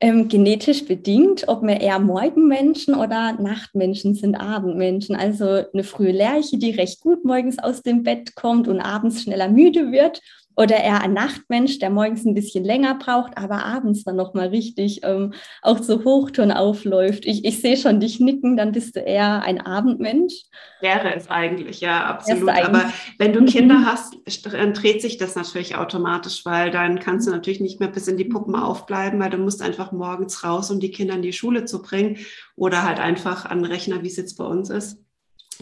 ähm, 0.00 0.28
genetisch 0.28 0.86
bedingt, 0.86 1.46
ob 1.48 1.62
wir 1.62 1.80
eher 1.80 1.98
Morgenmenschen 1.98 2.94
oder 2.94 3.34
Nachtmenschen 3.34 4.14
sind, 4.14 4.34
Abendmenschen. 4.34 5.14
Also 5.14 5.64
eine 5.72 5.84
frühe 5.84 6.12
Lerche, 6.12 6.58
die 6.58 6.70
recht 6.70 7.00
gut 7.00 7.24
morgens 7.24 7.58
aus 7.58 7.82
dem 7.82 8.02
Bett 8.02 8.34
kommt 8.34 8.66
und 8.66 8.80
abends 8.80 9.22
schneller 9.22 9.48
müde 9.48 9.92
wird 9.92 10.20
oder 10.56 10.76
eher 10.76 11.00
ein 11.00 11.12
Nachtmensch, 11.12 11.78
der 11.78 11.90
morgens 11.90 12.24
ein 12.24 12.34
bisschen 12.34 12.64
länger 12.64 12.96
braucht, 12.96 13.38
aber 13.38 13.64
abends 13.64 14.04
dann 14.04 14.16
nochmal 14.16 14.48
richtig 14.48 15.00
ähm, 15.04 15.32
auch 15.62 15.80
zu 15.80 16.04
Hochton 16.04 16.50
aufläuft. 16.50 17.24
Ich, 17.24 17.44
ich 17.44 17.60
sehe 17.60 17.76
schon 17.76 18.00
dich 18.00 18.20
nicken, 18.20 18.56
dann 18.56 18.72
bist 18.72 18.96
du 18.96 19.00
eher 19.00 19.42
ein 19.42 19.60
Abendmensch. 19.60 20.34
Wäre 20.80 21.14
es 21.14 21.30
eigentlich, 21.30 21.80
ja, 21.80 22.04
absolut. 22.04 22.48
Eigentlich? 22.48 22.64
Aber 22.66 22.92
wenn 23.18 23.32
du 23.32 23.44
Kinder 23.44 23.82
hast, 23.86 24.16
dann 24.44 24.74
dreht 24.74 25.00
sich 25.00 25.16
das 25.16 25.34
natürlich 25.34 25.76
automatisch, 25.76 26.44
weil 26.44 26.70
dann 26.70 26.98
kannst 26.98 27.26
du 27.26 27.30
natürlich 27.30 27.60
nicht 27.60 27.80
mehr 27.80 27.88
bis 27.88 28.08
in 28.08 28.16
die 28.16 28.24
Puppen 28.24 28.54
aufbleiben, 28.54 29.20
weil 29.20 29.30
du 29.30 29.38
musst 29.38 29.62
einfach 29.62 29.92
morgens 29.92 30.44
raus, 30.44 30.70
um 30.70 30.80
die 30.80 30.90
Kinder 30.90 31.14
in 31.14 31.22
die 31.22 31.32
Schule 31.32 31.64
zu 31.64 31.80
bringen 31.80 32.18
oder 32.56 32.82
halt 32.82 32.98
einfach 33.00 33.46
an 33.46 33.62
den 33.62 33.70
Rechner, 33.70 34.02
wie 34.02 34.08
es 34.08 34.16
jetzt 34.16 34.36
bei 34.36 34.44
uns 34.44 34.68
ist. 34.68 34.98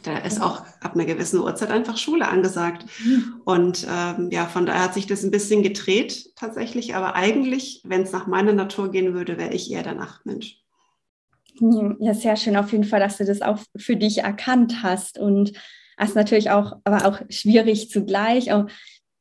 Da 0.03 0.19
ist 0.19 0.41
auch 0.41 0.65
ab 0.81 0.95
einer 0.95 1.05
gewissen 1.05 1.41
Uhrzeit 1.41 1.71
einfach 1.71 1.97
Schule 1.97 2.29
angesagt. 2.29 2.85
Mhm. 3.05 3.41
Und 3.45 3.87
ähm, 3.91 4.31
ja, 4.31 4.47
von 4.47 4.67
daher 4.67 4.85
hat 4.85 4.95
sich 4.95 5.07
das 5.07 5.23
ein 5.23 5.31
bisschen 5.31 5.63
gedreht 5.63 6.31
tatsächlich. 6.37 6.95
Aber 6.95 7.15
eigentlich, 7.15 7.83
wenn 7.85 8.03
es 8.03 8.13
nach 8.13 8.27
meiner 8.27 8.53
Natur 8.53 8.91
gehen 8.91 9.15
würde, 9.15 9.39
wäre 9.39 9.53
ich 9.53 9.71
eher 9.71 9.83
der 9.83 9.95
Nachtmensch. 9.95 10.59
Ja, 11.61 12.15
sehr 12.15 12.37
schön 12.37 12.57
auf 12.57 12.73
jeden 12.73 12.85
Fall, 12.85 13.01
dass 13.01 13.17
du 13.17 13.25
das 13.25 13.43
auch 13.43 13.59
für 13.77 13.97
dich 13.97 14.19
erkannt 14.19 14.83
hast. 14.83 15.19
Und 15.19 15.53
es 15.97 16.11
ist 16.11 16.15
natürlich 16.15 16.51
auch, 16.51 16.77
aber 16.85 17.07
auch 17.07 17.21
schwierig 17.29 17.91
zugleich, 17.91 18.53
auch, 18.53 18.67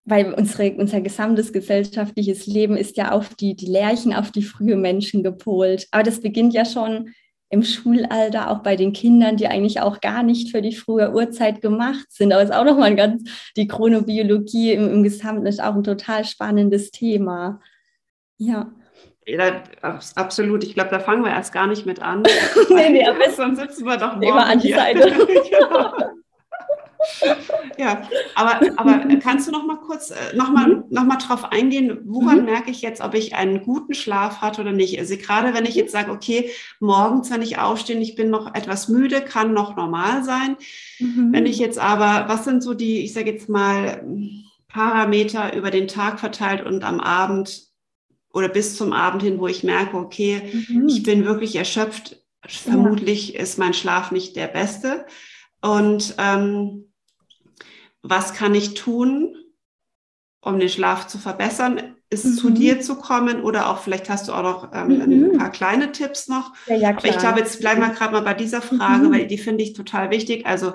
weil 0.05 0.33
unsere, 0.33 0.73
unser 0.75 1.01
gesamtes 1.01 1.51
gesellschaftliches 1.51 2.45
Leben 2.45 2.77
ist 2.77 2.97
ja 2.97 3.11
auf 3.11 3.33
die, 3.35 3.55
die 3.55 3.65
Lärchen, 3.65 4.13
auf 4.13 4.31
die 4.31 4.43
frühe 4.43 4.77
Menschen 4.77 5.23
gepolt. 5.23 5.87
Aber 5.91 6.03
das 6.03 6.21
beginnt 6.21 6.53
ja 6.53 6.65
schon 6.65 7.13
im 7.49 7.63
Schulalter, 7.63 8.51
auch 8.51 8.59
bei 8.59 8.75
den 8.75 8.93
Kindern, 8.93 9.37
die 9.37 9.47
eigentlich 9.47 9.79
auch 9.79 10.01
gar 10.01 10.23
nicht 10.23 10.51
für 10.51 10.61
die 10.61 10.75
frühe 10.75 11.13
Uhrzeit 11.13 11.61
gemacht 11.61 12.05
sind. 12.09 12.33
Aber 12.33 12.41
es 12.41 12.49
ist 12.49 12.55
auch 12.55 12.65
nochmal 12.65 12.95
ganz, 12.95 13.23
die 13.55 13.67
Chronobiologie 13.67 14.73
im, 14.73 14.91
im 14.91 15.03
Gesamten 15.03 15.45
ist 15.45 15.61
auch 15.61 15.75
ein 15.75 15.83
total 15.83 16.25
spannendes 16.25 16.91
Thema. 16.91 17.61
Ja. 18.37 18.71
Ja, 19.25 19.63
absolut. 20.15 20.63
Ich 20.63 20.73
glaube, 20.73 20.89
da 20.89 20.99
fangen 20.99 21.23
wir 21.23 21.31
erst 21.31 21.53
gar 21.53 21.67
nicht 21.67 21.85
mit 21.85 22.01
an. 22.01 22.23
nee, 22.69 22.89
nee, 22.89 23.05
sonst 23.35 23.59
sitzen 23.59 23.85
wir 23.85 23.97
doch 23.97 24.15
morgen 24.15 24.37
an 24.37 24.59
die 24.59 24.73
Seite. 24.73 25.09
genau. 25.49 25.93
ja, 27.77 28.01
aber, 28.35 28.59
aber 28.77 29.15
kannst 29.21 29.47
du 29.47 29.51
noch 29.51 29.65
mal 29.65 29.77
kurz 29.77 30.11
äh, 30.11 30.35
noch 30.35 30.51
mal, 30.51 30.67
mhm. 30.67 30.83
noch 30.89 31.05
mal 31.05 31.17
drauf 31.17 31.51
eingehen, 31.51 31.99
woran 32.05 32.39
mhm. 32.39 32.45
merke 32.45 32.71
ich 32.71 32.81
jetzt, 32.81 33.01
ob 33.01 33.13
ich 33.13 33.35
einen 33.35 33.63
guten 33.63 33.93
Schlaf 33.93 34.41
hatte 34.41 34.61
oder 34.61 34.73
nicht? 34.73 34.97
Also 34.99 35.17
gerade 35.17 35.53
wenn 35.53 35.65
ich 35.65 35.75
jetzt 35.75 35.91
sage, 35.91 36.11
okay, 36.11 36.49
morgens, 36.79 37.31
wenn 37.31 37.41
ich 37.41 37.59
aufstehe, 37.59 37.97
ich 37.99 38.15
bin 38.15 38.29
noch 38.29 38.53
etwas 38.55 38.87
müde, 38.87 39.21
kann 39.21 39.53
noch 39.53 39.75
normal 39.75 40.23
sein. 40.23 40.57
Mhm. 40.99 41.31
Wenn 41.31 41.45
ich 41.45 41.59
jetzt 41.59 41.79
aber, 41.79 42.27
was 42.27 42.45
sind 42.45 42.63
so 42.63 42.73
die, 42.73 43.03
ich 43.03 43.13
sage 43.13 43.31
jetzt 43.31 43.49
mal, 43.49 44.03
Parameter 44.67 45.55
über 45.55 45.71
den 45.71 45.87
Tag 45.87 46.19
verteilt 46.19 46.65
und 46.65 46.83
am 46.83 46.99
Abend 46.99 47.67
oder 48.33 48.49
bis 48.49 48.75
zum 48.75 48.93
Abend 48.93 49.23
hin, 49.23 49.39
wo 49.39 49.47
ich 49.47 49.63
merke, 49.63 49.97
okay, 49.97 50.41
mhm. 50.69 50.87
ich 50.87 51.03
bin 51.03 51.25
wirklich 51.25 51.55
erschöpft, 51.55 52.21
vermutlich 52.47 53.29
ja. 53.29 53.41
ist 53.41 53.57
mein 53.57 53.73
Schlaf 53.73 54.11
nicht 54.11 54.35
der 54.35 54.47
beste. 54.47 55.05
Und 55.67 56.15
ähm, 56.17 56.93
was 58.01 58.33
kann 58.33 58.55
ich 58.55 58.73
tun, 58.75 59.35
um 60.41 60.59
den 60.59 60.69
Schlaf 60.69 61.07
zu 61.07 61.17
verbessern? 61.17 61.95
Ist 62.09 62.25
mhm. 62.25 62.33
zu 62.35 62.49
dir 62.51 62.79
zu 62.79 62.95
kommen 62.95 63.41
oder 63.43 63.69
auch 63.69 63.79
vielleicht 63.79 64.09
hast 64.09 64.29
du 64.29 64.33
auch 64.33 64.43
noch 64.43 64.71
ähm, 64.73 64.99
mhm. 64.99 65.31
ein 65.31 65.37
paar 65.37 65.51
kleine 65.51 65.91
Tipps 65.91 66.29
noch. 66.29 66.53
Ja, 66.67 66.75
ja, 66.75 66.89
aber 66.91 67.05
ich 67.05 67.17
glaube, 67.17 67.39
jetzt 67.39 67.59
bleiben 67.59 67.81
wir 67.81 67.89
gerade 67.89 68.13
mal 68.13 68.21
bei 68.21 68.33
dieser 68.33 68.61
Frage, 68.61 69.07
mhm. 69.07 69.11
weil 69.11 69.27
die 69.27 69.37
finde 69.37 69.63
ich 69.63 69.73
total 69.73 70.09
wichtig. 70.09 70.45
Also 70.45 70.71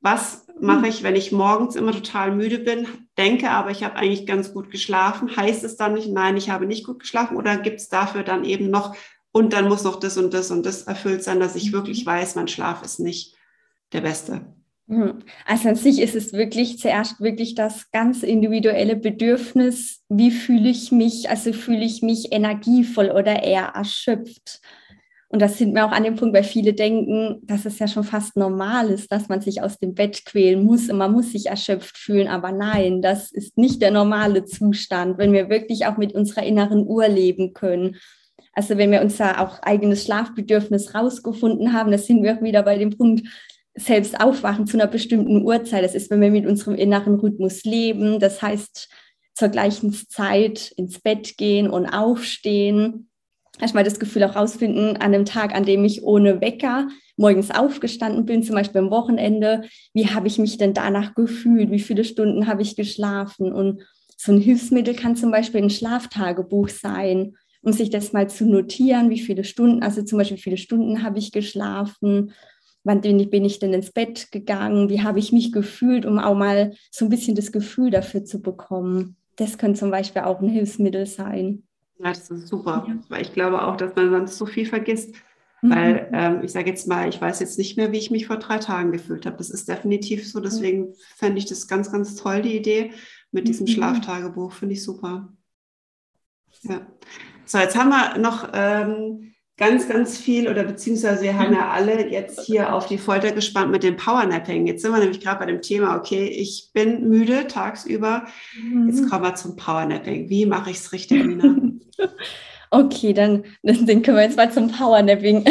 was 0.00 0.46
mache 0.60 0.80
mhm. 0.80 0.84
ich, 0.84 1.02
wenn 1.02 1.16
ich 1.16 1.32
morgens 1.32 1.74
immer 1.74 1.92
total 1.92 2.36
müde 2.36 2.58
bin, 2.58 2.86
denke 3.16 3.50
aber, 3.50 3.70
ich 3.70 3.82
habe 3.82 3.96
eigentlich 3.96 4.26
ganz 4.26 4.52
gut 4.52 4.70
geschlafen? 4.70 5.34
Heißt 5.34 5.64
es 5.64 5.78
dann 5.78 5.94
nicht, 5.94 6.10
nein, 6.10 6.36
ich 6.36 6.50
habe 6.50 6.66
nicht 6.66 6.84
gut 6.84 6.98
geschlafen 6.98 7.38
oder 7.38 7.56
gibt 7.56 7.80
es 7.80 7.88
dafür 7.88 8.24
dann 8.24 8.44
eben 8.44 8.68
noch, 8.68 8.94
und 9.32 9.54
dann 9.54 9.68
muss 9.68 9.82
noch 9.82 9.98
das 9.98 10.18
und 10.18 10.34
das 10.34 10.50
und 10.50 10.64
das 10.66 10.82
erfüllt 10.82 11.24
sein, 11.24 11.40
dass 11.40 11.56
ich 11.56 11.72
wirklich 11.72 12.04
mhm. 12.04 12.10
weiß, 12.10 12.34
mein 12.34 12.46
Schlaf 12.46 12.82
ist 12.82 13.00
nicht 13.00 13.34
der 13.94 14.02
beste? 14.02 14.42
Hm. 14.88 15.20
Also 15.46 15.70
an 15.70 15.76
sich 15.76 16.00
ist 16.00 16.14
es 16.14 16.34
wirklich 16.34 16.78
zuerst 16.78 17.20
wirklich 17.20 17.54
das 17.54 17.90
ganz 17.90 18.22
individuelle 18.22 18.96
Bedürfnis, 18.96 20.02
wie 20.10 20.30
fühle 20.30 20.68
ich 20.68 20.92
mich, 20.92 21.30
also 21.30 21.54
fühle 21.54 21.84
ich 21.84 22.02
mich 22.02 22.32
energievoll 22.32 23.10
oder 23.10 23.42
eher 23.42 23.72
erschöpft. 23.74 24.60
Und 25.28 25.40
das 25.40 25.58
sind 25.58 25.74
wir 25.74 25.84
auch 25.84 25.90
an 25.90 26.04
dem 26.04 26.14
Punkt, 26.14 26.32
weil 26.32 26.44
viele 26.44 26.74
denken, 26.74 27.40
dass 27.42 27.64
es 27.64 27.78
ja 27.78 27.88
schon 27.88 28.04
fast 28.04 28.36
normal 28.36 28.90
ist, 28.90 29.10
dass 29.10 29.28
man 29.28 29.40
sich 29.40 29.62
aus 29.62 29.78
dem 29.78 29.94
Bett 29.94 30.24
quälen 30.26 30.62
muss 30.62 30.88
und 30.88 30.98
man 30.98 31.10
muss 31.10 31.32
sich 31.32 31.46
erschöpft 31.46 31.96
fühlen. 31.96 32.28
Aber 32.28 32.52
nein, 32.52 33.02
das 33.02 33.32
ist 33.32 33.58
nicht 33.58 33.82
der 33.82 33.90
normale 33.90 34.44
Zustand, 34.44 35.18
wenn 35.18 35.32
wir 35.32 35.48
wirklich 35.48 35.86
auch 35.86 35.96
mit 35.96 36.14
unserer 36.14 36.44
inneren 36.44 36.86
Uhr 36.86 37.08
leben 37.08 37.52
können. 37.52 37.96
Also 38.52 38.78
wenn 38.78 38.92
wir 38.92 39.00
unser 39.00 39.40
auch 39.40 39.60
eigenes 39.62 40.04
Schlafbedürfnis 40.04 40.94
rausgefunden 40.94 41.72
haben, 41.72 41.90
da 41.90 41.98
sind 41.98 42.22
wir 42.22 42.36
auch 42.36 42.42
wieder 42.42 42.62
bei 42.62 42.78
dem 42.78 42.96
Punkt, 42.96 43.26
selbst 43.76 44.20
aufwachen 44.20 44.66
zu 44.66 44.76
einer 44.76 44.86
bestimmten 44.86 45.42
Uhrzeit. 45.42 45.84
Das 45.84 45.94
ist, 45.94 46.10
wenn 46.10 46.20
wir 46.20 46.30
mit 46.30 46.46
unserem 46.46 46.76
inneren 46.76 47.16
Rhythmus 47.16 47.64
leben. 47.64 48.20
Das 48.20 48.40
heißt, 48.40 48.88
zur 49.34 49.48
gleichen 49.48 49.92
Zeit 49.92 50.72
ins 50.76 51.00
Bett 51.00 51.36
gehen 51.36 51.68
und 51.68 51.86
aufstehen. 51.86 53.08
Erstmal 53.60 53.84
das 53.84 54.00
Gefühl 54.00 54.24
auch 54.24 54.36
rausfinden, 54.36 54.96
an 54.96 55.12
dem 55.12 55.24
Tag, 55.24 55.54
an 55.54 55.64
dem 55.64 55.84
ich 55.84 56.02
ohne 56.02 56.40
Wecker 56.40 56.88
morgens 57.16 57.52
aufgestanden 57.52 58.26
bin, 58.26 58.42
zum 58.42 58.56
Beispiel 58.56 58.80
am 58.80 58.90
Wochenende, 58.90 59.62
wie 59.92 60.08
habe 60.08 60.26
ich 60.26 60.38
mich 60.38 60.58
denn 60.58 60.74
danach 60.74 61.14
gefühlt? 61.14 61.70
Wie 61.70 61.80
viele 61.80 62.04
Stunden 62.04 62.48
habe 62.48 62.62
ich 62.62 62.74
geschlafen? 62.74 63.52
Und 63.52 63.82
so 64.16 64.32
ein 64.32 64.40
Hilfsmittel 64.40 64.94
kann 64.94 65.14
zum 65.14 65.30
Beispiel 65.30 65.62
ein 65.62 65.70
Schlaftagebuch 65.70 66.68
sein, 66.68 67.36
um 67.62 67.72
sich 67.72 67.90
das 67.90 68.12
mal 68.12 68.28
zu 68.28 68.44
notieren, 68.44 69.10
wie 69.10 69.20
viele 69.20 69.44
Stunden, 69.44 69.82
also 69.82 70.02
zum 70.02 70.18
Beispiel, 70.18 70.36
wie 70.36 70.42
viele 70.42 70.56
Stunden 70.56 71.02
habe 71.02 71.18
ich 71.18 71.30
geschlafen 71.30 72.32
wann 72.84 73.00
bin 73.00 73.18
ich, 73.18 73.30
bin 73.30 73.44
ich 73.44 73.58
denn 73.58 73.72
ins 73.72 73.90
Bett 73.90 74.30
gegangen, 74.30 74.88
wie 74.88 75.02
habe 75.02 75.18
ich 75.18 75.32
mich 75.32 75.52
gefühlt, 75.52 76.06
um 76.06 76.18
auch 76.18 76.34
mal 76.34 76.74
so 76.90 77.06
ein 77.06 77.10
bisschen 77.10 77.34
das 77.34 77.50
Gefühl 77.50 77.90
dafür 77.90 78.24
zu 78.24 78.40
bekommen. 78.40 79.16
Das 79.36 79.58
könnte 79.58 79.80
zum 79.80 79.90
Beispiel 79.90 80.22
auch 80.22 80.40
ein 80.40 80.48
Hilfsmittel 80.48 81.06
sein. 81.06 81.64
Ja, 81.98 82.10
das 82.10 82.30
ist 82.30 82.48
super, 82.48 82.84
ja. 82.86 82.98
weil 83.08 83.22
ich 83.22 83.32
glaube 83.32 83.62
auch, 83.62 83.76
dass 83.76 83.94
man 83.96 84.10
sonst 84.10 84.36
so 84.36 84.46
viel 84.46 84.66
vergisst. 84.66 85.14
Weil 85.66 85.94
mhm. 85.94 86.08
ähm, 86.12 86.40
ich 86.42 86.52
sage 86.52 86.68
jetzt 86.68 86.86
mal, 86.86 87.08
ich 87.08 87.18
weiß 87.18 87.40
jetzt 87.40 87.56
nicht 87.56 87.78
mehr, 87.78 87.90
wie 87.90 87.96
ich 87.96 88.10
mich 88.10 88.26
vor 88.26 88.36
drei 88.36 88.58
Tagen 88.58 88.92
gefühlt 88.92 89.24
habe. 89.24 89.38
Das 89.38 89.48
ist 89.48 89.66
definitiv 89.66 90.30
so. 90.30 90.40
Deswegen 90.40 90.92
fände 91.16 91.38
ich 91.38 91.46
das 91.46 91.66
ganz, 91.66 91.90
ganz 91.90 92.16
toll, 92.16 92.42
die 92.42 92.54
Idee 92.54 92.92
mit 93.32 93.48
diesem 93.48 93.64
mhm. 93.64 93.70
Schlaftagebuch. 93.70 94.52
Finde 94.52 94.74
ich 94.74 94.82
super. 94.82 95.32
Ja. 96.64 96.86
So, 97.46 97.56
jetzt 97.56 97.76
haben 97.76 97.88
wir 97.88 98.18
noch 98.18 98.50
ähm, 98.52 99.33
ganz, 99.56 99.88
ganz 99.88 100.18
viel 100.18 100.48
oder 100.48 100.64
beziehungsweise 100.64 101.22
wir 101.22 101.38
haben 101.38 101.52
ja 101.52 101.70
alle 101.70 102.08
jetzt 102.10 102.40
hier 102.40 102.74
auf 102.74 102.86
die 102.86 102.98
Folter 102.98 103.32
gespannt 103.32 103.70
mit 103.70 103.82
dem 103.82 103.96
Powernapping. 103.96 104.66
Jetzt 104.66 104.82
sind 104.82 104.92
wir 104.92 104.98
nämlich 104.98 105.20
gerade 105.20 105.38
bei 105.38 105.46
dem 105.46 105.62
Thema, 105.62 105.96
okay, 105.96 106.26
ich 106.26 106.70
bin 106.72 107.08
müde 107.08 107.46
tagsüber. 107.46 108.24
Jetzt 108.86 109.02
mhm. 109.02 109.08
kommen 109.08 109.24
wir 109.24 109.34
zum 109.36 109.56
Powernapping. 109.56 110.28
Wie 110.28 110.46
mache 110.46 110.70
ich 110.70 110.78
es 110.78 110.92
richtig, 110.92 111.24
Nina? 111.24 111.56
Okay, 112.70 113.12
dann, 113.12 113.44
dann 113.62 114.02
können 114.02 114.16
wir 114.16 114.24
jetzt 114.24 114.36
mal 114.36 114.50
zum 114.50 114.68
Powernapping. 114.68 115.44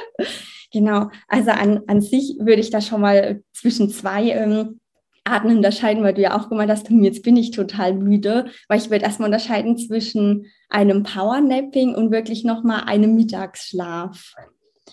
genau, 0.72 1.08
also 1.26 1.52
an, 1.52 1.80
an 1.86 2.02
sich 2.02 2.36
würde 2.38 2.60
ich 2.60 2.68
da 2.68 2.82
schon 2.82 3.00
mal 3.00 3.42
zwischen 3.54 3.88
zwei 3.88 4.28
ähm, 4.32 4.78
Arten 5.24 5.56
unterscheiden, 5.56 6.02
weil 6.02 6.14
du 6.14 6.22
ja 6.22 6.38
auch 6.38 6.48
gemeint 6.48 6.70
hast, 6.70 6.88
hm, 6.88 7.04
jetzt 7.04 7.22
bin 7.22 7.36
ich 7.36 7.50
total 7.50 7.94
müde, 7.94 8.46
weil 8.68 8.78
ich 8.78 8.90
würde 8.90 9.04
erstmal 9.04 9.28
unterscheiden 9.28 9.76
zwischen 9.76 10.46
einem 10.68 11.02
Powernapping 11.02 11.94
und 11.94 12.10
wirklich 12.10 12.44
nochmal 12.44 12.84
einem 12.86 13.14
Mittagsschlaf. 13.14 14.34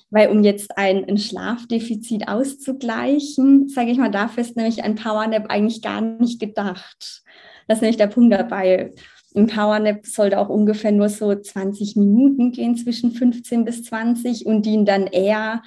Weil 0.09 0.30
um 0.30 0.43
jetzt 0.43 0.78
ein, 0.78 1.05
ein 1.05 1.17
Schlafdefizit 1.17 2.28
auszugleichen, 2.28 3.67
sage 3.67 3.91
ich 3.91 3.97
mal, 3.97 4.11
dafür 4.11 4.41
ist 4.41 4.55
nämlich 4.55 4.84
ein 4.84 4.95
Powernap 4.95 5.49
eigentlich 5.49 5.82
gar 5.82 6.01
nicht 6.01 6.39
gedacht. 6.39 7.23
Das 7.67 7.78
ist 7.78 7.82
nämlich 7.82 7.97
der 7.97 8.07
Punkt 8.07 8.34
dabei. 8.34 8.93
Ein 9.36 9.47
Powernap 9.47 10.05
sollte 10.05 10.39
auch 10.39 10.49
ungefähr 10.49 10.91
nur 10.91 11.09
so 11.09 11.34
20 11.36 11.95
Minuten 11.95 12.51
gehen, 12.51 12.75
zwischen 12.75 13.11
15 13.11 13.65
bis 13.65 13.84
20 13.84 14.45
und 14.45 14.65
dienen 14.65 14.86
dann 14.86 15.07
eher, 15.07 15.61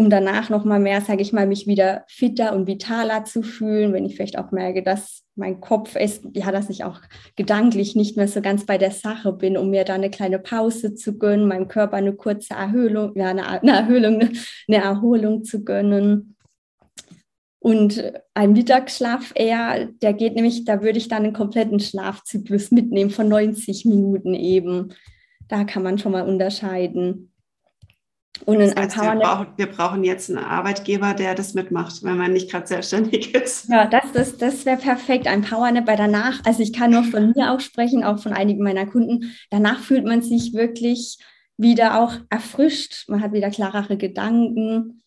um 0.00 0.08
danach 0.08 0.48
nochmal 0.48 0.80
mehr, 0.80 1.02
sage 1.02 1.20
ich 1.20 1.34
mal, 1.34 1.46
mich 1.46 1.66
wieder 1.66 2.04
fitter 2.08 2.54
und 2.54 2.66
vitaler 2.66 3.26
zu 3.26 3.42
fühlen, 3.42 3.92
wenn 3.92 4.06
ich 4.06 4.16
vielleicht 4.16 4.38
auch 4.38 4.50
merke, 4.50 4.82
dass 4.82 5.24
mein 5.36 5.60
Kopf 5.60 5.94
ist, 5.94 6.24
ja, 6.32 6.50
dass 6.50 6.70
ich 6.70 6.84
auch 6.84 7.02
gedanklich 7.36 7.94
nicht 7.94 8.16
mehr 8.16 8.26
so 8.26 8.40
ganz 8.40 8.64
bei 8.64 8.78
der 8.78 8.92
Sache 8.92 9.30
bin, 9.34 9.58
um 9.58 9.68
mir 9.68 9.84
da 9.84 9.92
eine 9.92 10.08
kleine 10.08 10.38
Pause 10.38 10.94
zu 10.94 11.18
gönnen, 11.18 11.46
meinem 11.46 11.68
Körper 11.68 11.98
eine 11.98 12.14
kurze 12.14 12.54
Erhöhung, 12.54 13.12
ja, 13.14 13.28
eine, 13.28 13.46
eine 13.46 13.72
Erhöhung, 13.72 14.20
eine 14.68 14.82
Erholung 14.82 15.44
zu 15.44 15.64
gönnen. 15.64 16.34
Und 17.58 18.02
ein 18.32 18.52
Mittagsschlaf 18.52 19.32
eher, 19.34 19.84
der 20.00 20.14
geht 20.14 20.34
nämlich, 20.34 20.64
da 20.64 20.80
würde 20.82 20.96
ich 20.96 21.08
dann 21.08 21.24
einen 21.24 21.34
kompletten 21.34 21.78
Schlafzyklus 21.78 22.70
mitnehmen 22.70 23.10
von 23.10 23.28
90 23.28 23.84
Minuten 23.84 24.32
eben. 24.32 24.94
Da 25.46 25.64
kann 25.64 25.82
man 25.82 25.98
schon 25.98 26.12
mal 26.12 26.26
unterscheiden. 26.26 27.29
Und 28.46 28.58
das 28.58 28.74
heißt, 28.74 28.96
wir, 28.96 29.14
brauchen, 29.16 29.46
wir 29.56 29.66
brauchen 29.66 30.04
jetzt 30.04 30.30
einen 30.30 30.44
Arbeitgeber, 30.44 31.14
der 31.14 31.34
das 31.34 31.54
mitmacht, 31.54 32.02
wenn 32.02 32.16
man 32.16 32.32
nicht 32.32 32.50
gerade 32.50 32.66
selbstständig 32.66 33.34
ist. 33.34 33.68
Ja, 33.68 33.86
das, 33.86 34.12
das, 34.12 34.36
das 34.38 34.66
wäre 34.66 34.78
perfekt. 34.78 35.26
Ein 35.26 35.42
Powernap, 35.42 35.86
weil 35.86 35.96
danach, 35.96 36.40
also 36.44 36.62
ich 36.62 36.72
kann 36.72 36.90
nur 36.90 37.04
von 37.04 37.32
mir 37.34 37.52
auch 37.52 37.60
sprechen, 37.60 38.04
auch 38.04 38.18
von 38.18 38.32
einigen 38.32 38.62
meiner 38.62 38.86
Kunden, 38.86 39.32
danach 39.50 39.80
fühlt 39.80 40.04
man 40.04 40.22
sich 40.22 40.54
wirklich 40.54 41.18
wieder 41.56 42.00
auch 42.00 42.14
erfrischt. 42.30 43.08
Man 43.08 43.22
hat 43.22 43.32
wieder 43.32 43.50
klarere 43.50 43.96
Gedanken. 43.96 45.02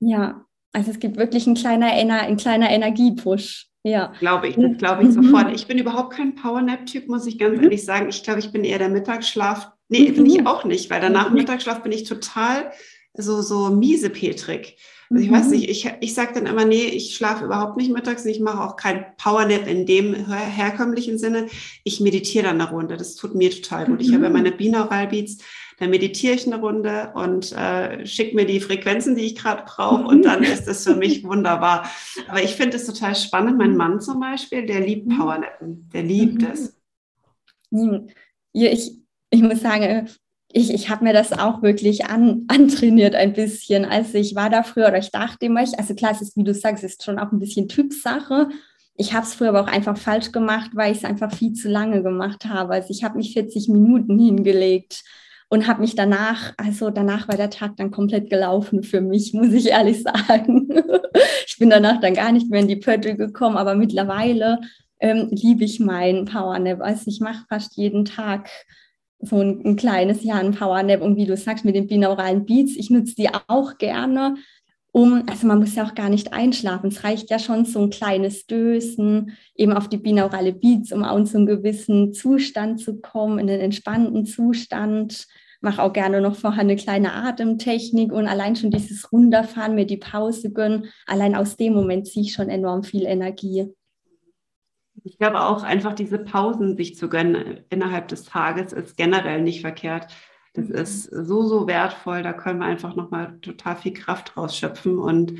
Ja, 0.00 0.44
also 0.72 0.90
es 0.90 0.98
gibt 0.98 1.16
wirklich 1.16 1.46
ein 1.46 1.54
kleiner, 1.54 1.86
ein 1.86 2.36
kleiner 2.36 2.70
Energiepush. 2.70 3.68
Ja. 3.84 4.12
Glaube 4.20 4.48
ich, 4.48 4.54
das 4.54 4.78
glaube 4.78 5.02
ich 5.02 5.08
mhm. 5.08 5.24
sofort. 5.24 5.52
Ich 5.52 5.66
bin 5.66 5.78
überhaupt 5.78 6.14
kein 6.14 6.36
Powernap-Typ, 6.36 7.08
muss 7.08 7.26
ich 7.26 7.38
ganz 7.38 7.56
mhm. 7.56 7.64
ehrlich 7.64 7.84
sagen. 7.84 8.08
Ich 8.08 8.22
glaube, 8.22 8.38
ich 8.38 8.52
bin 8.52 8.64
eher 8.64 8.78
der 8.78 8.88
Mittagsschlaf. 8.88 9.72
Nee, 9.92 10.10
mhm. 10.10 10.14
bin 10.14 10.26
ich 10.26 10.46
auch 10.46 10.64
nicht, 10.64 10.90
weil 10.90 11.00
danach 11.00 11.28
mhm. 11.28 11.36
Mittagsschlaf 11.36 11.82
bin 11.82 11.92
ich 11.92 12.04
total 12.04 12.72
so, 13.14 13.42
so 13.42 13.68
miese 13.68 14.08
Petrik. 14.08 14.76
Also 15.10 15.22
ich 15.22 15.30
weiß 15.30 15.44
mhm. 15.46 15.50
nicht, 15.50 15.68
ich, 15.68 15.92
ich 16.00 16.14
sage 16.14 16.32
dann 16.32 16.46
immer, 16.46 16.64
nee, 16.64 16.86
ich 16.86 17.14
schlafe 17.14 17.44
überhaupt 17.44 17.76
nicht 17.76 17.92
mittags, 17.92 18.24
ich 18.24 18.40
mache 18.40 18.62
auch 18.62 18.76
kein 18.76 19.04
Powernap 19.18 19.66
in 19.66 19.84
dem 19.84 20.14
herkömmlichen 20.14 21.18
Sinne. 21.18 21.48
Ich 21.84 22.00
meditiere 22.00 22.44
dann 22.44 22.58
eine 22.58 22.70
Runde, 22.70 22.96
das 22.96 23.16
tut 23.16 23.34
mir 23.34 23.50
total 23.50 23.84
gut. 23.84 24.00
Ich 24.00 24.14
habe 24.14 24.26
mhm. 24.26 24.32
meine 24.32 24.52
Binaural 24.52 25.08
Beats, 25.08 25.38
dann 25.78 25.90
meditiere 25.90 26.34
ich 26.34 26.46
eine 26.46 26.56
Runde 26.56 27.12
und 27.14 27.52
äh, 27.52 28.06
schicke 28.06 28.34
mir 28.34 28.46
die 28.46 28.60
Frequenzen, 28.60 29.14
die 29.14 29.26
ich 29.26 29.34
gerade 29.34 29.64
brauche 29.66 30.04
und 30.04 30.22
dann 30.22 30.42
ist 30.42 30.66
das 30.66 30.84
für 30.84 30.96
mich 30.96 31.22
wunderbar. 31.28 31.90
Aber 32.28 32.42
ich 32.42 32.54
finde 32.54 32.78
es 32.78 32.86
total 32.86 33.14
spannend. 33.14 33.58
Mein 33.58 33.76
Mann 33.76 34.00
zum 34.00 34.20
Beispiel, 34.20 34.64
der 34.64 34.80
liebt 34.80 35.06
mhm. 35.06 35.18
Powernappen, 35.18 35.90
der 35.92 36.02
liebt 36.02 36.40
mhm. 36.40 36.48
es. 36.50 36.74
Ja, 38.54 38.70
ich, 38.70 39.01
ich 39.32 39.42
muss 39.42 39.60
sagen, 39.60 40.08
ich, 40.52 40.72
ich 40.72 40.90
habe 40.90 41.04
mir 41.04 41.14
das 41.14 41.32
auch 41.32 41.62
wirklich 41.62 42.04
an, 42.06 42.44
antrainiert 42.48 43.14
ein 43.14 43.32
bisschen. 43.32 43.84
Also 43.86 44.18
ich 44.18 44.34
war 44.34 44.50
da 44.50 44.62
früher 44.62 44.88
oder 44.88 44.98
ich 44.98 45.10
dachte 45.10 45.46
immer, 45.46 45.62
ich, 45.62 45.78
also 45.78 45.94
klar, 45.94 46.12
es 46.12 46.20
ist, 46.20 46.36
wie 46.36 46.44
du 46.44 46.52
sagst, 46.52 46.84
es 46.84 46.92
ist 46.92 47.04
schon 47.04 47.18
auch 47.18 47.32
ein 47.32 47.38
bisschen 47.38 47.68
Typsache. 47.68 48.50
Ich 48.94 49.14
habe 49.14 49.24
es 49.24 49.34
früher 49.34 49.48
aber 49.48 49.62
auch 49.62 49.72
einfach 49.72 49.96
falsch 49.96 50.32
gemacht, 50.32 50.72
weil 50.74 50.92
ich 50.92 50.98
es 50.98 51.04
einfach 51.04 51.34
viel 51.34 51.54
zu 51.54 51.70
lange 51.70 52.02
gemacht 52.02 52.44
habe. 52.44 52.74
Also 52.74 52.90
ich 52.90 53.02
habe 53.02 53.16
mich 53.16 53.32
40 53.32 53.68
Minuten 53.68 54.18
hingelegt 54.18 55.02
und 55.48 55.66
habe 55.66 55.80
mich 55.80 55.94
danach, 55.94 56.52
also 56.58 56.90
danach 56.90 57.26
war 57.28 57.38
der 57.38 57.48
Tag 57.48 57.76
dann 57.78 57.90
komplett 57.90 58.28
gelaufen 58.28 58.82
für 58.82 59.00
mich, 59.00 59.32
muss 59.32 59.54
ich 59.54 59.68
ehrlich 59.68 60.02
sagen. 60.02 60.68
ich 61.46 61.56
bin 61.58 61.70
danach 61.70 62.00
dann 62.00 62.12
gar 62.12 62.32
nicht 62.32 62.50
mehr 62.50 62.60
in 62.60 62.68
die 62.68 62.76
Pötte 62.76 63.16
gekommen, 63.16 63.56
aber 63.56 63.74
mittlerweile 63.74 64.60
ähm, 65.00 65.28
liebe 65.30 65.64
ich 65.64 65.80
meinen 65.80 66.26
Powernap. 66.26 66.82
Also 66.82 67.04
ich 67.06 67.20
mache 67.20 67.46
fast 67.48 67.78
jeden 67.78 68.04
Tag 68.04 68.50
so 69.22 69.40
ein, 69.40 69.64
ein 69.64 69.76
kleines 69.76 70.24
Jahr 70.24 70.40
ein 70.40 70.52
Powernap 70.52 71.00
und 71.00 71.16
wie 71.16 71.26
du 71.26 71.36
sagst 71.36 71.64
mit 71.64 71.74
den 71.74 71.86
binauralen 71.86 72.44
Beats, 72.44 72.76
ich 72.76 72.90
nutze 72.90 73.14
die 73.14 73.28
auch 73.48 73.78
gerne, 73.78 74.34
um, 74.94 75.22
also 75.26 75.46
man 75.46 75.60
muss 75.60 75.74
ja 75.74 75.86
auch 75.86 75.94
gar 75.94 76.10
nicht 76.10 76.34
einschlafen. 76.34 76.88
Es 76.88 77.02
reicht 77.02 77.30
ja 77.30 77.38
schon 77.38 77.64
so 77.64 77.80
ein 77.80 77.90
kleines 77.90 78.46
Dösen 78.46 79.32
eben 79.54 79.72
auf 79.72 79.88
die 79.88 79.96
binaurale 79.96 80.52
Beats, 80.52 80.92
um 80.92 81.02
auch 81.02 81.16
in 81.16 81.24
so 81.24 81.38
einen 81.38 81.46
gewissen 81.46 82.12
Zustand 82.12 82.78
zu 82.78 83.00
kommen, 83.00 83.38
in 83.38 83.48
einen 83.48 83.60
entspannten 83.60 84.26
Zustand 84.26 85.26
mache 85.62 85.82
auch 85.82 85.92
gerne 85.92 86.20
noch 86.20 86.34
vorher 86.34 86.62
eine 86.62 86.76
kleine 86.76 87.12
Atemtechnik 87.12 88.12
und 88.12 88.26
allein 88.26 88.56
schon 88.56 88.70
dieses 88.70 89.10
Runterfahren, 89.12 89.74
mir 89.74 89.86
die 89.86 89.96
Pause 89.96 90.52
gönnen, 90.52 90.86
allein 91.06 91.34
aus 91.34 91.56
dem 91.56 91.72
Moment 91.72 92.08
ziehe 92.08 92.26
ich 92.26 92.32
schon 92.32 92.50
enorm 92.50 92.82
viel 92.82 93.06
Energie. 93.06 93.72
Ich 95.04 95.18
glaube 95.18 95.40
auch 95.40 95.62
einfach 95.62 95.94
diese 95.94 96.18
Pausen 96.18 96.76
sich 96.76 96.96
zu 96.96 97.08
gönnen 97.08 97.64
innerhalb 97.70 98.08
des 98.08 98.24
Tages 98.24 98.72
ist 98.72 98.96
generell 98.96 99.42
nicht 99.42 99.60
verkehrt. 99.60 100.14
Das 100.54 100.68
mhm. 100.68 100.74
ist 100.74 101.04
so, 101.04 101.42
so 101.42 101.66
wertvoll. 101.66 102.22
Da 102.22 102.32
können 102.32 102.60
wir 102.60 102.66
einfach 102.66 102.94
nochmal 102.94 103.38
total 103.40 103.76
viel 103.76 103.92
Kraft 103.92 104.36
rausschöpfen 104.36 104.98
und 104.98 105.34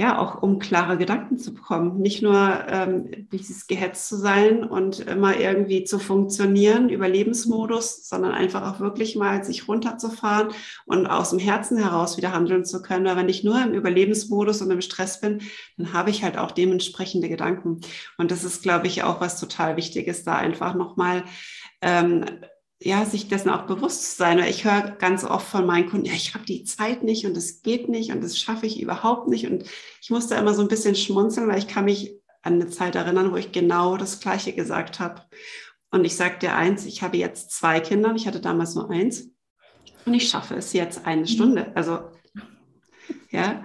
ja, 0.00 0.18
auch 0.18 0.40
um 0.42 0.58
klare 0.58 0.96
Gedanken 0.96 1.36
zu 1.36 1.52
bekommen. 1.52 2.00
Nicht 2.00 2.22
nur 2.22 2.64
ähm, 2.68 3.28
dieses 3.30 3.66
gehetzt 3.66 4.08
zu 4.08 4.16
sein 4.16 4.64
und 4.64 5.00
immer 5.00 5.38
irgendwie 5.38 5.84
zu 5.84 5.98
funktionieren, 5.98 6.88
Überlebensmodus, 6.88 8.08
sondern 8.08 8.32
einfach 8.32 8.62
auch 8.62 8.80
wirklich 8.80 9.14
mal 9.14 9.44
sich 9.44 9.68
runterzufahren 9.68 10.54
und 10.86 11.06
aus 11.06 11.30
dem 11.30 11.38
Herzen 11.38 11.76
heraus 11.76 12.16
wieder 12.16 12.32
handeln 12.32 12.64
zu 12.64 12.80
können. 12.80 13.04
Weil 13.04 13.16
wenn 13.16 13.28
ich 13.28 13.44
nur 13.44 13.62
im 13.62 13.74
Überlebensmodus 13.74 14.62
und 14.62 14.70
im 14.70 14.80
Stress 14.80 15.20
bin, 15.20 15.42
dann 15.76 15.92
habe 15.92 16.08
ich 16.08 16.24
halt 16.24 16.38
auch 16.38 16.52
dementsprechende 16.52 17.28
Gedanken. 17.28 17.82
Und 18.16 18.30
das 18.30 18.42
ist, 18.42 18.62
glaube 18.62 18.86
ich, 18.86 19.02
auch 19.02 19.20
was 19.20 19.38
total 19.38 19.76
Wichtiges, 19.76 20.24
da 20.24 20.36
einfach 20.36 20.74
nochmal 20.74 21.24
ähm, 21.82 22.24
ja, 22.82 23.04
sich 23.04 23.28
dessen 23.28 23.50
auch 23.50 23.66
bewusst 23.66 24.10
zu 24.10 24.16
sein. 24.16 24.38
Weil 24.38 24.50
ich 24.50 24.64
höre 24.64 24.90
ganz 24.92 25.24
oft 25.24 25.46
von 25.46 25.66
meinen 25.66 25.88
Kunden, 25.88 26.06
ja, 26.06 26.14
ich 26.14 26.34
habe 26.34 26.44
die 26.44 26.64
Zeit 26.64 27.02
nicht 27.02 27.26
und 27.26 27.36
es 27.36 27.62
geht 27.62 27.88
nicht 27.88 28.10
und 28.10 28.22
das 28.22 28.38
schaffe 28.38 28.66
ich 28.66 28.80
überhaupt 28.80 29.28
nicht. 29.28 29.46
Und 29.46 29.64
ich 30.00 30.10
musste 30.10 30.34
immer 30.34 30.54
so 30.54 30.62
ein 30.62 30.68
bisschen 30.68 30.94
schmunzeln, 30.94 31.48
weil 31.48 31.58
ich 31.58 31.68
kann 31.68 31.84
mich 31.84 32.14
an 32.42 32.54
eine 32.54 32.70
Zeit 32.70 32.94
erinnern, 32.94 33.32
wo 33.32 33.36
ich 33.36 33.52
genau 33.52 33.96
das 33.96 34.20
Gleiche 34.20 34.52
gesagt 34.52 34.98
habe. 34.98 35.22
Und 35.90 36.04
ich 36.04 36.16
sage 36.16 36.38
dir 36.38 36.54
eins, 36.54 36.86
ich 36.86 37.02
habe 37.02 37.18
jetzt 37.18 37.50
zwei 37.50 37.80
Kinder, 37.80 38.14
ich 38.14 38.26
hatte 38.26 38.40
damals 38.40 38.74
nur 38.74 38.90
eins 38.90 39.28
und 40.06 40.14
ich 40.14 40.28
schaffe 40.28 40.54
es 40.54 40.72
jetzt 40.72 41.04
eine 41.04 41.26
Stunde. 41.26 41.72
Also, 41.74 42.00
ja, 43.30 43.62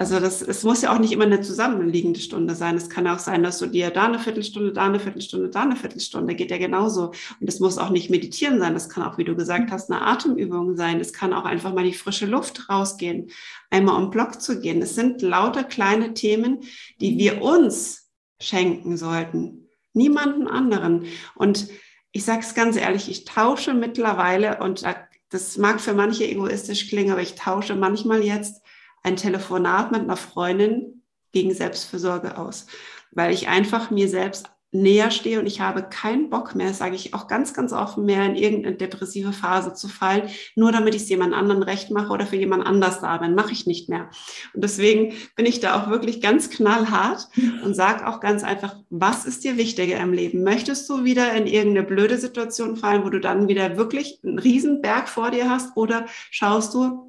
also 0.00 0.20
das, 0.20 0.42
es 0.42 0.62
muss 0.62 0.82
ja 0.82 0.94
auch 0.94 1.00
nicht 1.00 1.10
immer 1.10 1.24
eine 1.24 1.40
zusammenliegende 1.40 2.20
Stunde 2.20 2.54
sein. 2.54 2.76
Es 2.76 2.88
kann 2.88 3.08
auch 3.08 3.18
sein, 3.18 3.42
dass 3.42 3.58
du 3.58 3.66
dir 3.66 3.90
da 3.90 4.04
eine 4.04 4.20
Viertelstunde, 4.20 4.72
da 4.72 4.86
eine 4.86 5.00
Viertelstunde, 5.00 5.50
da 5.50 5.62
eine 5.62 5.74
Viertelstunde, 5.74 6.36
geht 6.36 6.52
ja 6.52 6.58
genauso. 6.58 7.10
Und 7.40 7.48
es 7.48 7.58
muss 7.58 7.78
auch 7.78 7.90
nicht 7.90 8.08
meditieren 8.08 8.60
sein. 8.60 8.74
Das 8.74 8.88
kann 8.88 9.02
auch, 9.02 9.18
wie 9.18 9.24
du 9.24 9.34
gesagt 9.34 9.72
hast, 9.72 9.90
eine 9.90 10.02
Atemübung 10.02 10.76
sein. 10.76 11.00
Es 11.00 11.12
kann 11.12 11.32
auch 11.32 11.44
einfach 11.44 11.74
mal 11.74 11.82
die 11.82 11.94
frische 11.94 12.26
Luft 12.26 12.70
rausgehen, 12.70 13.32
einmal 13.70 14.00
um 14.00 14.10
Block 14.10 14.40
zu 14.40 14.60
gehen. 14.60 14.80
Es 14.80 14.94
sind 14.94 15.20
lauter 15.20 15.64
kleine 15.64 16.14
Themen, 16.14 16.60
die 17.00 17.18
wir 17.18 17.42
uns 17.42 18.08
schenken 18.40 18.96
sollten. 18.96 19.66
Niemanden 19.94 20.46
anderen. 20.46 21.06
Und 21.34 21.66
ich 22.12 22.24
sage 22.24 22.42
es 22.42 22.54
ganz 22.54 22.76
ehrlich, 22.76 23.10
ich 23.10 23.24
tausche 23.24 23.74
mittlerweile, 23.74 24.60
und 24.62 24.84
das 25.30 25.58
mag 25.58 25.80
für 25.80 25.92
manche 25.92 26.24
egoistisch 26.24 26.88
klingen, 26.88 27.10
aber 27.10 27.22
ich 27.22 27.34
tausche 27.34 27.74
manchmal 27.74 28.22
jetzt 28.22 28.62
ein 29.02 29.16
Telefonat 29.16 29.92
mit 29.92 30.02
einer 30.02 30.16
Freundin 30.16 31.02
gegen 31.32 31.52
Selbstfürsorge 31.52 32.38
aus, 32.38 32.66
weil 33.10 33.32
ich 33.32 33.48
einfach 33.48 33.90
mir 33.90 34.08
selbst 34.08 34.50
näher 34.70 35.10
stehe 35.10 35.40
und 35.40 35.46
ich 35.46 35.60
habe 35.62 35.82
keinen 35.82 36.28
Bock 36.28 36.54
mehr, 36.54 36.74
sage 36.74 36.94
ich 36.94 37.14
auch 37.14 37.26
ganz, 37.26 37.54
ganz 37.54 37.72
offen 37.72 38.04
mehr, 38.04 38.26
in 38.26 38.36
irgendeine 38.36 38.76
depressive 38.76 39.32
Phase 39.32 39.72
zu 39.72 39.88
fallen, 39.88 40.28
nur 40.56 40.72
damit 40.72 40.94
ich 40.94 41.02
es 41.02 41.08
jemand 41.08 41.32
anderen 41.32 41.62
recht 41.62 41.90
mache 41.90 42.12
oder 42.12 42.26
für 42.26 42.36
jemand 42.36 42.66
anders 42.66 43.00
da 43.00 43.16
bin, 43.16 43.34
mache 43.34 43.52
ich 43.52 43.66
nicht 43.66 43.88
mehr. 43.88 44.10
Und 44.52 44.62
deswegen 44.62 45.14
bin 45.36 45.46
ich 45.46 45.60
da 45.60 45.80
auch 45.80 45.88
wirklich 45.88 46.20
ganz 46.20 46.50
knallhart 46.50 47.28
und 47.64 47.74
sage 47.74 48.06
auch 48.06 48.20
ganz 48.20 48.44
einfach, 48.44 48.76
was 48.90 49.24
ist 49.24 49.42
dir 49.44 49.56
wichtiger 49.56 49.98
im 50.00 50.12
Leben? 50.12 50.42
Möchtest 50.42 50.88
du 50.90 51.02
wieder 51.02 51.32
in 51.32 51.46
irgendeine 51.46 51.86
blöde 51.86 52.18
Situation 52.18 52.76
fallen, 52.76 53.04
wo 53.04 53.08
du 53.08 53.20
dann 53.20 53.48
wieder 53.48 53.78
wirklich 53.78 54.20
einen 54.22 54.38
Riesenberg 54.38 55.08
vor 55.08 55.30
dir 55.30 55.48
hast 55.48 55.78
oder 55.78 56.04
schaust 56.30 56.74
du, 56.74 57.07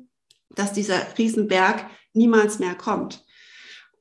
dass 0.49 0.73
dieser 0.73 1.17
Riesenberg 1.17 1.85
niemals 2.13 2.59
mehr 2.59 2.75
kommt? 2.75 3.25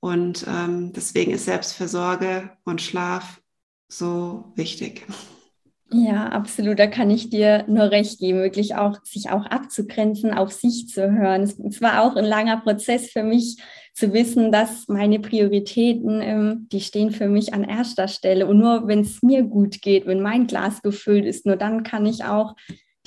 Und 0.01 0.47
ähm, 0.49 0.93
deswegen 0.93 1.33
ist 1.33 1.47
Selbstversorge 1.47 2.51
und 2.65 2.81
Schlaf 2.81 3.41
so 3.89 4.53
wichtig. 4.55 5.07
Ja, 5.91 6.29
absolut. 6.29 6.79
Da 6.79 6.87
kann 6.87 7.11
ich 7.11 7.31
dir 7.31 7.65
nur 7.67 7.91
recht 7.91 8.19
geben, 8.21 8.43
wirklich 8.43 8.75
auch 8.75 9.03
sich 9.05 9.31
auch 9.31 9.47
abzugrenzen, 9.47 10.35
auf 10.35 10.53
sich 10.53 10.89
zu 10.89 11.11
hören. 11.11 11.43
Es, 11.43 11.81
war 11.81 12.03
auch 12.03 12.15
ein 12.15 12.27
langer 12.27 12.61
Prozess 12.61 13.11
für 13.11 13.23
mich 13.23 13.57
zu 13.95 14.13
wissen, 14.13 14.53
dass 14.53 14.87
meine 14.89 15.19
Prioritäten, 15.19 16.21
ähm, 16.21 16.69
die 16.71 16.81
stehen 16.81 17.11
für 17.11 17.29
mich 17.29 17.55
an 17.55 17.65
erster 17.65 18.07
Stelle. 18.07 18.47
Und 18.47 18.59
nur 18.59 18.87
wenn 18.87 19.01
es 19.01 19.23
mir 19.23 19.43
gut 19.43 19.81
geht, 19.81 20.07
wenn 20.07 20.21
mein 20.21 20.47
Glas 20.47 20.83
gefüllt 20.83 21.25
ist, 21.25 21.47
nur 21.47 21.57
dann 21.57 21.85
kann 21.85 22.05
ich 22.05 22.25
auch 22.25 22.55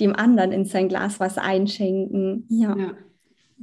dem 0.00 0.16
anderen 0.16 0.50
in 0.50 0.64
sein 0.64 0.88
Glas 0.88 1.20
was 1.20 1.38
einschenken. 1.38 2.46
Ja. 2.50 2.76
ja. 2.76 2.94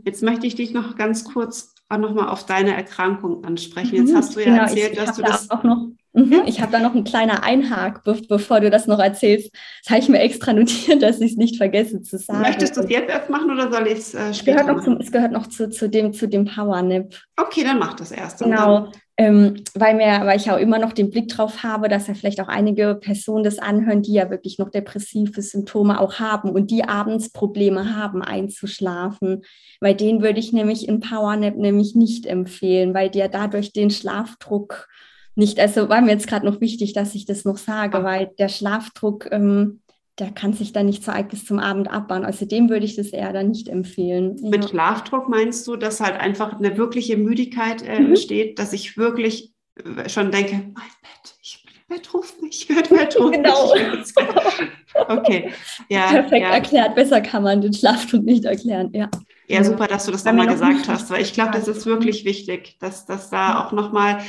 Jetzt 0.05 0.23
möchte 0.23 0.47
ich 0.47 0.55
dich 0.55 0.71
noch 0.71 0.95
ganz 0.95 1.23
kurz 1.23 1.73
auch 1.89 1.97
nochmal 1.97 2.29
auf 2.29 2.45
deine 2.45 2.75
Erkrankung 2.75 3.43
ansprechen. 3.43 3.95
Jetzt 3.95 4.11
mhm, 4.11 4.17
hast 4.17 4.35
du 4.35 4.39
ja 4.41 4.45
genau, 4.45 4.61
erzählt, 4.61 4.97
dass 4.97 5.15
du 5.15 5.23
das 5.23 5.49
auch 5.49 5.63
noch 5.63 5.87
Mhm, 6.11 6.41
ich 6.47 6.59
habe 6.59 6.71
da 6.71 6.79
noch 6.79 6.95
einen 6.95 7.03
kleinen 7.03 7.31
Einhak, 7.37 8.03
be 8.03 8.19
bevor 8.27 8.59
du 8.59 8.71
das 8.71 8.87
noch 8.87 8.97
erzählst. 8.97 9.51
Das 9.83 9.91
habe 9.91 10.01
ich 10.01 10.09
mir 10.09 10.19
extra 10.19 10.53
notiert, 10.53 11.03
dass 11.03 11.21
ich 11.21 11.31
es 11.31 11.37
nicht 11.37 11.57
vergesse 11.57 12.01
zu 12.01 12.17
sagen. 12.17 12.41
Möchtest 12.41 12.77
du 12.77 12.81
es 12.81 12.89
jetzt 12.89 13.09
erst 13.09 13.29
machen 13.29 13.51
oder 13.51 13.71
soll 13.71 13.87
ich 13.87 13.99
es 13.99 14.15
äh, 14.15 14.33
später 14.33 14.63
gehört 14.63 14.77
noch 14.77 14.83
zum, 14.83 14.97
Es 14.97 15.11
gehört 15.11 15.31
noch 15.31 15.47
zu, 15.47 15.69
zu 15.69 15.87
dem, 15.87 16.11
zu 16.13 16.27
dem 16.27 16.45
Powernap. 16.45 17.13
Okay, 17.37 17.63
dann 17.63 17.77
mach 17.77 17.93
das 17.93 18.11
erst. 18.11 18.39
Genau, 18.39 18.91
ähm, 19.19 19.65
weil, 19.73 19.95
mir, 19.95 20.21
weil 20.23 20.37
ich 20.39 20.49
auch 20.49 20.57
immer 20.57 20.79
noch 20.79 20.93
den 20.93 21.09
Blick 21.09 21.27
drauf 21.27 21.61
habe, 21.61 21.89
dass 21.89 22.07
ja 22.07 22.13
vielleicht 22.13 22.39
auch 22.39 22.47
einige 22.47 22.95
Personen 22.95 23.43
das 23.43 23.59
anhören, 23.59 24.01
die 24.01 24.13
ja 24.13 24.29
wirklich 24.29 24.59
noch 24.59 24.69
depressive 24.69 25.41
Symptome 25.41 25.99
auch 25.99 26.19
haben 26.19 26.51
und 26.51 26.71
die 26.71 26.85
abends 26.85 27.29
Probleme 27.29 27.97
haben, 27.97 28.21
einzuschlafen. 28.21 29.41
Bei 29.81 29.93
denen 29.93 30.21
würde 30.21 30.39
ich 30.39 30.53
nämlich 30.53 30.87
ein 30.87 31.01
Powernap 31.01 31.57
nämlich 31.57 31.95
nicht 31.95 32.27
empfehlen, 32.27 32.93
weil 32.93 33.09
der 33.09 33.27
dadurch 33.27 33.73
den 33.73 33.91
Schlafdruck 33.91 34.87
nicht, 35.35 35.59
also 35.59 35.89
war 35.89 35.99
mir 35.99 36.11
jetzt 36.11 36.27
gerade 36.27 36.45
noch 36.45 36.61
wichtig, 36.61 36.93
dass 36.93 37.13
ich 37.13 37.25
das 37.25 37.43
noch 37.43 37.57
sage, 37.57 38.01
weil 38.05 38.31
der 38.39 38.47
Schlafdruck, 38.47 39.27
ähm, 39.33 39.81
der 40.19 40.31
kann 40.31 40.53
sich 40.53 40.73
dann 40.73 40.85
nicht 40.85 41.03
so 41.03 41.11
arg 41.11 41.29
bis 41.29 41.45
zum 41.45 41.59
Abend 41.59 41.89
abbauen. 41.89 42.25
Also 42.25 42.45
dem 42.45 42.69
würde 42.69 42.85
ich 42.85 42.95
das 42.95 43.07
eher 43.07 43.33
dann 43.33 43.49
nicht 43.49 43.69
empfehlen. 43.69 44.37
Mit 44.41 44.63
ja. 44.63 44.69
Schlafdruck 44.69 45.29
meinst 45.29 45.67
du, 45.67 45.75
dass 45.75 45.99
halt 45.99 46.19
einfach 46.19 46.59
eine 46.59 46.77
wirkliche 46.77 47.17
Müdigkeit 47.17 47.81
äh, 47.81 47.99
mhm. 47.99 48.07
entsteht, 48.07 48.59
dass 48.59 48.73
ich 48.73 48.97
wirklich 48.97 49.53
äh, 49.75 50.09
schon 50.09 50.31
denke, 50.31 50.53
mein 50.53 50.73
Bett, 50.73 51.35
ich 51.41 51.63
Bett 51.87 52.13
ruft 52.13 52.41
mich, 52.41 52.67
Bett 52.67 53.19
ruft 53.19 53.33
genau. 53.33 53.73
mich. 53.73 54.13
Okay, 55.07 55.51
ja. 55.87 56.07
Perfekt 56.07 56.41
ja. 56.41 56.49
erklärt, 56.49 56.95
besser 56.95 57.21
kann 57.21 57.43
man 57.43 57.61
den 57.61 57.73
Schlafdruck 57.73 58.23
nicht 58.23 58.43
erklären, 58.45 58.89
ja. 58.91 59.09
Ja, 59.47 59.63
super, 59.63 59.87
dass 59.87 60.05
du 60.05 60.11
das 60.11 60.25
nochmal 60.25 60.47
gesagt 60.47 60.87
hast, 60.87 61.09
weil 61.09 61.21
ich 61.21 61.33
glaube, 61.33 61.51
das 61.51 61.67
ist 61.67 61.85
wirklich 61.85 62.25
wichtig, 62.25 62.77
dass, 62.79 63.05
dass 63.05 63.29
da 63.29 63.63
auch 63.63 63.71
nochmal 63.71 64.19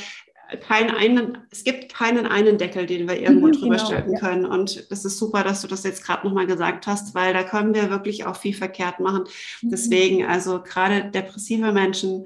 keinen 0.59 0.91
einen, 0.91 1.37
es 1.49 1.63
gibt 1.63 1.93
keinen 1.93 2.25
einen 2.25 2.57
Deckel, 2.57 2.85
den 2.85 3.07
wir 3.07 3.19
irgendwo 3.19 3.47
mhm, 3.47 3.51
drüber 3.53 3.75
genau, 3.77 3.85
stellen 3.85 4.15
können. 4.15 4.45
Und 4.45 4.91
das 4.91 5.05
ist 5.05 5.17
super, 5.17 5.43
dass 5.43 5.61
du 5.61 5.67
das 5.67 5.83
jetzt 5.83 6.03
gerade 6.03 6.27
nochmal 6.27 6.47
gesagt 6.47 6.87
hast, 6.87 7.15
weil 7.15 7.33
da 7.33 7.43
können 7.43 7.73
wir 7.73 7.89
wirklich 7.89 8.25
auch 8.25 8.35
viel 8.35 8.53
verkehrt 8.53 8.99
machen. 8.99 9.23
Mhm. 9.61 9.69
Deswegen, 9.69 10.25
also 10.25 10.61
gerade 10.61 11.09
depressive 11.11 11.71
Menschen 11.71 12.25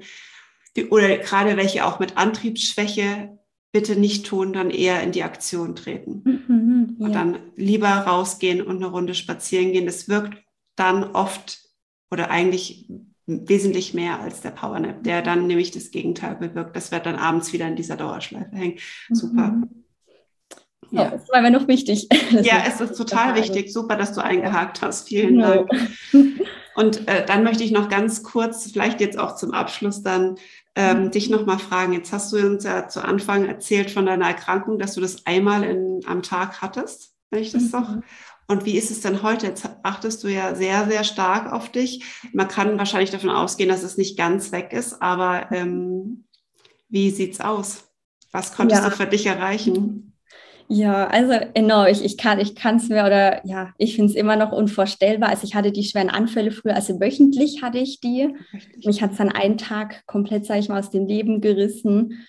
die, 0.76 0.86
oder 0.88 1.16
gerade 1.18 1.56
welche 1.56 1.86
auch 1.86 1.98
mit 1.98 2.16
Antriebsschwäche 2.16 3.38
bitte 3.72 3.96
nicht 3.96 4.26
tun, 4.26 4.52
dann 4.52 4.70
eher 4.70 5.02
in 5.02 5.12
die 5.12 5.22
Aktion 5.22 5.76
treten. 5.76 6.22
Mhm, 6.24 6.96
ja. 6.98 7.06
Und 7.06 7.12
dann 7.14 7.38
lieber 7.56 7.88
rausgehen 7.88 8.62
und 8.62 8.76
eine 8.76 8.86
Runde 8.86 9.14
spazieren 9.14 9.72
gehen. 9.72 9.86
Das 9.86 10.08
wirkt 10.08 10.38
dann 10.76 11.04
oft 11.04 11.60
oder 12.10 12.30
eigentlich 12.30 12.88
wesentlich 13.26 13.92
mehr 13.92 14.20
als 14.20 14.40
der 14.40 14.50
Powernap, 14.50 15.02
der 15.02 15.20
dann 15.20 15.46
nämlich 15.46 15.72
das 15.72 15.90
Gegenteil 15.90 16.36
bewirkt. 16.36 16.76
Das 16.76 16.92
wird 16.92 17.06
dann 17.06 17.16
abends 17.16 17.52
wieder 17.52 17.66
in 17.66 17.76
dieser 17.76 17.96
Dauerschleife 17.96 18.54
hängen. 18.54 18.78
Super. 19.10 19.48
Mhm. 19.48 19.84
Ja, 20.92 21.10
das 21.10 21.28
war 21.30 21.42
mir 21.42 21.50
noch 21.50 21.66
wichtig. 21.66 22.08
ja, 22.30 22.62
es 22.66 22.80
ist 22.80 22.96
total 22.96 23.34
wichtig. 23.34 23.72
Super, 23.72 23.96
dass 23.96 24.12
du 24.12 24.22
eingehakt 24.22 24.82
hast. 24.82 25.08
Vielen 25.08 25.40
ja. 25.40 25.56
Dank. 25.56 25.70
Und 26.76 27.08
äh, 27.08 27.24
dann 27.24 27.42
möchte 27.42 27.64
ich 27.64 27.72
noch 27.72 27.88
ganz 27.88 28.22
kurz, 28.22 28.70
vielleicht 28.70 29.00
jetzt 29.00 29.18
auch 29.18 29.34
zum 29.34 29.52
Abschluss 29.52 30.02
dann, 30.02 30.36
ähm, 30.74 31.04
mhm. 31.04 31.10
dich 31.10 31.30
noch 31.30 31.46
mal 31.46 31.58
fragen. 31.58 31.94
Jetzt 31.94 32.12
hast 32.12 32.32
du 32.32 32.36
uns 32.36 32.64
ja 32.64 32.86
zu 32.86 33.02
Anfang 33.02 33.46
erzählt 33.46 33.90
von 33.90 34.06
deiner 34.06 34.26
Erkrankung, 34.26 34.78
dass 34.78 34.94
du 34.94 35.00
das 35.00 35.26
einmal 35.26 35.64
in, 35.64 36.02
am 36.06 36.22
Tag 36.22 36.60
hattest, 36.60 37.14
wenn 37.30 37.42
ich 37.42 37.50
das 37.50 37.64
mhm. 37.64 37.70
doch 37.72 37.96
und 38.48 38.64
wie 38.64 38.76
ist 38.76 38.90
es 38.90 39.00
denn 39.00 39.22
heute? 39.22 39.46
Jetzt 39.46 39.68
achtest 39.82 40.22
du 40.22 40.28
ja 40.28 40.54
sehr, 40.54 40.86
sehr 40.86 41.04
stark 41.04 41.52
auf 41.52 41.70
dich. 41.70 42.04
Man 42.32 42.48
kann 42.48 42.78
wahrscheinlich 42.78 43.10
davon 43.10 43.30
ausgehen, 43.30 43.68
dass 43.68 43.82
es 43.82 43.96
nicht 43.96 44.16
ganz 44.16 44.52
weg 44.52 44.72
ist, 44.72 45.02
aber 45.02 45.50
ähm, 45.52 46.24
wie 46.88 47.10
sieht's 47.10 47.40
aus? 47.40 47.84
Was 48.32 48.54
konntest 48.54 48.82
ja. 48.82 48.88
du 48.88 48.94
für 48.94 49.06
dich 49.06 49.26
erreichen? 49.26 50.12
Ja, 50.68 51.06
also 51.06 51.32
genau, 51.54 51.86
ich, 51.86 52.04
ich 52.04 52.16
kann 52.16 52.38
es 52.38 52.88
mir 52.88 53.04
oder 53.04 53.46
ja, 53.46 53.72
ich 53.78 53.94
finde 53.94 54.10
es 54.10 54.16
immer 54.16 54.36
noch 54.36 54.50
unvorstellbar. 54.50 55.30
Also 55.30 55.44
ich 55.44 55.54
hatte 55.54 55.70
die 55.70 55.84
schweren 55.84 56.10
Anfälle 56.10 56.50
früher, 56.50 56.74
also 56.74 57.00
wöchentlich 57.00 57.62
hatte 57.62 57.78
ich 57.78 58.00
die. 58.00 58.34
Mich 58.84 59.00
hat 59.00 59.12
es 59.12 59.18
dann 59.18 59.30
einen 59.30 59.58
Tag 59.58 60.04
komplett, 60.06 60.44
sage 60.44 60.60
ich 60.60 60.68
mal, 60.68 60.80
aus 60.80 60.90
dem 60.90 61.06
Leben 61.06 61.40
gerissen. 61.40 62.26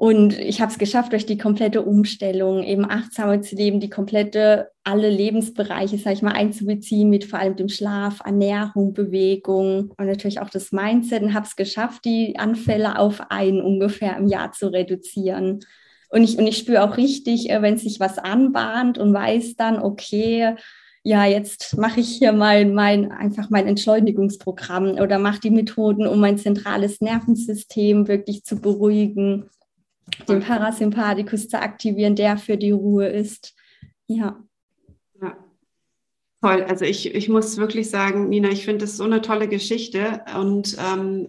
Und 0.00 0.38
ich 0.38 0.62
habe 0.62 0.72
es 0.72 0.78
geschafft, 0.78 1.12
durch 1.12 1.26
die 1.26 1.36
komplette 1.36 1.82
Umstellung 1.82 2.62
eben 2.62 2.90
achtsamer 2.90 3.42
zu 3.42 3.54
leben, 3.54 3.80
die 3.80 3.90
komplette, 3.90 4.70
alle 4.82 5.10
Lebensbereiche, 5.10 5.98
sage 5.98 6.14
ich 6.14 6.22
mal, 6.22 6.32
einzubeziehen, 6.32 7.10
mit 7.10 7.26
vor 7.26 7.38
allem 7.38 7.54
dem 7.54 7.68
Schlaf, 7.68 8.20
Ernährung, 8.24 8.94
Bewegung 8.94 9.92
und 9.98 10.06
natürlich 10.06 10.40
auch 10.40 10.48
das 10.48 10.72
Mindset 10.72 11.22
und 11.22 11.34
habe 11.34 11.44
es 11.44 11.54
geschafft, 11.54 12.06
die 12.06 12.38
Anfälle 12.38 12.98
auf 12.98 13.30
einen 13.30 13.60
ungefähr 13.60 14.16
im 14.16 14.26
Jahr 14.26 14.52
zu 14.52 14.68
reduzieren. 14.72 15.60
Und 16.08 16.24
ich, 16.24 16.38
und 16.38 16.46
ich 16.46 16.56
spüre 16.56 16.82
auch 16.82 16.96
richtig, 16.96 17.50
äh, 17.50 17.60
wenn 17.60 17.76
sich 17.76 18.00
was 18.00 18.16
anbahnt 18.16 18.96
und 18.96 19.12
weiß 19.12 19.56
dann, 19.56 19.82
okay, 19.82 20.54
ja, 21.02 21.26
jetzt 21.26 21.76
mache 21.76 22.00
ich 22.00 22.08
hier 22.08 22.32
mal 22.32 22.64
mein, 22.64 23.12
einfach 23.12 23.50
mein 23.50 23.66
Entschleunigungsprogramm 23.66 24.92
oder 24.92 25.18
mache 25.18 25.40
die 25.40 25.50
Methoden, 25.50 26.06
um 26.06 26.20
mein 26.20 26.38
zentrales 26.38 27.02
Nervensystem 27.02 28.08
wirklich 28.08 28.44
zu 28.44 28.56
beruhigen 28.56 29.50
den 30.28 30.40
Parasympathikus 30.40 31.48
zu 31.48 31.60
aktivieren, 31.60 32.16
der 32.16 32.38
für 32.38 32.56
die 32.56 32.70
Ruhe 32.70 33.08
ist. 33.08 33.54
Ja. 34.06 34.42
ja. 35.20 35.36
Toll. 36.40 36.62
Also 36.62 36.84
ich, 36.84 37.14
ich 37.14 37.28
muss 37.28 37.56
wirklich 37.56 37.90
sagen, 37.90 38.28
Nina, 38.28 38.48
ich 38.48 38.64
finde 38.64 38.84
das 38.84 38.96
so 38.96 39.04
eine 39.04 39.22
tolle 39.22 39.48
Geschichte 39.48 40.22
und 40.38 40.76
ähm, 40.78 41.28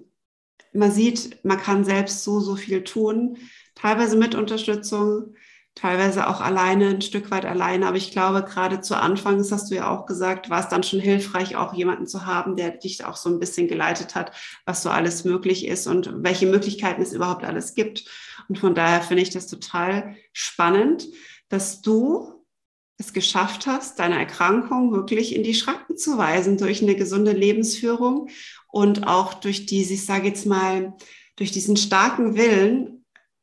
man 0.73 0.91
sieht, 0.91 1.43
man 1.43 1.57
kann 1.57 1.83
selbst 1.83 2.23
so, 2.23 2.39
so 2.39 2.55
viel 2.55 2.83
tun, 2.83 3.37
teilweise 3.75 4.17
mit 4.17 4.35
Unterstützung, 4.35 5.35
teilweise 5.75 6.27
auch 6.27 6.41
alleine, 6.41 6.89
ein 6.89 7.01
Stück 7.01 7.31
weit 7.31 7.45
alleine. 7.45 7.87
Aber 7.87 7.97
ich 7.97 8.11
glaube, 8.11 8.43
gerade 8.43 8.81
zu 8.81 8.95
Anfang, 8.95 9.37
das 9.37 9.51
hast 9.51 9.71
du 9.71 9.75
ja 9.75 9.89
auch 9.89 10.05
gesagt, 10.05 10.49
war 10.49 10.59
es 10.59 10.69
dann 10.69 10.83
schon 10.83 10.99
hilfreich, 10.99 11.55
auch 11.55 11.73
jemanden 11.73 12.07
zu 12.07 12.25
haben, 12.25 12.55
der 12.55 12.71
dich 12.71 13.05
auch 13.05 13.15
so 13.15 13.29
ein 13.29 13.39
bisschen 13.39 13.67
geleitet 13.67 14.15
hat, 14.15 14.31
was 14.65 14.83
so 14.83 14.89
alles 14.89 15.23
möglich 15.23 15.65
ist 15.65 15.87
und 15.87 16.23
welche 16.23 16.45
Möglichkeiten 16.45 17.01
es 17.01 17.13
überhaupt 17.13 17.45
alles 17.45 17.73
gibt. 17.73 18.05
Und 18.49 18.59
von 18.59 18.75
daher 18.75 19.01
finde 19.01 19.23
ich 19.23 19.29
das 19.29 19.47
total 19.47 20.15
spannend, 20.33 21.07
dass 21.49 21.81
du 21.81 22.33
es 22.97 23.13
geschafft 23.13 23.65
hast, 23.65 23.99
deine 23.99 24.19
Erkrankung 24.19 24.91
wirklich 24.91 25.35
in 25.35 25.43
die 25.43 25.55
Schranken 25.55 25.97
zu 25.97 26.17
weisen 26.17 26.57
durch 26.57 26.83
eine 26.83 26.95
gesunde 26.95 27.31
Lebensführung 27.31 28.29
und 28.67 29.07
auch 29.07 29.33
durch 29.33 29.65
diese, 29.65 29.95
ich 29.95 30.05
sage 30.05 30.27
jetzt 30.27 30.45
mal, 30.45 30.93
durch 31.35 31.51
diesen 31.51 31.77
starken 31.77 32.35
Willen, 32.35 33.00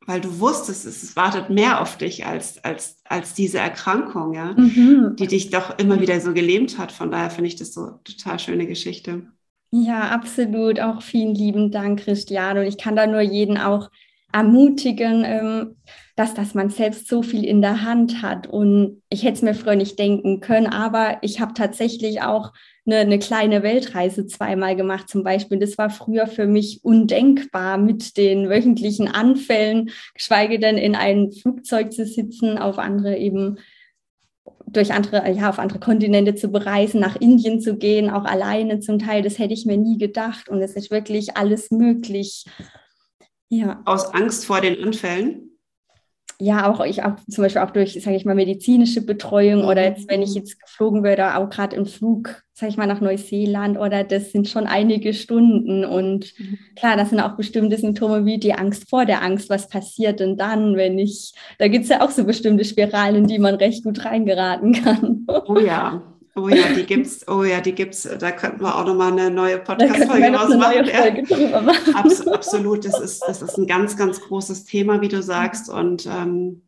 weil 0.09 0.21
du 0.21 0.39
wusstest, 0.39 0.87
es, 0.87 1.15
wartet 1.15 1.51
mehr 1.51 1.81
auf 1.81 1.95
dich 1.95 2.25
als, 2.25 2.63
als, 2.63 2.97
als 3.03 3.35
diese 3.35 3.59
Erkrankung, 3.59 4.33
ja, 4.33 4.53
mhm. 4.57 5.15
die 5.19 5.27
dich 5.27 5.51
doch 5.51 5.77
immer 5.77 6.01
wieder 6.01 6.19
so 6.19 6.33
gelähmt 6.33 6.79
hat. 6.79 6.91
Von 6.91 7.11
daher 7.11 7.29
finde 7.29 7.49
ich 7.49 7.57
das 7.57 7.75
so 7.75 7.91
total 8.03 8.39
schöne 8.39 8.65
Geschichte. 8.65 9.27
Ja, 9.69 10.09
absolut. 10.09 10.79
Auch 10.79 11.03
vielen 11.03 11.35
lieben 11.35 11.69
Dank, 11.69 11.99
Christiane. 11.99 12.61
Und 12.61 12.65
ich 12.65 12.79
kann 12.79 12.95
da 12.95 13.05
nur 13.05 13.21
jeden 13.21 13.59
auch 13.59 13.91
ermutigen, 14.31 15.23
ähm, 15.25 15.75
dass, 16.15 16.33
dass 16.33 16.53
man 16.53 16.69
selbst 16.69 17.07
so 17.07 17.21
viel 17.23 17.45
in 17.45 17.61
der 17.61 17.83
Hand 17.83 18.21
hat. 18.21 18.47
Und 18.47 19.01
ich 19.09 19.23
hätte 19.23 19.35
es 19.35 19.41
mir 19.41 19.53
früher 19.53 19.75
nicht 19.75 19.97
denken 19.97 20.41
können, 20.41 20.67
aber 20.67 21.17
ich 21.21 21.39
habe 21.39 21.53
tatsächlich 21.53 22.21
auch 22.21 22.51
eine, 22.85 22.97
eine 22.97 23.19
kleine 23.19 23.63
Weltreise 23.63 24.27
zweimal 24.27 24.75
gemacht 24.75 25.09
zum 25.09 25.23
Beispiel. 25.23 25.59
Das 25.59 25.77
war 25.77 25.89
früher 25.89 26.27
für 26.27 26.45
mich 26.45 26.83
undenkbar 26.83 27.77
mit 27.77 28.17
den 28.17 28.49
wöchentlichen 28.49 29.07
Anfällen, 29.07 29.91
geschweige 30.13 30.59
denn 30.59 30.77
in 30.77 30.95
einem 30.95 31.31
Flugzeug 31.31 31.93
zu 31.93 32.05
sitzen, 32.05 32.57
auf 32.57 32.79
andere 32.79 33.17
eben 33.17 33.57
durch 34.67 34.93
andere, 34.93 35.31
ja, 35.31 35.49
auf 35.49 35.59
andere 35.59 35.79
Kontinente 35.79 36.35
zu 36.35 36.49
bereisen, 36.49 36.99
nach 36.99 37.15
Indien 37.15 37.59
zu 37.59 37.77
gehen, 37.77 38.09
auch 38.09 38.25
alleine 38.25 38.79
zum 38.79 38.99
Teil. 38.99 39.21
Das 39.21 39.39
hätte 39.39 39.53
ich 39.53 39.65
mir 39.65 39.77
nie 39.77 39.97
gedacht. 39.97 40.49
Und 40.49 40.61
es 40.61 40.75
ist 40.75 40.91
wirklich 40.91 41.37
alles 41.37 41.71
möglich. 41.71 42.45
Ja. 43.49 43.81
Aus 43.85 44.13
Angst 44.13 44.45
vor 44.45 44.61
den 44.61 44.83
Anfällen? 44.83 45.49
ja, 46.41 46.71
auch 46.71 46.83
ich 46.85 47.03
auch 47.03 47.15
zum 47.29 47.43
Beispiel 47.43 47.61
auch 47.61 47.71
durch, 47.71 48.01
sage 48.01 48.15
ich 48.15 48.23
mal, 48.23 48.33
medizinische 48.33 49.05
Betreuung 49.05 49.65
oder 49.65 49.83
jetzt, 49.83 50.09
wenn 50.09 50.21
ich 50.21 50.33
jetzt 50.35 50.61
geflogen 50.61 51.03
würde, 51.03 51.35
auch 51.35 51.49
gerade 51.49 51.75
im 51.75 51.85
Flug, 51.85 52.43
sage 52.53 52.71
ich 52.71 52.77
mal, 52.77 52.87
nach 52.87 53.01
Neuseeland 53.01 53.77
oder 53.77 54.05
das 54.05 54.31
sind 54.31 54.47
schon 54.47 54.65
einige 54.65 55.13
Stunden 55.13 55.83
und 55.83 56.33
mhm. 56.39 56.57
klar, 56.77 56.95
das 56.95 57.09
sind 57.09 57.19
auch 57.19 57.35
bestimmte 57.35 57.77
Symptome 57.77 58.23
wie 58.25 58.37
die 58.37 58.53
Angst 58.53 58.89
vor 58.89 59.05
der 59.05 59.21
Angst. 59.21 59.49
Was 59.49 59.67
passiert 59.67 60.21
denn 60.21 60.37
dann, 60.37 60.77
wenn 60.77 60.97
ich, 60.97 61.33
da 61.57 61.67
gibt 61.67 61.83
es 61.83 61.89
ja 61.89 62.01
auch 62.01 62.11
so 62.11 62.23
bestimmte 62.23 62.63
Spiralen, 62.63 63.15
in 63.15 63.27
die 63.27 63.39
man 63.39 63.55
recht 63.55 63.83
gut 63.83 64.05
reingeraten 64.05 64.71
kann. 64.81 65.25
Oh 65.27 65.59
ja, 65.59 66.01
Oh 66.39 66.47
ja, 66.47 66.73
die 66.73 66.85
gibt's. 66.85 67.27
Oh 67.27 67.43
ja, 67.43 67.59
die 67.59 67.73
gibt's. 67.73 68.07
Da 68.19 68.31
könnten 68.31 68.61
wir 68.61 68.75
auch 68.75 68.85
nochmal 68.85 69.11
eine 69.11 69.29
neue 69.29 69.59
Podcast-Folge 69.59 70.33
rausmachen. 70.33 70.85
Ja. 70.85 71.61
machen. 71.61 71.95
Abs 71.95 72.25
absolut. 72.27 72.85
Das 72.85 72.99
ist, 72.99 73.23
das 73.27 73.41
ist 73.41 73.57
ein 73.57 73.67
ganz, 73.67 73.97
ganz 73.97 74.21
großes 74.21 74.65
Thema, 74.65 75.01
wie 75.01 75.09
du 75.09 75.21
sagst. 75.21 75.69
Und 75.69 76.05
ähm, 76.05 76.61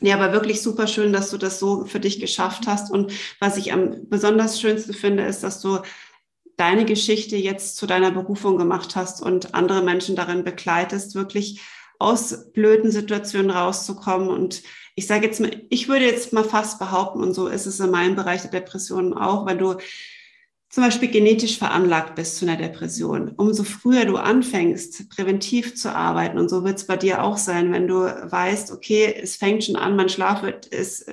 ja, 0.00 0.16
aber 0.16 0.32
wirklich 0.32 0.62
super 0.62 0.86
schön, 0.86 1.12
dass 1.12 1.30
du 1.30 1.38
das 1.38 1.58
so 1.58 1.84
für 1.84 2.00
dich 2.00 2.20
geschafft 2.20 2.66
hast. 2.66 2.90
Und 2.90 3.12
was 3.38 3.56
ich 3.56 3.72
am 3.72 4.08
besonders 4.08 4.60
schönsten 4.60 4.94
finde, 4.94 5.24
ist, 5.24 5.44
dass 5.44 5.60
du 5.60 5.78
deine 6.56 6.84
Geschichte 6.84 7.36
jetzt 7.36 7.76
zu 7.76 7.86
deiner 7.86 8.10
Berufung 8.10 8.58
gemacht 8.58 8.96
hast 8.96 9.22
und 9.22 9.54
andere 9.54 9.82
Menschen 9.82 10.16
darin 10.16 10.44
begleitest, 10.44 11.14
wirklich 11.14 11.60
aus 11.98 12.52
blöden 12.52 12.90
Situationen 12.90 13.50
rauszukommen 13.50 14.28
und 14.28 14.62
ich 14.94 15.06
sage 15.06 15.26
jetzt 15.26 15.40
mal, 15.40 15.50
ich 15.70 15.88
würde 15.88 16.04
jetzt 16.04 16.32
mal 16.32 16.44
fast 16.44 16.78
behaupten, 16.78 17.22
und 17.22 17.34
so 17.34 17.48
ist 17.48 17.66
es 17.66 17.80
in 17.80 17.90
meinem 17.90 18.14
Bereich 18.14 18.42
der 18.42 18.50
Depressionen 18.50 19.12
auch, 19.12 19.46
wenn 19.46 19.58
du 19.58 19.76
zum 20.68 20.82
Beispiel 20.82 21.08
genetisch 21.08 21.58
veranlagt 21.58 22.16
bist 22.16 22.36
zu 22.36 22.46
einer 22.46 22.56
Depression, 22.56 23.32
umso 23.36 23.62
früher 23.62 24.06
du 24.06 24.16
anfängst, 24.16 25.08
präventiv 25.08 25.76
zu 25.76 25.94
arbeiten, 25.94 26.38
und 26.38 26.48
so 26.48 26.64
wird 26.64 26.78
es 26.78 26.86
bei 26.86 26.96
dir 26.96 27.22
auch 27.22 27.36
sein, 27.36 27.72
wenn 27.72 27.86
du 27.86 28.02
weißt, 28.02 28.72
okay, 28.72 29.14
es 29.20 29.36
fängt 29.36 29.64
schon 29.64 29.76
an, 29.76 29.96
mein 29.96 30.08
Schlaf 30.08 30.42
wird, 30.42 30.72
es, 30.72 31.06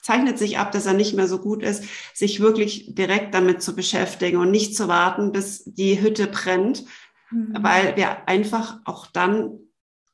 zeichnet 0.00 0.36
sich 0.38 0.58
ab, 0.58 0.72
dass 0.72 0.86
er 0.86 0.94
nicht 0.94 1.14
mehr 1.14 1.28
so 1.28 1.38
gut 1.38 1.62
ist, 1.62 1.84
sich 2.12 2.40
wirklich 2.40 2.94
direkt 2.94 3.34
damit 3.34 3.62
zu 3.62 3.74
beschäftigen 3.74 4.38
und 4.38 4.50
nicht 4.50 4.76
zu 4.76 4.88
warten, 4.88 5.30
bis 5.30 5.62
die 5.64 6.00
Hütte 6.00 6.26
brennt, 6.26 6.84
mhm. 7.30 7.56
weil 7.60 7.96
wir 7.96 8.28
einfach 8.28 8.80
auch 8.84 9.06
dann 9.06 9.58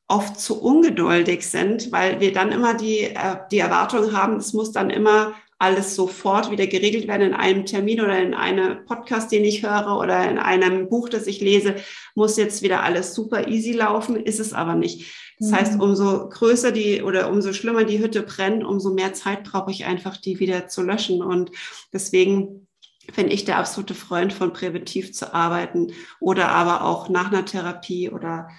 oft 0.09 0.39
zu 0.39 0.61
ungeduldig 0.61 1.47
sind, 1.47 1.91
weil 1.91 2.19
wir 2.19 2.33
dann 2.33 2.51
immer 2.51 2.73
die, 2.73 3.03
äh, 3.03 3.37
die 3.51 3.59
Erwartung 3.59 4.11
haben, 4.11 4.37
es 4.37 4.53
muss 4.53 4.71
dann 4.71 4.89
immer 4.89 5.33
alles 5.59 5.95
sofort 5.95 6.51
wieder 6.51 6.67
geregelt 6.67 7.07
werden 7.07 7.27
in 7.27 7.33
einem 7.33 7.65
Termin 7.65 8.01
oder 8.01 8.17
in 8.17 8.33
einem 8.33 8.85
Podcast, 8.85 9.31
den 9.31 9.43
ich 9.43 9.61
höre 9.61 9.97
oder 9.99 10.29
in 10.29 10.37
einem 10.39 10.89
Buch, 10.89 11.09
das 11.09 11.27
ich 11.27 11.41
lese, 11.41 11.75
muss 12.15 12.37
jetzt 12.37 12.63
wieder 12.63 12.81
alles 12.81 13.13
super 13.13 13.47
easy 13.47 13.73
laufen, 13.73 14.15
ist 14.15 14.39
es 14.39 14.53
aber 14.53 14.75
nicht. 14.75 15.13
Das 15.37 15.49
mhm. 15.49 15.55
heißt, 15.55 15.79
umso 15.79 16.29
größer 16.29 16.71
die 16.71 17.03
oder 17.03 17.29
umso 17.29 17.53
schlimmer 17.53 17.83
die 17.83 17.99
Hütte 17.99 18.23
brennt, 18.23 18.63
umso 18.63 18.93
mehr 18.93 19.13
Zeit 19.13 19.43
brauche 19.43 19.69
ich 19.69 19.85
einfach, 19.85 20.17
die 20.17 20.39
wieder 20.39 20.67
zu 20.67 20.81
löschen. 20.81 21.21
Und 21.21 21.51
deswegen 21.93 22.67
bin 23.15 23.29
ich 23.29 23.43
der 23.43 23.57
absolute 23.57 23.95
Freund 23.95 24.33
von 24.33 24.53
präventiv 24.53 25.13
zu 25.13 25.33
arbeiten 25.33 25.91
oder 26.19 26.49
aber 26.49 26.85
auch 26.85 27.09
nach 27.09 27.31
einer 27.31 27.45
Therapie 27.45 28.09
oder 28.09 28.49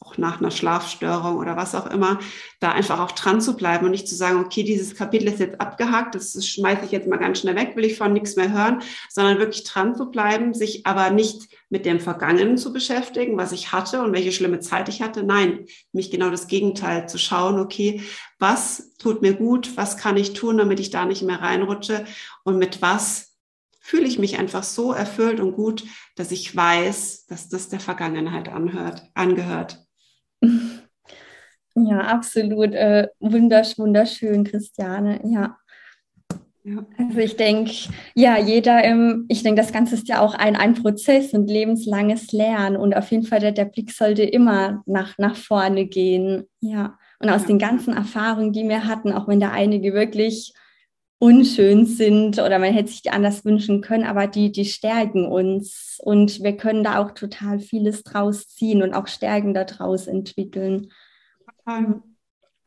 auch 0.00 0.18
nach 0.18 0.40
einer 0.40 0.50
Schlafstörung 0.50 1.36
oder 1.38 1.56
was 1.56 1.74
auch 1.74 1.86
immer, 1.86 2.18
da 2.60 2.72
einfach 2.72 3.00
auch 3.00 3.12
dran 3.12 3.40
zu 3.40 3.56
bleiben 3.56 3.86
und 3.86 3.92
nicht 3.92 4.08
zu 4.08 4.14
sagen, 4.14 4.40
okay, 4.40 4.62
dieses 4.62 4.94
Kapitel 4.94 5.28
ist 5.28 5.40
jetzt 5.40 5.60
abgehakt, 5.60 6.14
das 6.14 6.46
schmeiße 6.46 6.84
ich 6.84 6.92
jetzt 6.92 7.08
mal 7.08 7.16
ganz 7.16 7.40
schnell 7.40 7.56
weg, 7.56 7.72
will 7.76 7.84
ich 7.84 7.96
von 7.96 8.12
nichts 8.12 8.36
mehr 8.36 8.52
hören, 8.52 8.82
sondern 9.10 9.38
wirklich 9.38 9.64
dran 9.64 9.94
zu 9.94 10.10
bleiben, 10.10 10.54
sich 10.54 10.86
aber 10.86 11.10
nicht 11.10 11.48
mit 11.68 11.86
dem 11.86 11.98
Vergangenen 11.98 12.58
zu 12.58 12.72
beschäftigen, 12.72 13.36
was 13.36 13.52
ich 13.52 13.72
hatte 13.72 14.02
und 14.02 14.12
welche 14.12 14.32
schlimme 14.32 14.60
Zeit 14.60 14.88
ich 14.88 15.02
hatte. 15.02 15.22
Nein, 15.22 15.66
mich 15.92 16.10
genau 16.10 16.30
das 16.30 16.46
Gegenteil 16.46 17.08
zu 17.08 17.18
schauen, 17.18 17.58
okay, 17.58 18.02
was 18.38 18.94
tut 18.98 19.22
mir 19.22 19.34
gut, 19.34 19.76
was 19.76 19.96
kann 19.96 20.16
ich 20.16 20.34
tun, 20.34 20.58
damit 20.58 20.78
ich 20.78 20.90
da 20.90 21.04
nicht 21.04 21.22
mehr 21.22 21.40
reinrutsche 21.40 22.04
und 22.44 22.58
mit 22.58 22.82
was 22.82 23.36
fühle 23.86 24.06
ich 24.06 24.18
mich 24.18 24.38
einfach 24.38 24.64
so 24.64 24.92
erfüllt 24.92 25.38
und 25.38 25.54
gut, 25.54 25.84
dass 26.16 26.32
ich 26.32 26.54
weiß, 26.54 27.26
dass 27.26 27.48
das 27.48 27.68
der 27.68 27.78
Vergangenheit 27.78 28.48
anhört, 28.48 29.04
angehört. 29.14 29.85
Ja, 31.76 32.00
absolut. 32.00 32.72
Äh, 32.74 33.08
wundersch, 33.20 33.78
wunderschön, 33.78 34.44
Christiane. 34.44 35.20
Ja. 35.24 35.58
ja. 36.64 36.86
Also 36.98 37.18
ich 37.18 37.36
denke, 37.36 37.70
ja, 38.14 38.38
jeder, 38.38 38.82
ähm, 38.82 39.26
ich 39.28 39.42
denke, 39.42 39.60
das 39.60 39.74
Ganze 39.74 39.94
ist 39.94 40.08
ja 40.08 40.20
auch 40.20 40.34
ein, 40.34 40.56
ein 40.56 40.72
Prozess 40.72 41.34
und 41.34 41.50
lebenslanges 41.50 42.32
Lernen. 42.32 42.78
Und 42.78 42.96
auf 42.96 43.10
jeden 43.10 43.24
Fall, 43.24 43.40
der, 43.40 43.52
der 43.52 43.66
Blick 43.66 43.90
sollte 43.90 44.22
immer 44.22 44.82
nach, 44.86 45.18
nach 45.18 45.36
vorne 45.36 45.84
gehen. 45.84 46.44
Ja. 46.60 46.98
Und 47.18 47.28
aus 47.28 47.42
ja. 47.42 47.48
den 47.48 47.58
ganzen 47.58 47.94
Erfahrungen, 47.94 48.54
die 48.54 48.66
wir 48.66 48.86
hatten, 48.86 49.12
auch 49.12 49.28
wenn 49.28 49.40
da 49.40 49.50
einige 49.50 49.92
wirklich 49.92 50.54
unschön 51.18 51.86
sind 51.86 52.38
oder 52.38 52.58
man 52.58 52.72
hätte 52.72 52.90
sich 52.90 53.02
die 53.02 53.10
anders 53.10 53.44
wünschen 53.44 53.80
können, 53.80 54.04
aber 54.04 54.26
die, 54.26 54.52
die 54.52 54.66
stärken 54.66 55.26
uns 55.26 55.98
und 56.02 56.42
wir 56.42 56.56
können 56.56 56.84
da 56.84 56.98
auch 56.98 57.12
total 57.12 57.58
vieles 57.58 58.02
draus 58.02 58.48
ziehen 58.48 58.82
und 58.82 58.92
auch 58.92 59.06
Stärken 59.06 59.54
daraus 59.54 60.06
entwickeln. 60.06 60.92
Total. 61.64 62.02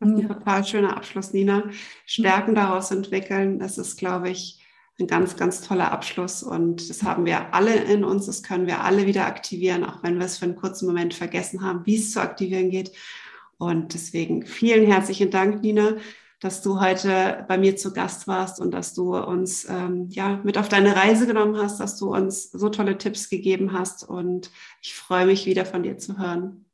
Total 0.01 0.63
schöner 0.63 0.95
Abschluss, 0.95 1.33
Nina. 1.33 1.63
Stärken 2.05 2.55
daraus 2.55 2.89
entwickeln, 2.89 3.59
das 3.59 3.77
ist, 3.77 3.97
glaube 3.97 4.29
ich, 4.29 4.63
ein 4.97 5.07
ganz, 5.07 5.35
ganz 5.35 5.61
toller 5.61 5.91
Abschluss 5.91 6.41
und 6.41 6.89
das 6.89 7.03
haben 7.03 7.25
wir 7.25 7.53
alle 7.53 7.75
in 7.75 8.05
uns, 8.05 8.25
das 8.25 8.41
können 8.41 8.65
wir 8.65 8.81
alle 8.81 9.05
wieder 9.05 9.25
aktivieren, 9.25 9.83
auch 9.83 10.01
wenn 10.01 10.17
wir 10.17 10.25
es 10.25 10.37
für 10.37 10.45
einen 10.45 10.55
kurzen 10.55 10.87
Moment 10.87 11.13
vergessen 11.13 11.63
haben, 11.63 11.85
wie 11.85 11.97
es 11.97 12.11
zu 12.11 12.21
aktivieren 12.21 12.69
geht. 12.69 12.93
Und 13.57 13.93
deswegen 13.93 14.45
vielen 14.45 14.85
herzlichen 14.85 15.31
Dank, 15.31 15.61
Nina, 15.61 15.97
dass 16.39 16.61
du 16.61 16.79
heute 16.79 17.45
bei 17.47 17.57
mir 17.57 17.75
zu 17.75 17.91
Gast 17.91 18.27
warst 18.27 18.61
und 18.61 18.71
dass 18.71 18.93
du 18.93 19.17
uns 19.17 19.67
ähm, 19.69 20.07
ja 20.09 20.39
mit 20.43 20.57
auf 20.57 20.69
deine 20.69 20.95
Reise 20.95 21.27
genommen 21.27 21.57
hast, 21.57 21.79
dass 21.79 21.97
du 21.97 22.13
uns 22.13 22.51
so 22.51 22.69
tolle 22.69 22.97
Tipps 22.97 23.29
gegeben 23.29 23.73
hast 23.73 24.07
und 24.07 24.49
ich 24.81 24.93
freue 24.93 25.25
mich 25.25 25.45
wieder 25.45 25.65
von 25.65 25.83
dir 25.83 25.97
zu 25.97 26.17
hören. 26.17 26.65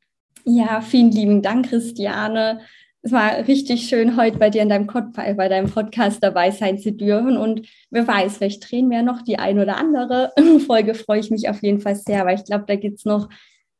Ja, 0.44 0.80
vielen 0.80 1.10
lieben 1.10 1.42
Dank, 1.42 1.68
Christiane. 1.68 2.60
Es 3.02 3.12
war 3.12 3.46
richtig 3.46 3.88
schön, 3.88 4.16
heute 4.16 4.38
bei 4.38 4.50
dir 4.50 4.62
in 4.62 4.68
deinem, 4.68 4.86
bei 4.86 5.48
deinem 5.48 5.70
Podcast 5.70 6.22
dabei 6.22 6.50
sein 6.50 6.78
zu 6.78 6.92
dürfen. 6.92 7.36
Und 7.36 7.68
wer 7.90 8.06
weiß, 8.06 8.38
vielleicht 8.38 8.70
drehen 8.70 8.90
wir 8.90 9.02
noch 9.02 9.22
die 9.22 9.38
ein 9.38 9.58
oder 9.58 9.76
andere 9.76 10.32
Folge. 10.66 10.94
Freue 10.94 11.20
ich 11.20 11.30
mich 11.30 11.48
auf 11.48 11.62
jeden 11.62 11.80
Fall 11.80 11.96
sehr, 11.96 12.24
weil 12.26 12.36
ich 12.36 12.44
glaube, 12.44 12.64
da 12.66 12.76
gibt 12.76 12.98
es 12.98 13.04
noch 13.04 13.28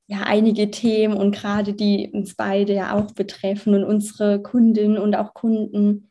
ja 0.07 0.23
einige 0.23 0.71
Themen 0.71 1.17
und 1.17 1.35
gerade 1.35 1.75
die 1.75 2.11
uns 2.13 2.35
beide 2.35 2.75
ja 2.75 2.95
auch 2.95 3.13
betreffen 3.13 3.75
und 3.75 3.85
unsere 3.85 4.41
Kundinnen 4.41 4.99
und 4.99 5.15
auch 5.15 5.35
Kunden. 5.35 6.11